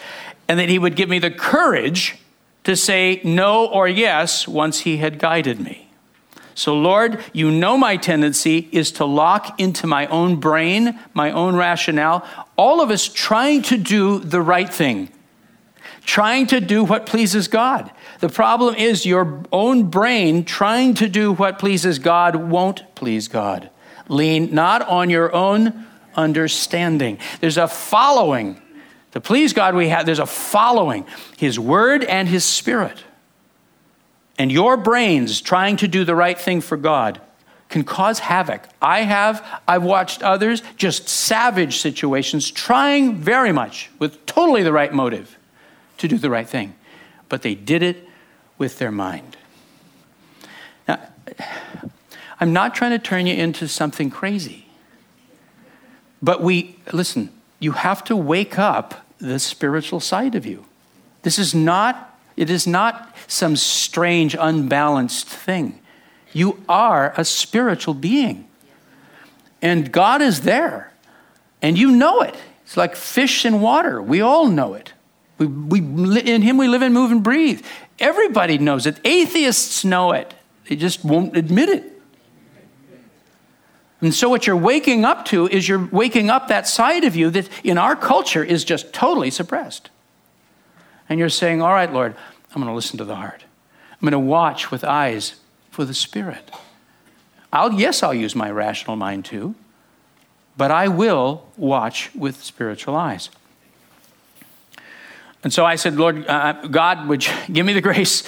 and 0.49 0.59
that 0.59 0.69
he 0.69 0.79
would 0.79 0.97
give 0.97 1.09
me 1.09 1.19
the 1.19 1.31
courage 1.31 2.19
to 2.65 2.77
say 2.77 3.21
no 3.25 3.67
or 3.67 3.89
yes 3.89 4.47
once 4.47 4.81
he 4.81 4.99
had 4.99 5.19
guided 5.19 5.61
me. 5.61 5.91
So 6.55 6.75
lord 6.75 7.25
you 7.33 7.51
know 7.51 7.79
my 7.79 7.97
tendency 7.97 8.69
is 8.71 8.93
to 8.93 9.05
lock 9.05 9.59
into 9.59 9.87
my 9.87 10.07
own 10.09 10.37
brain 10.37 10.99
my 11.15 11.31
own 11.31 11.57
rationale 11.57 12.27
all 12.57 12.83
of 12.83 12.91
us 12.91 13.09
trying 13.09 13.63
to 13.63 13.79
do 13.79 14.19
the 14.19 14.43
right 14.43 14.73
thing 14.73 15.09
trying 16.09 16.47
to 16.47 16.61
do 16.61 16.83
what 16.85 17.07
pleases 17.07 17.49
god 17.49 17.91
the 18.21 18.29
problem 18.29 18.75
is 18.75 19.07
your 19.07 19.43
own 19.53 19.85
brain 19.85 20.45
trying 20.45 20.95
to 20.95 21.09
do 21.09 21.33
what 21.33 21.59
pleases 21.59 21.99
God 21.99 22.35
won't 22.35 22.95
please 22.95 23.29
God. 23.29 23.71
Lean 24.09 24.55
not 24.55 24.83
on 24.83 25.09
your 25.11 25.33
own 25.35 25.87
understanding. 26.15 27.19
There's 27.41 27.59
a 27.59 27.69
following. 27.69 28.61
To 29.13 29.21
please 29.21 29.53
God, 29.53 29.75
we 29.75 29.89
have 29.89 30.05
there's 30.05 30.19
a 30.19 30.27
following 30.27 31.07
His 31.37 31.61
Word 31.61 32.03
and 32.05 32.29
His 32.29 32.45
Spirit. 32.45 33.05
And 34.37 34.51
your 34.51 34.77
brains 34.77 35.41
trying 35.41 35.77
to 35.79 35.89
do 35.89 36.05
the 36.05 36.15
right 36.15 36.39
thing 36.39 36.61
for 36.61 36.77
God 36.77 37.21
can 37.69 37.85
cause 37.85 38.19
havoc. 38.19 38.63
I 38.81 39.03
have, 39.03 39.45
I've 39.69 39.83
watched 39.85 40.23
others, 40.23 40.63
just 40.77 41.09
savage 41.09 41.79
situations, 41.79 42.51
trying 42.51 43.17
very 43.17 43.53
much 43.53 43.91
with 43.99 44.25
totally 44.27 44.63
the 44.63 44.73
right 44.73 44.93
motive 44.93 45.38
to 45.99 46.09
do 46.09 46.19
the 46.19 46.31
right 46.31 46.49
thing. 46.49 46.75
But 47.29 47.43
they 47.43 47.55
did 47.55 47.83
it 47.83 48.09
with 48.57 48.79
their 48.79 48.91
mind. 48.91 49.37
Now, 50.87 51.01
I'm 52.41 52.53
not 52.53 52.75
trying 52.75 52.93
to 52.93 52.99
turn 52.99 53.27
you 53.27 53.35
into 53.35 53.69
something 53.69 54.11
crazy. 54.11 54.67
But 56.23 56.43
we, 56.43 56.77
listen, 56.93 57.31
you 57.59 57.73
have 57.73 58.03
to 58.05 58.17
wake 58.17 58.59
up 58.59 59.07
the 59.19 59.39
spiritual 59.39 60.01
side 60.01 60.35
of 60.35 60.47
you. 60.47 60.65
This 61.23 61.39
is 61.39 61.55
not, 61.55 62.19
it 62.37 62.51
is 62.51 62.67
not 62.67 63.15
some 63.27 63.57
strange, 63.57 64.37
unbalanced 64.39 65.29
thing. 65.29 65.81
You 66.33 66.63
are 66.69 67.13
a 67.17 67.25
spiritual 67.25 67.95
being. 67.95 68.49
And 69.61 69.91
God 69.91 70.23
is 70.23 70.43
there. 70.43 70.93
And 71.61 71.77
you 71.77 71.91
know 71.91 72.21
it. 72.21 72.37
It's 72.65 72.77
like 72.77 72.95
fish 72.95 73.45
in 73.45 73.61
water. 73.61 74.01
We 74.01 74.21
all 74.21 74.47
know 74.47 74.75
it. 74.75 74.93
We, 75.39 75.47
we, 75.47 76.21
in 76.21 76.43
Him 76.43 76.57
we 76.57 76.69
live 76.69 76.83
and 76.83 76.93
move 76.93 77.11
and 77.11 77.23
breathe. 77.23 77.65
Everybody 77.99 78.59
knows 78.59 78.87
it. 78.87 79.01
Atheists 79.05 79.85
know 79.85 80.13
it, 80.13 80.35
they 80.69 80.77
just 80.77 81.05
won't 81.05 81.37
admit 81.37 81.69
it. 81.69 81.93
And 84.01 84.15
so, 84.15 84.29
what 84.29 84.47
you're 84.47 84.57
waking 84.57 85.05
up 85.05 85.25
to 85.27 85.49
is 85.49 85.69
you're 85.69 85.87
waking 85.87 86.31
up 86.31 86.49
that 86.49 86.69
side 86.69 87.05
of 87.05 87.17
you 87.17 87.31
that 87.31 87.49
in 87.65 87.79
our 87.79 87.97
culture 87.97 88.45
is 88.45 88.65
just 88.65 88.93
totally 88.93 89.31
suppressed. 89.31 89.91
And 91.09 91.19
you're 91.19 91.29
saying, 91.29 91.63
All 91.63 91.73
right, 91.73 91.93
Lord, 91.93 92.15
I'm 92.51 92.63
going 92.63 92.67
to 92.67 92.75
listen 92.75 92.99
to 92.99 93.05
the 93.05 93.17
heart. 93.17 93.45
I'm 93.93 94.09
going 94.09 94.13
to 94.13 94.19
watch 94.19 94.71
with 94.71 94.85
eyes 94.85 95.35
for 95.71 95.85
the 95.85 95.95
Spirit. 95.95 96.51
I'll, 97.53 97.73
yes, 97.73 98.03
I'll 98.03 98.15
use 98.15 98.37
my 98.37 98.51
rational 98.51 98.95
mind 98.95 99.25
too, 99.25 99.55
but 100.57 100.71
I 100.71 100.89
will 100.89 101.49
watch 101.57 102.15
with 102.15 102.43
spiritual 102.45 102.95
eyes. 102.95 103.31
And 105.45 105.53
so 105.53 105.65
I 105.65 105.77
said, 105.77 105.97
Lord, 105.97 106.27
uh, 106.27 106.67
God, 106.69 107.07
would 107.07 107.25
you 107.25 107.33
give 107.53 107.65
me 107.65 107.73
the 107.73 107.81
grace 107.81 108.25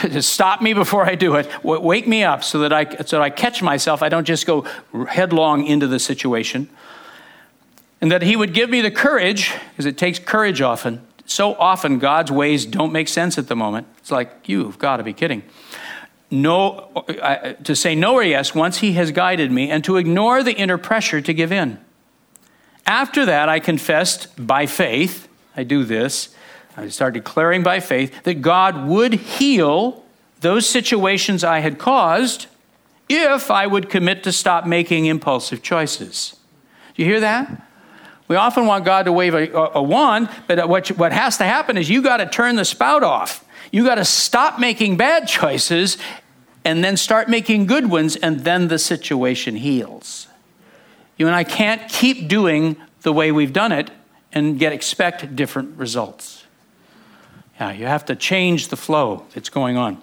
to 0.00 0.22
stop 0.22 0.62
me 0.62 0.72
before 0.72 1.04
I 1.04 1.14
do 1.14 1.34
it? 1.34 1.48
Wake 1.62 2.08
me 2.08 2.24
up 2.24 2.42
so 2.42 2.60
that 2.60 2.72
I, 2.72 2.88
so 3.04 3.16
that 3.16 3.22
I 3.22 3.30
catch 3.30 3.62
myself. 3.62 4.02
I 4.02 4.08
don't 4.08 4.24
just 4.24 4.46
go 4.46 4.62
headlong 5.08 5.66
into 5.66 5.86
the 5.86 5.98
situation. 5.98 6.68
And 8.00 8.10
that 8.10 8.22
He 8.22 8.36
would 8.36 8.54
give 8.54 8.70
me 8.70 8.80
the 8.80 8.90
courage, 8.90 9.52
because 9.70 9.86
it 9.86 9.98
takes 9.98 10.18
courage 10.18 10.62
often. 10.62 11.06
So 11.26 11.54
often, 11.54 11.98
God's 11.98 12.30
ways 12.30 12.64
don't 12.64 12.92
make 12.92 13.08
sense 13.08 13.36
at 13.36 13.48
the 13.48 13.56
moment. 13.56 13.86
It's 13.98 14.10
like, 14.10 14.48
you've 14.48 14.78
got 14.78 14.96
to 14.96 15.02
be 15.02 15.12
kidding. 15.12 15.42
No, 16.30 16.90
uh, 17.20 17.52
to 17.64 17.76
say 17.76 17.94
no 17.94 18.14
or 18.14 18.22
yes 18.22 18.54
once 18.54 18.78
He 18.78 18.92
has 18.92 19.10
guided 19.10 19.52
me, 19.52 19.70
and 19.70 19.84
to 19.84 19.96
ignore 19.96 20.42
the 20.42 20.52
inner 20.52 20.78
pressure 20.78 21.20
to 21.20 21.34
give 21.34 21.52
in. 21.52 21.78
After 22.86 23.26
that, 23.26 23.48
I 23.48 23.60
confessed 23.60 24.28
by 24.38 24.66
faith, 24.66 25.28
I 25.56 25.64
do 25.64 25.84
this 25.84 26.34
I 26.76 26.88
started 26.88 27.24
declaring 27.24 27.62
by 27.62 27.80
faith 27.80 28.22
that 28.24 28.42
God 28.42 28.86
would 28.86 29.14
heal 29.14 30.04
those 30.40 30.68
situations 30.68 31.42
I 31.42 31.60
had 31.60 31.78
caused 31.78 32.46
if 33.08 33.50
I 33.50 33.66
would 33.66 33.88
commit 33.88 34.22
to 34.24 34.32
stop 34.32 34.66
making 34.66 35.06
impulsive 35.06 35.62
choices. 35.62 36.36
Do 36.94 37.02
you 37.02 37.08
hear 37.08 37.20
that? 37.20 37.62
We 38.28 38.36
often 38.36 38.66
want 38.66 38.84
God 38.84 39.04
to 39.04 39.12
wave 39.12 39.34
a, 39.34 39.52
a 39.52 39.82
wand, 39.82 40.28
but 40.48 40.68
what, 40.68 40.88
what 40.88 41.12
has 41.12 41.38
to 41.38 41.44
happen 41.44 41.76
is 41.76 41.88
you 41.88 42.02
got 42.02 42.16
to 42.16 42.26
turn 42.26 42.56
the 42.56 42.64
spout 42.64 43.02
off. 43.02 43.44
You 43.70 43.84
got 43.84 43.96
to 43.96 44.04
stop 44.04 44.58
making 44.58 44.96
bad 44.96 45.28
choices 45.28 45.96
and 46.64 46.82
then 46.82 46.96
start 46.96 47.28
making 47.28 47.66
good 47.66 47.88
ones, 47.88 48.16
and 48.16 48.40
then 48.40 48.66
the 48.66 48.78
situation 48.78 49.54
heals. 49.54 50.26
You 51.16 51.28
and 51.28 51.36
I 51.36 51.44
can't 51.44 51.88
keep 51.88 52.26
doing 52.26 52.76
the 53.02 53.12
way 53.12 53.30
we've 53.30 53.52
done 53.52 53.70
it 53.70 53.90
and 54.32 54.58
get 54.58 54.72
expect 54.72 55.36
different 55.36 55.78
results. 55.78 56.35
Yeah, 57.60 57.72
you 57.72 57.86
have 57.86 58.04
to 58.06 58.16
change 58.16 58.68
the 58.68 58.76
flow 58.76 59.24
that's 59.32 59.48
going 59.48 59.76
on. 59.76 60.02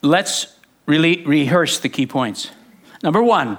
Let's 0.00 0.58
really 0.86 1.24
rehearse 1.24 1.78
the 1.78 1.88
key 1.88 2.06
points. 2.06 2.50
Number 3.02 3.22
one, 3.22 3.58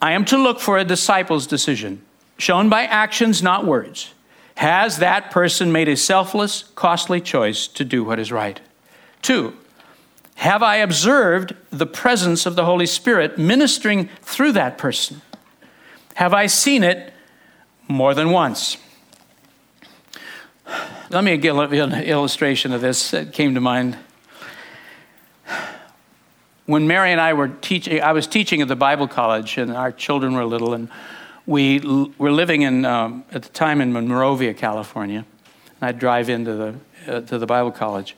I 0.00 0.12
am 0.12 0.24
to 0.26 0.38
look 0.38 0.60
for 0.60 0.78
a 0.78 0.84
disciple's 0.84 1.46
decision, 1.46 2.02
shown 2.38 2.68
by 2.68 2.84
actions, 2.84 3.42
not 3.42 3.66
words. 3.66 4.14
Has 4.56 4.98
that 4.98 5.30
person 5.30 5.72
made 5.72 5.88
a 5.88 5.96
selfless, 5.96 6.64
costly 6.74 7.20
choice 7.20 7.66
to 7.68 7.84
do 7.84 8.02
what 8.02 8.18
is 8.18 8.32
right? 8.32 8.60
Two, 9.22 9.54
have 10.36 10.62
I 10.62 10.76
observed 10.76 11.54
the 11.70 11.86
presence 11.86 12.46
of 12.46 12.56
the 12.56 12.64
Holy 12.64 12.86
Spirit 12.86 13.38
ministering 13.38 14.08
through 14.22 14.52
that 14.52 14.78
person? 14.78 15.20
Have 16.14 16.32
I 16.32 16.46
seen 16.46 16.82
it 16.82 17.12
more 17.88 18.14
than 18.14 18.30
once? 18.30 18.78
Let 21.10 21.24
me 21.24 21.36
give 21.38 21.56
you 21.56 21.82
an 21.82 21.92
illustration 22.04 22.72
of 22.72 22.82
this 22.82 23.10
that 23.10 23.32
came 23.32 23.56
to 23.56 23.60
mind. 23.60 23.98
When 26.66 26.86
Mary 26.86 27.10
and 27.10 27.20
I 27.20 27.32
were 27.32 27.48
teaching, 27.48 28.00
I 28.00 28.12
was 28.12 28.28
teaching 28.28 28.62
at 28.62 28.68
the 28.68 28.76
Bible 28.76 29.08
college, 29.08 29.58
and 29.58 29.72
our 29.72 29.90
children 29.90 30.34
were 30.34 30.44
little, 30.44 30.72
and 30.72 30.88
we 31.46 31.80
were 32.16 32.30
living 32.30 32.62
in, 32.62 32.84
um, 32.84 33.24
at 33.32 33.42
the 33.42 33.48
time 33.48 33.80
in 33.80 33.92
Monrovia, 33.92 34.54
California. 34.54 35.26
And 35.80 35.88
I'd 35.88 35.98
drive 35.98 36.30
into 36.30 36.54
the, 36.54 36.74
uh, 37.08 37.20
to 37.22 37.38
the 37.38 37.46
Bible 37.46 37.72
college. 37.72 38.14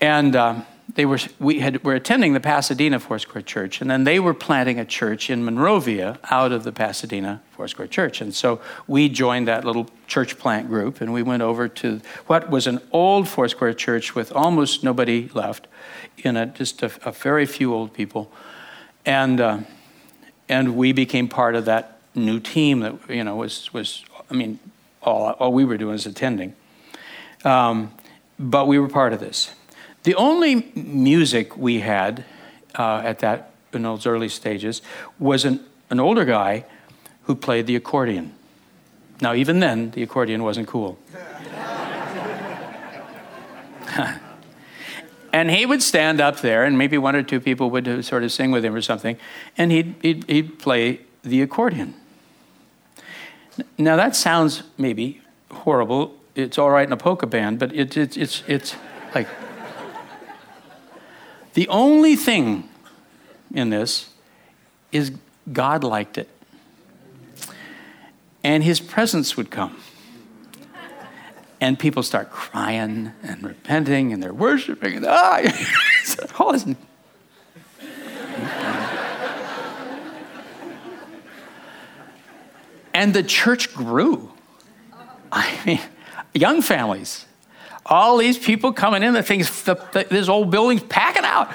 And 0.00 0.36
um, 0.36 0.64
they 0.94 1.04
were, 1.04 1.18
we 1.40 1.58
had, 1.58 1.82
were 1.82 1.94
attending 1.94 2.34
the 2.34 2.40
Pasadena 2.40 3.00
Foursquare 3.00 3.42
Church, 3.42 3.80
and 3.80 3.90
then 3.90 4.04
they 4.04 4.20
were 4.20 4.34
planting 4.34 4.78
a 4.78 4.84
church 4.84 5.28
in 5.28 5.44
Monrovia 5.44 6.20
out 6.30 6.52
of 6.52 6.62
the 6.62 6.70
Pasadena 6.70 7.42
Foursquare 7.50 7.88
Church. 7.88 8.20
And 8.20 8.32
so 8.32 8.60
we 8.86 9.08
joined 9.08 9.48
that 9.48 9.64
little 9.64 9.88
church 10.06 10.38
plant 10.38 10.68
group, 10.68 11.00
and 11.00 11.12
we 11.12 11.22
went 11.22 11.42
over 11.42 11.68
to 11.68 12.00
what 12.26 12.48
was 12.48 12.68
an 12.68 12.80
old 12.92 13.28
Foursquare 13.28 13.74
church 13.74 14.14
with 14.14 14.30
almost 14.32 14.84
nobody 14.84 15.28
left 15.34 15.66
in 16.18 16.36
it, 16.36 16.54
just 16.54 16.82
a, 16.82 16.92
a 17.04 17.10
very 17.10 17.46
few 17.46 17.74
old 17.74 17.92
people. 17.92 18.30
And, 19.04 19.40
uh, 19.40 19.58
and 20.48 20.76
we 20.76 20.92
became 20.92 21.28
part 21.28 21.56
of 21.56 21.64
that 21.64 21.98
new 22.14 22.38
team 22.38 22.80
that, 22.80 22.94
you 23.08 23.24
know, 23.24 23.34
was, 23.34 23.72
was 23.72 24.04
I 24.30 24.34
mean, 24.34 24.60
all, 25.02 25.30
all 25.32 25.52
we 25.52 25.64
were 25.64 25.76
doing 25.76 25.92
was 25.92 26.06
attending. 26.06 26.54
Um, 27.44 27.92
but 28.38 28.68
we 28.68 28.78
were 28.78 28.88
part 28.88 29.12
of 29.12 29.18
this. 29.20 29.50
The 30.04 30.14
only 30.14 30.70
music 30.74 31.56
we 31.56 31.80
had 31.80 32.24
uh, 32.78 33.02
at 33.04 33.18
that 33.20 33.50
in 33.72 33.82
those 33.82 34.06
early 34.06 34.28
stages 34.28 34.82
was 35.18 35.44
an, 35.44 35.60
an 35.90 35.98
older 35.98 36.24
guy 36.24 36.66
who 37.24 37.34
played 37.34 37.66
the 37.66 37.74
accordion. 37.74 38.32
Now, 39.20 39.34
even 39.34 39.60
then, 39.60 39.90
the 39.92 40.02
accordion 40.02 40.42
wasn't 40.42 40.68
cool. 40.68 40.98
and 45.32 45.50
he 45.50 45.64
would 45.64 45.82
stand 45.82 46.20
up 46.20 46.40
there, 46.40 46.64
and 46.64 46.76
maybe 46.76 46.98
one 46.98 47.16
or 47.16 47.22
two 47.22 47.40
people 47.40 47.70
would 47.70 48.04
sort 48.04 48.24
of 48.24 48.32
sing 48.32 48.50
with 48.50 48.62
him 48.62 48.74
or 48.74 48.82
something, 48.82 49.16
and 49.56 49.72
he'd, 49.72 49.94
he'd, 50.02 50.28
he'd 50.28 50.58
play 50.58 51.00
the 51.22 51.40
accordion. 51.40 51.94
Now, 53.78 53.96
that 53.96 54.14
sounds 54.14 54.64
maybe 54.76 55.22
horrible. 55.50 56.14
It's 56.34 56.58
all 56.58 56.70
right 56.70 56.86
in 56.86 56.92
a 56.92 56.96
polka 56.98 57.26
band, 57.26 57.58
but 57.58 57.74
it, 57.74 57.96
it, 57.96 58.18
it's, 58.18 58.42
it's 58.46 58.76
like. 59.14 59.28
The 61.54 61.68
only 61.68 62.16
thing 62.16 62.68
in 63.52 63.70
this 63.70 64.10
is 64.90 65.12
God 65.52 65.84
liked 65.84 66.18
it. 66.18 66.28
And 68.42 68.62
his 68.62 68.80
presence 68.80 69.36
would 69.36 69.50
come. 69.50 69.80
And 71.60 71.78
people 71.78 72.02
start 72.02 72.30
crying 72.30 73.12
and 73.22 73.42
repenting 73.42 74.12
and 74.12 74.22
they're 74.22 74.34
worshiping. 74.34 74.96
And, 74.96 75.06
ah, 75.06 75.40
listen. 76.40 76.76
and 82.92 83.14
the 83.14 83.22
church 83.22 83.74
grew. 83.74 84.32
I 85.32 85.58
mean, 85.64 85.80
young 86.34 86.62
families 86.62 87.26
all 87.86 88.16
these 88.16 88.38
people 88.38 88.72
coming 88.72 89.02
in, 89.02 89.14
the 89.14 89.22
things, 89.22 89.62
the, 89.62 89.74
the, 89.92 90.06
this 90.08 90.28
old 90.28 90.50
building's 90.50 90.82
packing 90.84 91.24
out. 91.24 91.52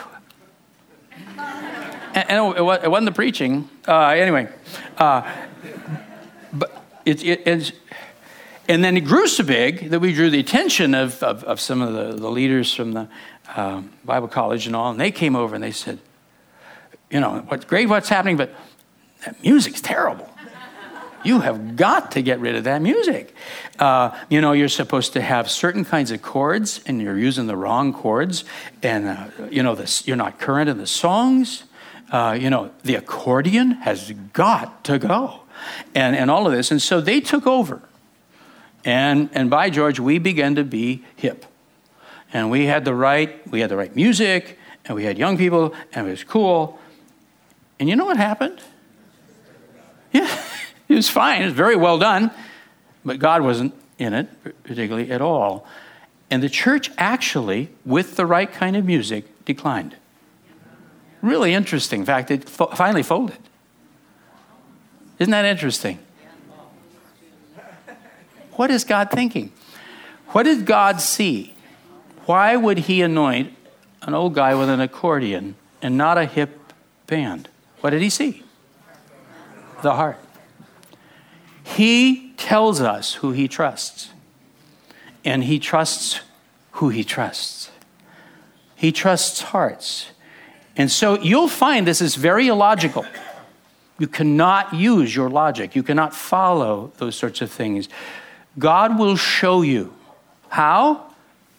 And, 2.14 2.30
and 2.30 2.56
it, 2.56 2.60
it, 2.60 2.90
wasn't 2.92 3.06
the 3.06 3.12
preaching. 3.12 3.70
Uh, 3.88 4.10
anyway, 4.10 4.50
uh, 4.98 5.30
but 6.54 6.84
it, 7.06 7.24
it, 7.24 7.48
it's, 7.48 7.72
and 8.68 8.84
then 8.84 8.98
it 8.98 9.02
grew 9.02 9.28
so 9.28 9.44
big 9.44 9.90
that 9.90 10.00
we 10.00 10.14
drew 10.14 10.30
the 10.30 10.40
attention 10.40 10.94
of, 10.94 11.22
of, 11.24 11.44
of 11.44 11.60
some 11.60 11.82
of 11.82 11.94
the, 11.94 12.20
the, 12.20 12.30
leaders 12.30 12.74
from 12.74 12.94
the 12.94 13.08
uh, 13.56 13.82
Bible 14.06 14.28
college 14.28 14.68
and 14.68 14.76
all, 14.76 14.92
and 14.92 15.00
they 15.00 15.12
came 15.12 15.36
over 15.36 15.56
and 15.56 15.64
they 15.64 15.72
said, 15.72 16.00
you 17.10 17.20
know, 17.20 17.44
what's 17.48 17.66
great, 17.66 17.90
what's 17.90 18.10
happening, 18.10 18.38
but 18.38 18.54
that 19.26 19.42
music's 19.44 19.82
terrible. 19.82 20.30
You 21.24 21.42
have 21.42 21.76
got 21.76 22.12
to 22.12 22.22
get 22.22 22.40
rid 22.40 22.56
of 22.56 22.64
that 22.64 22.82
music. 22.82 23.34
Uh, 23.78 24.18
you 24.30 24.42
know, 24.42 24.54
you're 24.54 24.70
supposed 24.70 25.14
to 25.14 25.22
have 25.22 25.50
certain 25.50 25.84
kinds 25.84 26.12
of 26.12 26.22
chords, 26.22 26.82
and 26.86 27.02
you're 27.02 27.18
using 27.18 27.48
the 27.48 27.58
wrong 27.58 27.94
chords, 27.94 28.46
and 28.82 29.08
uh, 29.08 29.28
you 29.50 29.64
know 29.64 29.78
you're 30.06 30.18
not 30.18 30.40
current 30.40 30.70
in 30.70 30.78
the 30.78 30.88
songs. 30.88 31.64
Uh, 32.12 32.38
you 32.40 32.50
know, 32.50 32.72
the 32.84 32.96
accordion 32.96 33.72
has 33.72 34.12
got 34.34 34.84
to 34.86 34.98
go, 34.98 35.42
and 35.94 36.16
and 36.16 36.32
all 36.32 36.48
of 36.48 36.54
this, 36.54 36.72
and 36.72 36.82
so 36.82 37.02
they 37.02 37.20
took 37.20 37.46
over, 37.46 37.82
and 38.86 39.30
and 39.34 39.50
by 39.50 39.70
George, 39.70 40.00
we 40.00 40.20
began 40.20 40.56
to 40.56 40.64
be 40.64 41.04
hip, 41.16 41.46
and 42.34 42.50
we 42.50 42.66
had 42.66 42.86
the 42.86 42.94
right, 42.94 43.46
we 43.52 43.60
had 43.60 43.70
the 43.70 43.78
right 43.78 43.96
music, 43.96 44.58
and 44.86 44.96
we 44.96 45.04
had 45.04 45.18
young 45.18 45.38
people, 45.38 45.74
and 45.94 46.08
it 46.08 46.12
was 46.12 46.24
cool, 46.24 46.80
and 47.80 47.90
you 47.90 47.96
know 47.96 48.06
what 48.06 48.18
happened? 48.18 48.62
Yeah. 50.12 50.44
It 50.90 50.96
was 50.96 51.10
fine, 51.10 51.44
it 51.44 51.46
was 51.46 51.54
very 51.54 51.76
well 51.76 51.98
done, 51.98 52.32
but 53.06 53.20
God 53.20 53.42
wasn't 53.42 53.74
in 53.98 54.14
it 54.14 54.28
particularly 54.64 55.12
at 55.12 55.22
all. 55.22 55.66
And 56.32 56.44
the 56.44 56.50
church 56.50 56.92
actually, 56.98 57.70
with 57.86 58.16
the 58.16 58.26
right 58.26 58.52
kind 58.52 58.76
of 58.76 58.86
music, 58.86 59.26
declined. 59.46 59.96
Really 61.22 61.54
interesting. 61.54 62.02
In 62.02 62.06
fact, 62.06 62.32
it 62.32 62.48
fo- 62.48 62.68
finally 62.68 63.04
folded. 63.04 63.38
Isn't 65.18 65.32
that 65.32 65.46
interesting? 65.46 66.00
What 68.54 68.72
is 68.72 68.84
God 68.84 69.12
thinking? 69.12 69.52
What 70.28 70.44
did 70.44 70.66
God 70.66 71.02
see? 71.02 71.56
Why 72.26 72.56
would 72.56 72.80
He 72.80 73.02
anoint 73.02 73.54
an 74.02 74.14
old 74.14 74.34
guy 74.34 74.54
with 74.56 74.70
an 74.70 74.80
accordion 74.80 75.56
and 75.82 75.98
not 75.98 76.18
a 76.18 76.26
hip 76.26 76.74
band? 77.08 77.50
What 77.82 77.90
did 77.92 78.02
He 78.02 78.10
see? 78.10 78.44
The 79.82 79.94
heart. 79.94 80.20
He 81.80 82.34
tells 82.36 82.82
us 82.82 83.14
who 83.14 83.32
he 83.32 83.48
trusts, 83.48 84.10
and 85.24 85.46
he 85.46 85.60
trusts 85.60 86.20
who 86.72 86.90
he 86.90 87.06
trusts. 87.06 87.72
He 88.76 88.92
trusts 88.92 89.40
hearts. 89.40 90.08
And 90.76 90.92
so 90.92 91.18
you'll 91.22 91.48
find 91.48 91.88
this 91.88 92.02
is 92.02 92.16
very 92.16 92.50
illogical. 92.50 93.06
You 93.98 94.08
cannot 94.08 94.74
use 94.74 95.16
your 95.16 95.30
logic, 95.30 95.74
you 95.74 95.82
cannot 95.82 96.14
follow 96.14 96.92
those 96.98 97.16
sorts 97.16 97.40
of 97.40 97.50
things. 97.50 97.88
God 98.58 99.00
will 99.00 99.16
show 99.16 99.62
you 99.62 99.94
how 100.50 101.14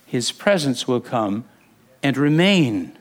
his 0.05 0.33
presence 0.33 0.87
will 0.87 1.01
come 1.01 1.47
and 2.03 2.19
remain 2.19 2.93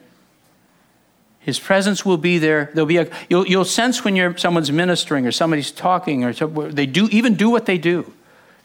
his 1.50 1.60
presence 1.60 2.06
will 2.06 2.18
be 2.18 2.38
there. 2.38 2.70
There'll 2.74 2.86
be 2.86 2.98
a, 2.98 3.10
you'll, 3.28 3.48
you'll 3.48 3.66
sense 3.66 4.06
when 4.06 4.16
you're, 4.16 4.38
someone's 4.38 4.72
ministering 4.72 5.26
or 5.26 5.32
somebody's 5.32 5.72
talking 5.72 6.24
or 6.24 6.32
they 6.72 6.86
do 6.86 7.08
even 7.12 7.34
do 7.36 7.50
what 7.50 7.66
they 7.66 7.80
do. 7.80 8.14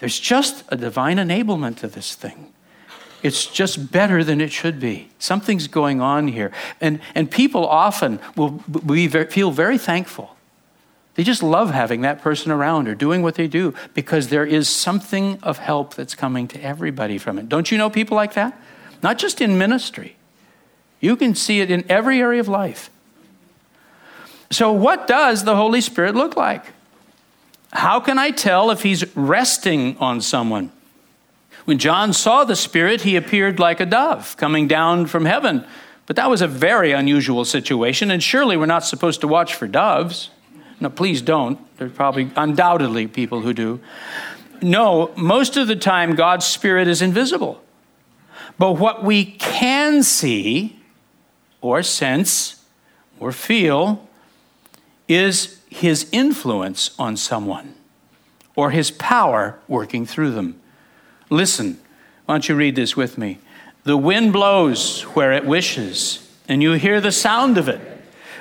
There's 0.01 0.21
just 0.21 0.65
a 0.69 0.77
divine 0.77 1.17
enablement 1.17 1.77
to 1.79 1.89
this 1.89 2.15
thing. 2.15 2.53
It's 3.23 3.47
just 3.47 3.91
better 3.91 4.23
than 4.23 4.41
it 4.43 4.53
should 4.53 4.79
be. 4.79 5.09
Something's 5.19 5.67
going 5.67 6.03
on 6.03 6.29
here. 6.29 6.53
And, 6.79 7.01
and 7.15 7.31
people 7.31 7.67
often 7.67 8.21
will 8.37 8.63
be 8.85 9.09
feel 9.09 9.51
very 9.51 9.79
thankful 9.79 10.37
They 11.15 11.23
just 11.23 11.43
love 11.43 11.71
having 11.71 12.03
that 12.03 12.21
person 12.21 12.53
around 12.53 12.89
or 12.89 12.95
doing 12.95 13.23
what 13.23 13.35
they 13.37 13.49
do 13.49 13.73
because 13.95 14.29
there 14.29 14.45
is 14.45 14.69
something 14.69 15.39
of 15.43 15.59
help 15.59 15.95
that's 15.95 16.15
coming 16.15 16.49
to 16.49 16.61
everybody 16.61 17.19
from 17.19 17.39
it. 17.39 17.49
Don't 17.49 17.71
you 17.71 17.79
know 17.79 17.89
people 17.89 18.17
like 18.17 18.35
that? 18.35 18.53
Not 19.03 19.19
just 19.19 19.41
in 19.41 19.57
ministry, 19.57 20.17
you 21.05 21.17
can 21.17 21.35
see 21.35 21.61
it 21.61 21.71
in 21.71 21.85
every 21.89 22.21
area 22.21 22.41
of 22.41 22.49
life. 22.49 22.91
So, 24.51 24.73
what 24.73 25.07
does 25.07 25.45
the 25.45 25.57
Holy 25.57 25.81
Spirit 25.81 26.15
look 26.15 26.37
like? 26.37 26.65
How 27.73 28.01
can 28.01 28.19
I 28.19 28.31
tell 28.31 28.71
if 28.71 28.83
he's 28.83 29.15
resting 29.17 29.97
on 29.99 30.21
someone? 30.21 30.71
When 31.65 31.79
John 31.79 32.13
saw 32.13 32.45
the 32.45 32.57
Spirit, 32.57 33.03
he 33.03 33.17
appeared 33.17 33.59
like 33.59 33.81
a 33.81 33.87
dove 33.87 34.37
coming 34.37 34.69
down 34.69 35.07
from 35.07 35.25
heaven. 35.25 35.65
But 36.07 36.17
that 36.17 36.29
was 36.29 36.43
a 36.43 36.47
very 36.47 36.93
unusual 36.93 37.45
situation, 37.45 38.11
and 38.11 38.23
surely 38.23 38.57
we're 38.57 38.67
not 38.67 38.85
supposed 38.85 39.21
to 39.23 39.29
watch 39.29 39.55
for 39.55 39.67
doves. 39.67 40.31
No, 40.79 40.91
please 40.91 41.23
don't. 41.23 41.59
There's 41.79 41.93
probably 41.93 42.31
undoubtedly 42.37 43.07
people 43.07 43.41
who 43.41 43.55
do. 43.55 43.81
No, 44.61 45.13
most 45.17 45.57
of 45.57 45.67
the 45.67 45.77
time, 45.77 46.15
God's 46.15 46.47
Spirit 46.47 46.89
is 46.89 47.01
invisible. 47.01 47.63
But 48.59 48.73
what 48.73 49.03
we 49.03 49.25
can 49.25 50.03
see, 50.03 50.79
or 51.65 51.83
sense, 51.83 52.63
or 53.19 53.33
feel, 53.33 54.07
is 55.09 55.63
his 55.71 56.07
influence 56.13 56.91
on 56.99 57.17
someone, 57.17 57.75
or 58.55 58.71
his 58.71 58.91
power 58.91 59.59
working 59.67 60.05
through 60.05 60.31
them. 60.31 60.61
Listen, 61.31 61.81
why 62.27 62.35
don't 62.35 62.51
you 62.51 62.55
read 62.55 62.77
this 62.77 62.99
with 62.99 63.17
me? 63.17 63.39
The 63.85 63.97
wind 63.97 64.31
blows 64.31 65.05
where 65.15 65.33
it 65.33 65.47
wishes, 65.47 66.31
and 66.47 66.63
you 66.63 66.73
hear 66.73 67.01
the 67.01 67.11
sound 67.11 67.57
of 67.57 67.67
it, 67.67 67.81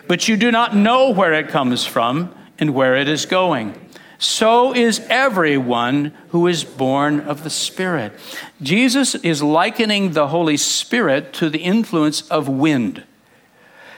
but 0.05 0.27
you 0.27 0.35
do 0.35 0.51
not 0.51 0.75
know 0.75 1.09
where 1.09 1.31
it 1.31 1.47
comes 1.47 1.85
from 1.85 2.35
and 2.59 2.75
where 2.75 2.97
it 2.97 3.07
is 3.07 3.25
going. 3.25 3.73
So 4.17 4.75
is 4.75 4.99
everyone 5.09 6.11
who 6.31 6.47
is 6.47 6.65
born 6.65 7.21
of 7.21 7.45
the 7.45 7.49
Spirit. 7.49 8.11
Jesus 8.61 9.15
is 9.15 9.41
likening 9.41 10.11
the 10.11 10.27
Holy 10.27 10.57
Spirit 10.57 11.31
to 11.35 11.49
the 11.49 11.59
influence 11.59 12.29
of 12.29 12.49
wind. 12.49 13.03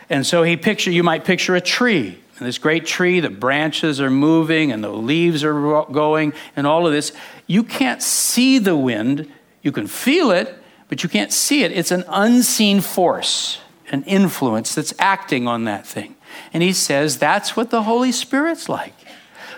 And 0.10 0.26
so 0.26 0.44
he 0.44 0.58
picture 0.58 0.92
you 0.92 1.04
might 1.04 1.26
picture 1.26 1.56
a 1.56 1.62
tree. 1.62 2.20
And 2.38 2.48
this 2.48 2.58
great 2.58 2.86
tree, 2.86 3.22
the 3.22 3.30
branches 3.30 4.02
are 4.02 4.10
moving 4.10 4.72
and 4.72 4.84
the 4.84 4.90
leaves 4.90 5.44
are 5.44 5.86
going 5.86 6.34
and 6.56 6.68
all 6.68 6.86
of 6.86 6.92
this. 6.92 7.14
You 7.48 7.64
can't 7.64 8.02
see 8.02 8.60
the 8.60 8.76
wind. 8.76 9.32
You 9.62 9.72
can 9.72 9.88
feel 9.88 10.32
it, 10.32 10.54
but 10.90 11.02
you 11.02 11.10
can't 11.10 11.32
see 11.32 11.64
it. 11.64 11.72
It's 11.72 11.92
an 11.92 12.04
unseen 12.10 12.82
force, 12.82 13.60
an 13.90 14.04
influence 14.04 14.76
that's 14.76 14.94
acting 15.00 15.48
on 15.48 15.64
that 15.64 15.88
thing. 15.88 16.16
And 16.54 16.62
he 16.62 16.74
says 16.74 17.18
that's 17.18 17.56
what 17.56 17.70
the 17.70 17.84
Holy 17.84 18.12
Spirit's 18.12 18.68
like. 18.68 18.94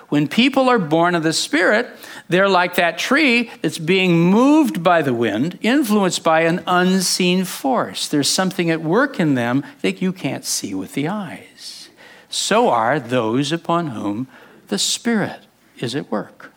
When 0.09 0.27
people 0.27 0.69
are 0.69 0.79
born 0.79 1.15
of 1.15 1.23
the 1.23 1.33
Spirit, 1.33 1.87
they're 2.29 2.47
like 2.47 2.75
that 2.75 2.97
tree 2.97 3.51
that's 3.61 3.77
being 3.77 4.29
moved 4.29 4.81
by 4.81 5.01
the 5.01 5.13
wind, 5.13 5.59
influenced 5.61 6.23
by 6.23 6.41
an 6.41 6.63
unseen 6.65 7.43
force. 7.43 8.07
There's 8.07 8.29
something 8.29 8.69
at 8.69 8.81
work 8.81 9.19
in 9.19 9.35
them 9.35 9.65
that 9.81 10.01
you 10.01 10.13
can't 10.13 10.45
see 10.45 10.73
with 10.73 10.93
the 10.93 11.09
eyes. 11.09 11.89
So 12.29 12.69
are 12.69 12.99
those 12.99 13.51
upon 13.51 13.87
whom 13.87 14.27
the 14.69 14.77
Spirit 14.77 15.41
is 15.79 15.95
at 15.95 16.09
work. 16.09 16.53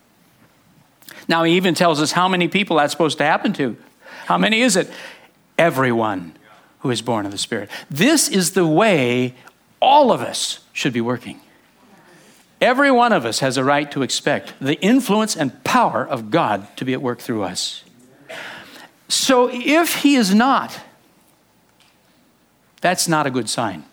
Now, 1.28 1.44
he 1.44 1.55
even 1.55 1.74
tells 1.74 2.01
us 2.01 2.12
how 2.12 2.28
many 2.28 2.48
people 2.48 2.76
that's 2.76 2.92
supposed 2.92 3.18
to 3.18 3.24
happen 3.24 3.53
to. 3.55 3.76
How 4.26 4.38
many 4.38 4.61
is 4.62 4.76
it? 4.76 4.90
Everyone 5.59 6.36
who 6.80 6.90
is 6.90 7.03
born 7.03 7.26
of 7.26 7.32
the 7.32 7.38
Spirit. 7.38 7.70
This 7.90 8.28
is 8.28 8.53
the 8.53 8.66
way 8.66 9.34
all 9.80 10.12
of 10.12 10.20
us 10.20 10.61
should 10.72 10.92
be 10.92 11.01
working. 11.01 11.40
Every 12.61 12.90
one 12.90 13.12
of 13.12 13.24
us 13.24 13.38
has 13.40 13.56
a 13.56 13.64
right 13.64 13.90
to 13.92 14.02
expect 14.02 14.52
the 14.61 14.78
influence 14.80 15.34
and 15.36 15.64
power 15.64 16.06
of 16.06 16.30
God 16.30 16.66
to 16.76 16.84
be 16.84 16.92
at 16.92 17.00
work 17.00 17.20
through 17.20 17.42
us. 17.42 17.84
So 19.08 19.48
if 19.50 20.02
he 20.02 20.14
is 20.14 20.34
not, 20.34 20.80
that's 22.80 23.08
not 23.08 23.26
a 23.26 23.30
good 23.30 23.48
sign. 23.48 23.84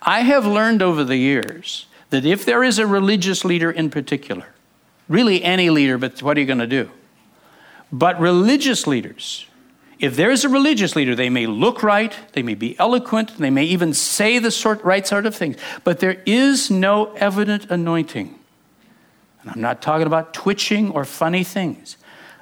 I 0.00 0.20
have 0.20 0.46
learned 0.46 0.82
over 0.82 1.04
the 1.04 1.16
years 1.16 1.86
that 2.10 2.24
if 2.24 2.44
there 2.44 2.64
is 2.64 2.78
a 2.78 2.86
religious 2.86 3.44
leader 3.44 3.70
in 3.70 3.90
particular, 3.90 4.46
really 5.08 5.42
any 5.42 5.70
leader, 5.70 5.98
but 5.98 6.22
what 6.22 6.36
are 6.36 6.40
you 6.40 6.46
going 6.46 6.58
to 6.58 6.66
do? 6.66 6.90
But 7.92 8.18
religious 8.18 8.86
leaders 8.86 9.46
if 9.98 10.16
there 10.16 10.30
is 10.30 10.44
a 10.44 10.48
religious 10.48 10.96
leader, 10.96 11.14
they 11.14 11.30
may 11.30 11.46
look 11.46 11.82
right, 11.82 12.14
they 12.32 12.42
may 12.42 12.54
be 12.54 12.78
eloquent, 12.78 13.38
they 13.38 13.50
may 13.50 13.64
even 13.64 13.94
say 13.94 14.38
the 14.38 14.50
sort, 14.50 14.82
right 14.84 15.06
sort 15.06 15.26
of 15.26 15.34
things, 15.34 15.56
but 15.84 16.00
there 16.00 16.22
is 16.26 16.70
no 16.70 17.12
evident 17.14 17.70
anointing. 17.70 18.38
And 19.42 19.50
I'm 19.50 19.60
not 19.60 19.82
talking 19.82 20.06
about 20.06 20.34
twitching 20.34 20.90
or 20.90 21.04
funny 21.04 21.44
things. 21.44 21.96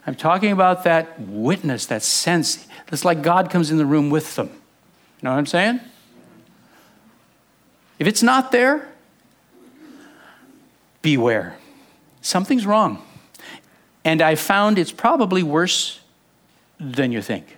I'm 0.07 0.15
talking 0.15 0.51
about 0.51 0.85
that 0.85 1.21
witness, 1.21 1.87
that 1.87 2.03
sense. 2.03 2.67
It's 2.91 3.05
like 3.05 3.23
God 3.23 3.51
comes 3.51 3.71
in 3.71 3.77
the 3.77 3.87
room 3.87 4.11
with 4.11 4.35
them. 4.37 4.49
You 4.49 4.53
know 5.23 5.31
what 5.31 5.39
I'm 5.39 5.47
saying? 5.47 5.81
If 7.99 8.07
it's 8.07 8.23
not 8.23 8.51
there, 8.51 8.89
beware. 11.03 11.57
Something's 12.21 12.67
wrong. 12.67 13.03
And 14.05 14.21
I 14.21 14.35
found 14.35 14.79
it's 14.79 14.93
probably 14.93 15.43
worse 15.43 16.02
than 16.83 17.13
you 17.13 17.23
think. 17.23 17.57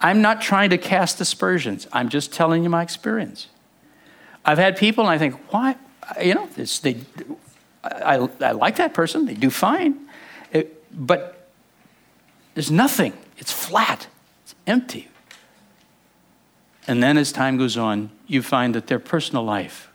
I'm 0.00 0.20
not 0.20 0.40
trying 0.40 0.70
to 0.70 0.78
cast 0.78 1.20
aspersions. 1.20 1.86
I'm 1.92 2.08
just 2.08 2.32
telling 2.32 2.64
you 2.64 2.68
my 2.68 2.82
experience. 2.82 3.48
I've 4.44 4.58
had 4.58 4.76
people, 4.76 5.04
and 5.04 5.10
I 5.10 5.18
think, 5.18 5.52
why? 5.52 5.76
You 6.20 6.34
know, 6.34 6.46
they, 6.82 6.96
I, 7.82 8.28
I 8.40 8.52
like 8.52 8.76
that 8.76 8.92
person. 8.92 9.24
They 9.24 9.34
do 9.34 9.50
fine. 9.50 10.08
It, 10.52 10.84
but 10.92 11.48
there's 12.54 12.70
nothing. 12.70 13.14
It's 13.38 13.52
flat. 13.52 14.08
It's 14.42 14.54
empty. 14.66 15.08
And 16.86 17.02
then 17.02 17.16
as 17.16 17.32
time 17.32 17.56
goes 17.56 17.76
on, 17.76 18.10
you 18.26 18.42
find 18.42 18.74
that 18.74 18.88
their 18.88 18.98
personal 18.98 19.44
life 19.44 19.90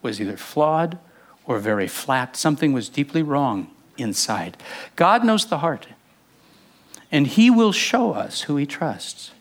was 0.00 0.20
either 0.20 0.36
flawed 0.36 0.98
or 1.44 1.58
very 1.58 1.88
flat. 1.88 2.36
Something 2.36 2.72
was 2.72 2.88
deeply 2.88 3.22
wrong 3.22 3.70
inside. 3.98 4.56
God 4.96 5.24
knows 5.24 5.44
the 5.44 5.58
heart. 5.58 5.88
And 7.12 7.26
He 7.26 7.50
will 7.50 7.72
show 7.72 8.12
us 8.12 8.42
who 8.42 8.56
He 8.56 8.66
trusts 8.66 9.32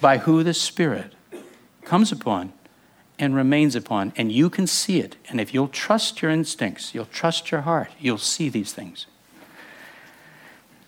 by 0.00 0.18
who 0.18 0.42
the 0.42 0.54
Spirit 0.54 1.14
comes 1.84 2.12
upon 2.12 2.52
and 3.18 3.34
remains 3.34 3.76
upon. 3.76 4.12
And 4.16 4.30
you 4.30 4.50
can 4.50 4.66
see 4.66 5.00
it. 5.00 5.16
And 5.28 5.40
if 5.40 5.54
you'll 5.54 5.68
trust 5.68 6.20
your 6.22 6.30
instincts, 6.30 6.94
you'll 6.94 7.06
trust 7.06 7.50
your 7.50 7.62
heart, 7.62 7.90
you'll 7.98 8.18
see 8.18 8.48
these 8.48 8.72
things. 8.72 9.06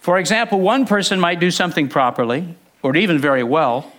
For 0.01 0.19
example, 0.19 0.61
one 0.61 0.87
person 0.87 1.19
might 1.19 1.41
do 1.41 1.51
something 1.51 1.89
properly 1.89 2.55
or 2.83 2.95
even 2.95 3.19
very 3.19 3.43
well, 3.43 3.93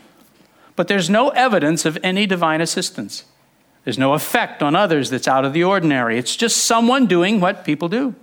but 0.76 0.88
there's 0.88 1.10
no 1.10 1.30
evidence 1.30 1.86
of 1.86 1.98
any 2.04 2.26
divine 2.26 2.62
assistance. 2.62 3.26
There's 3.84 3.98
no 3.98 4.14
effect 4.14 4.62
on 4.62 4.76
others 4.76 5.10
that's 5.10 5.28
out 5.28 5.44
of 5.44 5.54
the 5.54 5.64
ordinary. 5.64 6.18
It's 6.18 6.36
just 6.36 6.66
someone 6.66 7.08
doing 7.08 7.40
what 7.40 7.66
people 7.66 7.90
do. 7.90 8.16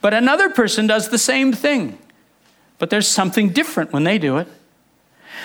But 0.00 0.12
another 0.12 0.50
person 0.50 0.86
does 0.86 1.08
the 1.08 1.18
same 1.18 1.52
thing 1.52 1.98
but 2.78 2.90
there's 2.90 3.08
something 3.08 3.50
different 3.50 3.92
when 3.92 4.04
they 4.04 4.18
do 4.18 4.38
it. 4.38 4.48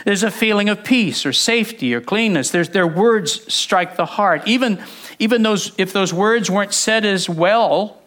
There's 0.06 0.24
a 0.24 0.32
feeling 0.32 0.70
of 0.70 0.84
peace 0.84 1.26
or 1.26 1.34
safety 1.34 1.94
or 1.94 2.02
cleanness. 2.02 2.50
There's, 2.50 2.70
their 2.70 2.88
words 2.88 3.54
strike 3.54 3.96
the 3.98 4.06
heart, 4.06 4.48
even, 4.48 4.84
even 5.20 5.44
those, 5.44 5.74
if 5.78 5.94
those 5.94 6.14
words 6.14 6.50
weren't 6.50 6.74
said 6.74 7.06
as 7.06 7.30
well 7.30 8.02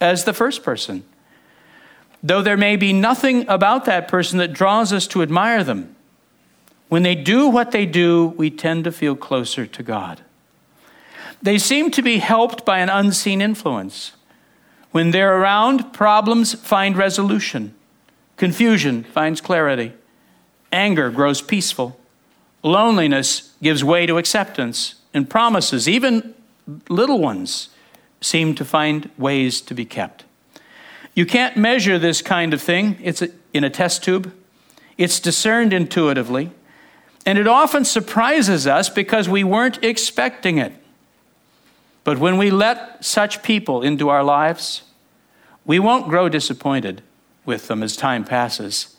as 0.00 0.24
the 0.24 0.32
first 0.32 0.62
person. 0.62 1.04
Though 2.22 2.42
there 2.42 2.56
may 2.56 2.76
be 2.76 2.92
nothing 2.92 3.48
about 3.48 3.86
that 3.86 4.06
person 4.06 4.38
that 4.38 4.52
draws 4.52 4.92
us 4.92 5.06
to 5.08 5.22
admire 5.22 5.64
them, 5.64 5.96
when 6.88 7.02
they 7.02 7.14
do 7.14 7.48
what 7.48 7.70
they 7.70 7.86
do, 7.86 8.26
we 8.36 8.50
tend 8.50 8.84
to 8.84 8.92
feel 8.92 9.16
closer 9.16 9.66
to 9.66 9.82
God. 9.82 10.20
They 11.40 11.56
seem 11.56 11.90
to 11.92 12.02
be 12.02 12.18
helped 12.18 12.66
by 12.66 12.80
an 12.80 12.90
unseen 12.90 13.40
influence. 13.40 14.12
When 14.90 15.12
they're 15.12 15.38
around, 15.38 15.92
problems 15.92 16.54
find 16.54 16.96
resolution. 16.96 17.74
Confusion 18.40 19.04
finds 19.04 19.38
clarity. 19.38 19.92
Anger 20.72 21.10
grows 21.10 21.42
peaceful. 21.42 22.00
Loneliness 22.62 23.54
gives 23.62 23.84
way 23.84 24.06
to 24.06 24.16
acceptance. 24.16 24.94
And 25.12 25.28
promises, 25.28 25.86
even 25.86 26.32
little 26.88 27.18
ones, 27.18 27.68
seem 28.22 28.54
to 28.54 28.64
find 28.64 29.10
ways 29.18 29.60
to 29.60 29.74
be 29.74 29.84
kept. 29.84 30.24
You 31.14 31.26
can't 31.26 31.58
measure 31.58 31.98
this 31.98 32.22
kind 32.22 32.54
of 32.54 32.62
thing 32.62 32.96
it's 33.02 33.22
in 33.52 33.62
a 33.62 33.68
test 33.68 34.02
tube. 34.02 34.32
It's 34.96 35.20
discerned 35.20 35.74
intuitively. 35.74 36.50
And 37.26 37.36
it 37.36 37.46
often 37.46 37.84
surprises 37.84 38.66
us 38.66 38.88
because 38.88 39.28
we 39.28 39.44
weren't 39.44 39.84
expecting 39.84 40.56
it. 40.56 40.72
But 42.04 42.16
when 42.16 42.38
we 42.38 42.50
let 42.50 43.04
such 43.04 43.42
people 43.42 43.82
into 43.82 44.08
our 44.08 44.24
lives, 44.24 44.80
we 45.66 45.78
won't 45.78 46.08
grow 46.08 46.30
disappointed 46.30 47.02
with 47.44 47.68
them 47.68 47.82
as 47.82 47.96
time 47.96 48.24
passes. 48.24 48.96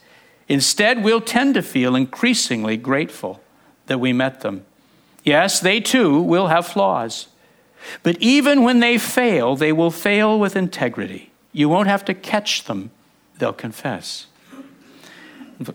Instead, 0.48 1.02
we'll 1.02 1.20
tend 1.20 1.54
to 1.54 1.62
feel 1.62 1.94
increasingly 1.94 2.76
grateful 2.76 3.40
that 3.86 4.00
we 4.00 4.12
met 4.12 4.40
them. 4.40 4.64
Yes, 5.24 5.60
they 5.60 5.80
too 5.80 6.20
will 6.20 6.48
have 6.48 6.66
flaws. 6.66 7.28
But 8.02 8.16
even 8.20 8.62
when 8.62 8.80
they 8.80 8.98
fail, 8.98 9.56
they 9.56 9.72
will 9.72 9.90
fail 9.90 10.38
with 10.38 10.56
integrity. 10.56 11.30
You 11.52 11.68
won't 11.68 11.88
have 11.88 12.04
to 12.06 12.14
catch 12.14 12.64
them, 12.64 12.90
they'll 13.38 13.52
confess. 13.52 14.26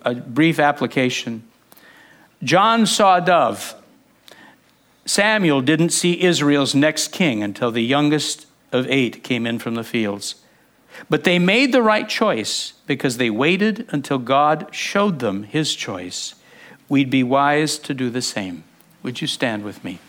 A 0.04 0.16
brief 0.16 0.60
application 0.60 1.44
John 2.44 2.86
saw 2.86 3.18
a 3.18 3.22
dove. 3.22 3.74
Samuel 5.06 5.62
didn't 5.62 5.90
see 5.90 6.22
Israel's 6.22 6.76
next 6.76 7.12
king 7.12 7.42
until 7.42 7.72
the 7.72 7.84
youngest 7.84 8.46
of 8.72 8.86
eight 8.90 9.24
came 9.24 9.48
in 9.48 9.58
from 9.58 9.76
the 9.76 9.84
fields. 9.84 10.36
But 11.10 11.24
they 11.24 11.40
made 11.40 11.72
the 11.72 11.82
right 11.82 12.08
choice 12.08 12.74
because 12.86 13.18
they 13.18 13.30
waited 13.30 13.88
until 13.90 14.18
God 14.18 14.68
showed 14.72 15.20
them 15.20 15.44
his 15.44 15.76
choice. 15.76 16.36
We'd 16.90 17.10
be 17.10 17.24
wise 17.24 17.78
to 17.80 17.94
do 17.94 18.10
the 18.10 18.22
same. 18.22 18.64
Would 19.04 19.22
you 19.22 19.28
stand 19.28 19.64
with 19.64 19.84
me? 19.84 20.00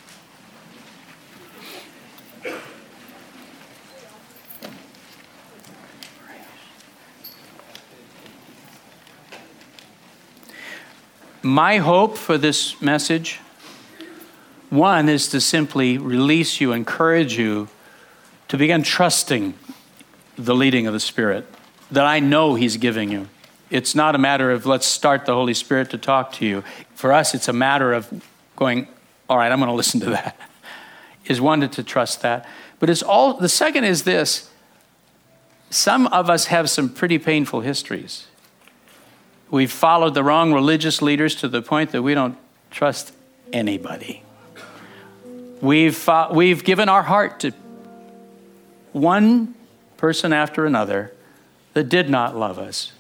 My 11.43 11.79
hope 11.79 12.17
for 12.19 12.37
this 12.37 12.81
message 12.83 13.41
one 14.71 15.09
is 15.09 15.29
to 15.29 15.41
simply 15.41 15.97
release 15.97 16.61
you, 16.61 16.73
encourage 16.73 17.39
you 17.39 17.69
to 18.49 18.59
begin 18.59 18.83
trusting 18.83 19.55
the 20.39 20.55
leading 20.55 20.87
of 20.87 20.93
the 20.93 21.01
Spirit 21.01 21.47
that 21.91 22.07
I 22.07 22.21
know 22.21 22.55
He's 22.55 22.77
giving 22.77 23.11
you. 23.11 23.29
It's 23.71 23.95
not 23.95 24.15
a 24.15 24.19
matter 24.19 24.51
of 24.51 24.65
let's 24.65 24.87
start 24.87 25.27
the 25.27 25.35
Holy 25.35 25.55
Spirit 25.55 25.91
to 25.91 25.99
talk 25.99 26.33
to 26.35 26.47
you. 26.47 26.65
For 26.95 27.13
us, 27.13 27.35
it's 27.35 27.49
a 27.49 27.53
matter 27.53 27.93
of 27.93 28.23
going, 28.57 28.89
all 29.29 29.37
right, 29.37 29.53
I'm 29.53 29.59
going 29.59 29.71
to 29.71 29.77
listen 29.77 30.01
to 30.01 30.11
that. 30.11 30.39
Is 31.27 31.43
one 31.43 31.69
to 31.69 31.83
trust 31.83 32.23
that. 32.23 32.49
But 32.79 32.89
it's 32.89 33.03
all, 33.03 33.35
the 33.35 33.51
second 33.51 33.85
is 33.85 34.05
this 34.05 34.51
some 35.69 36.07
of 36.07 36.31
us 36.31 36.47
have 36.47 36.71
some 36.71 36.89
pretty 36.89 37.19
painful 37.19 37.61
histories. 37.61 38.29
We've 39.51 39.71
followed 39.71 40.15
the 40.15 40.25
wrong 40.25 40.55
religious 40.55 41.03
leaders 41.03 41.35
to 41.37 41.49
the 41.49 41.61
point 41.61 41.91
that 41.93 42.03
we 42.03 42.15
don't 42.15 42.39
trust 42.71 43.13
anybody. 43.53 44.23
We've, 45.61 46.09
uh, 46.09 46.29
we've 46.33 46.65
given 46.65 46.89
our 46.89 47.03
heart 47.03 47.41
to 47.41 47.53
one 48.93 49.55
person 49.99 50.33
after 50.33 50.65
another 50.65 51.13
that 51.75 51.91
did 51.91 52.09
not 52.09 52.35
love 52.35 52.59
us. 52.59 52.93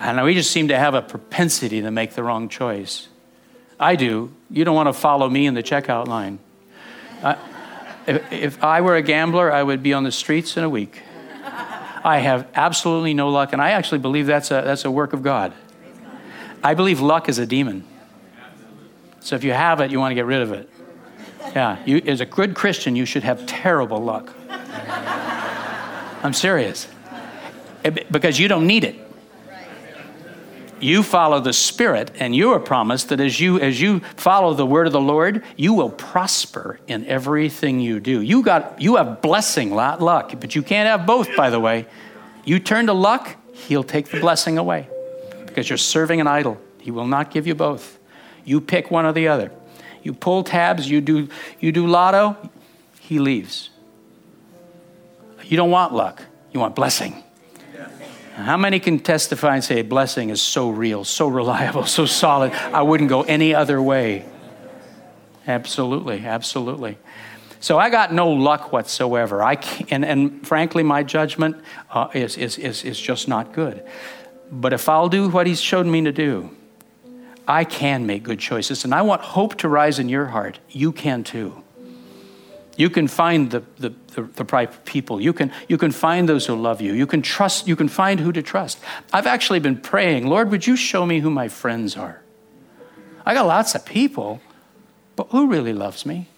And 0.00 0.20
we 0.24 0.34
just 0.34 0.50
seem 0.50 0.68
to 0.68 0.78
have 0.78 0.94
a 0.94 1.02
propensity 1.02 1.82
to 1.82 1.90
make 1.90 2.14
the 2.14 2.22
wrong 2.22 2.48
choice. 2.48 3.08
I 3.78 3.96
do. 3.96 4.32
You 4.50 4.64
don't 4.64 4.74
want 4.74 4.88
to 4.88 4.92
follow 4.92 5.28
me 5.28 5.46
in 5.46 5.54
the 5.54 5.62
checkout 5.62 6.08
line. 6.08 6.38
I, 7.22 7.36
if, 8.06 8.32
if 8.32 8.64
I 8.64 8.80
were 8.80 8.96
a 8.96 9.02
gambler, 9.02 9.52
I 9.52 9.62
would 9.62 9.82
be 9.82 9.92
on 9.92 10.02
the 10.02 10.10
streets 10.10 10.56
in 10.56 10.64
a 10.64 10.68
week. 10.68 11.02
I 12.04 12.18
have 12.18 12.48
absolutely 12.54 13.14
no 13.14 13.28
luck, 13.28 13.52
and 13.52 13.62
I 13.62 13.70
actually 13.72 13.98
believe 13.98 14.26
that's 14.26 14.50
a, 14.50 14.62
that's 14.64 14.84
a 14.84 14.90
work 14.90 15.12
of 15.12 15.22
God. 15.22 15.52
I 16.64 16.74
believe 16.74 17.00
luck 17.00 17.28
is 17.28 17.38
a 17.38 17.46
demon. 17.46 17.84
So 19.20 19.36
if 19.36 19.44
you 19.44 19.52
have 19.52 19.80
it, 19.80 19.92
you 19.92 20.00
want 20.00 20.10
to 20.10 20.16
get 20.16 20.26
rid 20.26 20.42
of 20.42 20.52
it. 20.52 20.68
Yeah, 21.54 21.78
you, 21.84 21.98
as 22.06 22.20
a 22.20 22.26
good 22.26 22.54
Christian, 22.54 22.96
you 22.96 23.04
should 23.04 23.22
have 23.22 23.46
terrible 23.46 24.02
luck. 24.02 24.34
I'm 26.22 26.32
serious. 26.32 26.88
Eh, 27.84 27.90
because 28.10 28.38
you 28.38 28.48
don't 28.48 28.66
need 28.66 28.84
it. 28.84 28.96
You 30.82 31.04
follow 31.04 31.38
the 31.38 31.52
Spirit, 31.52 32.10
and 32.18 32.34
you 32.34 32.50
are 32.52 32.58
promised 32.58 33.10
that 33.10 33.20
as 33.20 33.38
you 33.38 33.60
as 33.60 33.80
you 33.80 34.00
follow 34.16 34.52
the 34.52 34.66
word 34.66 34.88
of 34.88 34.92
the 34.92 35.00
Lord, 35.00 35.44
you 35.56 35.74
will 35.74 35.90
prosper 35.90 36.80
in 36.88 37.06
everything 37.06 37.78
you 37.78 38.00
do. 38.00 38.20
You 38.20 38.42
got 38.42 38.80
you 38.82 38.96
have 38.96 39.22
blessing, 39.22 39.70
not 39.70 40.02
luck, 40.02 40.32
but 40.40 40.56
you 40.56 40.62
can't 40.62 40.88
have 40.88 41.06
both, 41.06 41.36
by 41.36 41.50
the 41.50 41.60
way. 41.60 41.86
You 42.44 42.58
turn 42.58 42.86
to 42.86 42.92
luck, 42.92 43.36
he'll 43.52 43.84
take 43.84 44.08
the 44.08 44.18
blessing 44.18 44.58
away. 44.58 44.88
Because 45.46 45.68
you're 45.68 45.78
serving 45.78 46.20
an 46.20 46.26
idol. 46.26 46.60
He 46.80 46.90
will 46.90 47.06
not 47.06 47.30
give 47.30 47.46
you 47.46 47.54
both. 47.54 48.00
You 48.44 48.60
pick 48.60 48.90
one 48.90 49.06
or 49.06 49.12
the 49.12 49.28
other. 49.28 49.52
You 50.02 50.12
pull 50.12 50.42
tabs, 50.42 50.90
you 50.90 51.00
do 51.00 51.28
you 51.60 51.70
do 51.70 51.86
lotto, 51.86 52.36
he 52.98 53.20
leaves. 53.20 53.70
You 55.44 55.56
don't 55.56 55.70
want 55.70 55.92
luck, 55.92 56.22
you 56.52 56.60
want 56.60 56.74
blessing. 56.74 57.22
How 58.34 58.56
many 58.56 58.80
can 58.80 58.98
testify 58.98 59.56
and 59.56 59.64
say 59.64 59.82
blessing 59.82 60.30
is 60.30 60.40
so 60.40 60.70
real, 60.70 61.04
so 61.04 61.28
reliable, 61.28 61.84
so 61.84 62.06
solid? 62.06 62.52
I 62.52 62.82
wouldn't 62.82 63.10
go 63.10 63.22
any 63.22 63.54
other 63.54 63.80
way. 63.80 64.24
Absolutely, 65.46 66.24
absolutely. 66.24 66.96
So 67.60 67.78
I 67.78 67.90
got 67.90 68.12
no 68.12 68.30
luck 68.30 68.72
whatsoever. 68.72 69.42
I 69.42 69.54
and, 69.90 70.04
and 70.04 70.46
frankly, 70.46 70.82
my 70.82 71.02
judgment 71.02 71.62
uh, 71.90 72.08
is, 72.14 72.36
is, 72.36 72.58
is, 72.58 72.84
is 72.84 72.98
just 72.98 73.28
not 73.28 73.52
good. 73.52 73.84
But 74.50 74.72
if 74.72 74.88
I'll 74.88 75.08
do 75.08 75.28
what 75.28 75.46
he's 75.46 75.60
showed 75.60 75.86
me 75.86 76.02
to 76.02 76.12
do, 76.12 76.50
I 77.46 77.64
can 77.64 78.06
make 78.06 78.22
good 78.22 78.38
choices. 78.38 78.84
And 78.84 78.94
I 78.94 79.02
want 79.02 79.20
hope 79.20 79.56
to 79.58 79.68
rise 79.68 79.98
in 79.98 80.08
your 80.08 80.26
heart. 80.26 80.58
You 80.70 80.92
can 80.92 81.22
too. 81.22 81.62
You 82.76 82.88
can 82.88 83.06
find 83.06 83.50
the, 83.50 83.62
the, 83.78 83.92
the, 84.14 84.22
the 84.22 84.44
right 84.44 84.84
people. 84.84 85.20
You 85.20 85.32
can, 85.32 85.52
you 85.68 85.76
can 85.76 85.90
find 85.90 86.28
those 86.28 86.46
who 86.46 86.54
love 86.54 86.80
you. 86.80 86.94
You 86.94 87.06
can 87.06 87.20
trust, 87.22 87.68
you 87.68 87.76
can 87.76 87.88
find 87.88 88.18
who 88.18 88.32
to 88.32 88.42
trust. 88.42 88.80
I've 89.12 89.26
actually 89.26 89.60
been 89.60 89.76
praying, 89.76 90.26
Lord, 90.26 90.50
would 90.50 90.66
you 90.66 90.76
show 90.76 91.04
me 91.04 91.20
who 91.20 91.30
my 91.30 91.48
friends 91.48 91.96
are? 91.96 92.22
I 93.26 93.34
got 93.34 93.46
lots 93.46 93.74
of 93.74 93.84
people, 93.84 94.40
but 95.16 95.28
who 95.30 95.48
really 95.48 95.72
loves 95.72 96.06
me? 96.06 96.28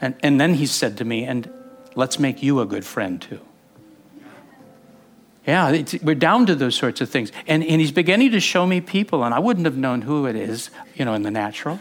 And, 0.00 0.14
and 0.22 0.40
then 0.40 0.54
he 0.54 0.66
said 0.66 0.96
to 0.98 1.04
me, 1.04 1.24
and 1.24 1.50
let's 1.94 2.18
make 2.18 2.42
you 2.42 2.60
a 2.60 2.66
good 2.66 2.84
friend 2.84 3.20
too. 3.20 3.40
Yeah, 5.46 5.82
we're 6.02 6.14
down 6.14 6.44
to 6.46 6.54
those 6.54 6.74
sorts 6.74 7.00
of 7.00 7.08
things. 7.08 7.32
And, 7.46 7.64
and 7.64 7.80
he's 7.80 7.90
beginning 7.90 8.32
to 8.32 8.40
show 8.40 8.66
me 8.66 8.82
people, 8.82 9.24
and 9.24 9.32
I 9.32 9.38
wouldn't 9.38 9.64
have 9.64 9.78
known 9.78 10.02
who 10.02 10.26
it 10.26 10.36
is, 10.36 10.68
you 10.94 11.06
know, 11.06 11.14
in 11.14 11.22
the 11.22 11.30
natural. 11.30 11.80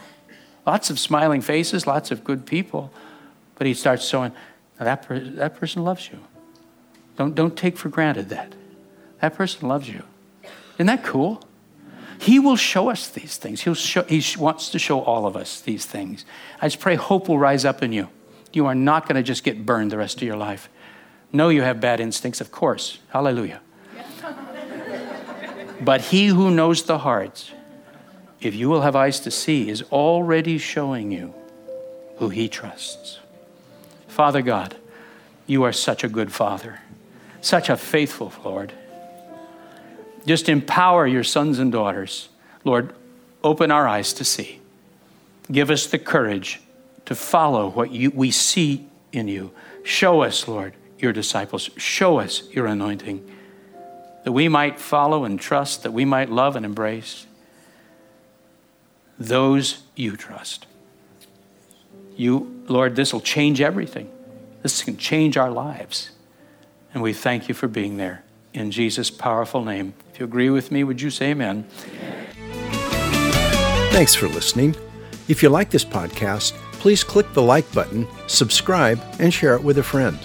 Lots 0.65 0.89
of 0.89 0.97
smiling 0.97 1.41
faces, 1.41 1.85
lots 1.85 2.09
of 2.09 2.23
good 2.23 2.45
people. 2.45 2.93
But 3.57 3.67
he 3.67 3.73
starts 3.73 4.07
showing 4.07 4.31
that, 4.79 5.03
per- 5.03 5.19
that 5.19 5.55
person 5.55 5.83
loves 5.83 6.09
you. 6.09 6.19
Don't, 7.17 7.33
don't 7.33 7.57
take 7.57 7.77
for 7.77 7.89
granted 7.89 8.29
that. 8.29 8.53
That 9.21 9.35
person 9.35 9.67
loves 9.67 9.89
you. 9.89 10.03
Isn't 10.75 10.87
that 10.87 11.03
cool? 11.03 11.41
He 12.19 12.39
will 12.39 12.55
show 12.55 12.89
us 12.89 13.07
these 13.07 13.37
things. 13.37 13.61
He'll 13.61 13.75
show, 13.75 14.03
he 14.03 14.23
wants 14.37 14.69
to 14.69 14.79
show 14.79 15.01
all 15.01 15.25
of 15.25 15.35
us 15.35 15.61
these 15.61 15.85
things. 15.85 16.25
I 16.61 16.67
just 16.67 16.79
pray 16.79 16.95
hope 16.95 17.27
will 17.27 17.39
rise 17.39 17.65
up 17.65 17.83
in 17.83 17.91
you. 17.91 18.09
You 18.53 18.65
are 18.67 18.75
not 18.75 19.07
going 19.07 19.15
to 19.15 19.23
just 19.23 19.43
get 19.43 19.65
burned 19.65 19.91
the 19.91 19.97
rest 19.97 20.17
of 20.17 20.23
your 20.23 20.37
life. 20.37 20.69
No, 21.31 21.49
you 21.49 21.61
have 21.61 21.81
bad 21.81 21.99
instincts, 21.99 22.41
of 22.41 22.51
course. 22.51 22.99
Hallelujah. 23.09 23.61
but 25.81 26.01
he 26.01 26.27
who 26.27 26.49
knows 26.49 26.83
the 26.83 26.99
hearts, 26.99 27.51
if 28.39 28.55
you 28.55 28.69
will 28.69 28.81
have 28.81 28.95
eyes 28.95 29.19
to 29.21 29.31
see, 29.31 29.69
is 29.69 29.83
already 29.83 30.57
showing 30.57 31.11
you 31.11 31.33
who 32.17 32.29
he 32.29 32.47
trusts. 32.47 33.19
Father 34.17 34.41
God, 34.41 34.75
you 35.45 35.61
are 35.61 35.71
such 35.71 36.03
a 36.03 36.07
good 36.07 36.33
Father, 36.33 36.79
such 37.39 37.69
a 37.69 37.77
faithful 37.77 38.33
Lord. 38.43 38.73
Just 40.25 40.49
empower 40.49 41.05
your 41.05 41.23
sons 41.23 41.59
and 41.59 41.71
daughters. 41.71 42.29
Lord, 42.63 42.95
open 43.43 43.69
our 43.69 43.87
eyes 43.87 44.13
to 44.13 44.25
see. 44.25 44.59
Give 45.51 45.69
us 45.69 45.85
the 45.85 45.99
courage 45.99 46.61
to 47.05 47.13
follow 47.13 47.69
what 47.69 47.91
you, 47.91 48.09
we 48.09 48.31
see 48.31 48.87
in 49.11 49.27
you. 49.27 49.51
Show 49.83 50.23
us, 50.23 50.47
Lord, 50.47 50.73
your 50.97 51.13
disciples. 51.13 51.69
Show 51.77 52.17
us 52.17 52.41
your 52.51 52.65
anointing, 52.65 53.23
that 54.23 54.31
we 54.31 54.47
might 54.47 54.79
follow 54.79 55.25
and 55.25 55.39
trust, 55.39 55.83
that 55.83 55.93
we 55.93 56.05
might 56.05 56.31
love 56.31 56.55
and 56.55 56.65
embrace 56.65 57.27
those 59.19 59.83
you 59.95 60.17
trust. 60.17 60.65
You, 62.15 62.56
Lord, 62.67 62.95
this 62.95 63.13
will 63.13 63.21
change 63.21 63.61
everything. 63.61 64.11
This 64.61 64.83
can 64.83 64.97
change 64.97 65.37
our 65.37 65.49
lives. 65.49 66.11
And 66.93 67.01
we 67.01 67.13
thank 67.13 67.47
you 67.47 67.53
for 67.53 67.67
being 67.67 67.97
there. 67.97 68.23
In 68.53 68.71
Jesus' 68.71 69.09
powerful 69.09 69.63
name. 69.63 69.93
If 70.11 70.19
you 70.19 70.25
agree 70.25 70.49
with 70.49 70.71
me, 70.71 70.83
would 70.83 71.01
you 71.01 71.09
say 71.09 71.31
amen? 71.31 71.65
amen. 71.85 72.27
Thanks 73.91 74.15
for 74.15 74.27
listening. 74.27 74.75
If 75.27 75.43
you 75.43 75.49
like 75.49 75.69
this 75.69 75.85
podcast, 75.85 76.53
please 76.73 77.03
click 77.03 77.31
the 77.33 77.41
like 77.41 77.71
button, 77.73 78.07
subscribe, 78.27 79.01
and 79.19 79.33
share 79.33 79.55
it 79.55 79.63
with 79.63 79.77
a 79.77 79.83
friend. 79.83 80.17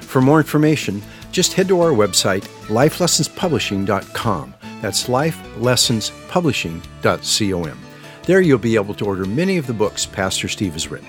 For 0.00 0.20
more 0.20 0.38
information, 0.38 1.02
just 1.30 1.52
head 1.52 1.68
to 1.68 1.80
our 1.80 1.90
website, 1.90 2.44
lifelessonspublishing.com. 2.68 4.54
That's 4.80 5.08
lifelessonspublishing.com. 5.08 7.86
There 8.26 8.40
you'll 8.40 8.58
be 8.58 8.74
able 8.74 8.94
to 8.94 9.06
order 9.06 9.24
many 9.24 9.56
of 9.56 9.68
the 9.68 9.72
books 9.72 10.04
Pastor 10.04 10.48
Steve 10.48 10.72
has 10.72 10.90
written. 10.90 11.06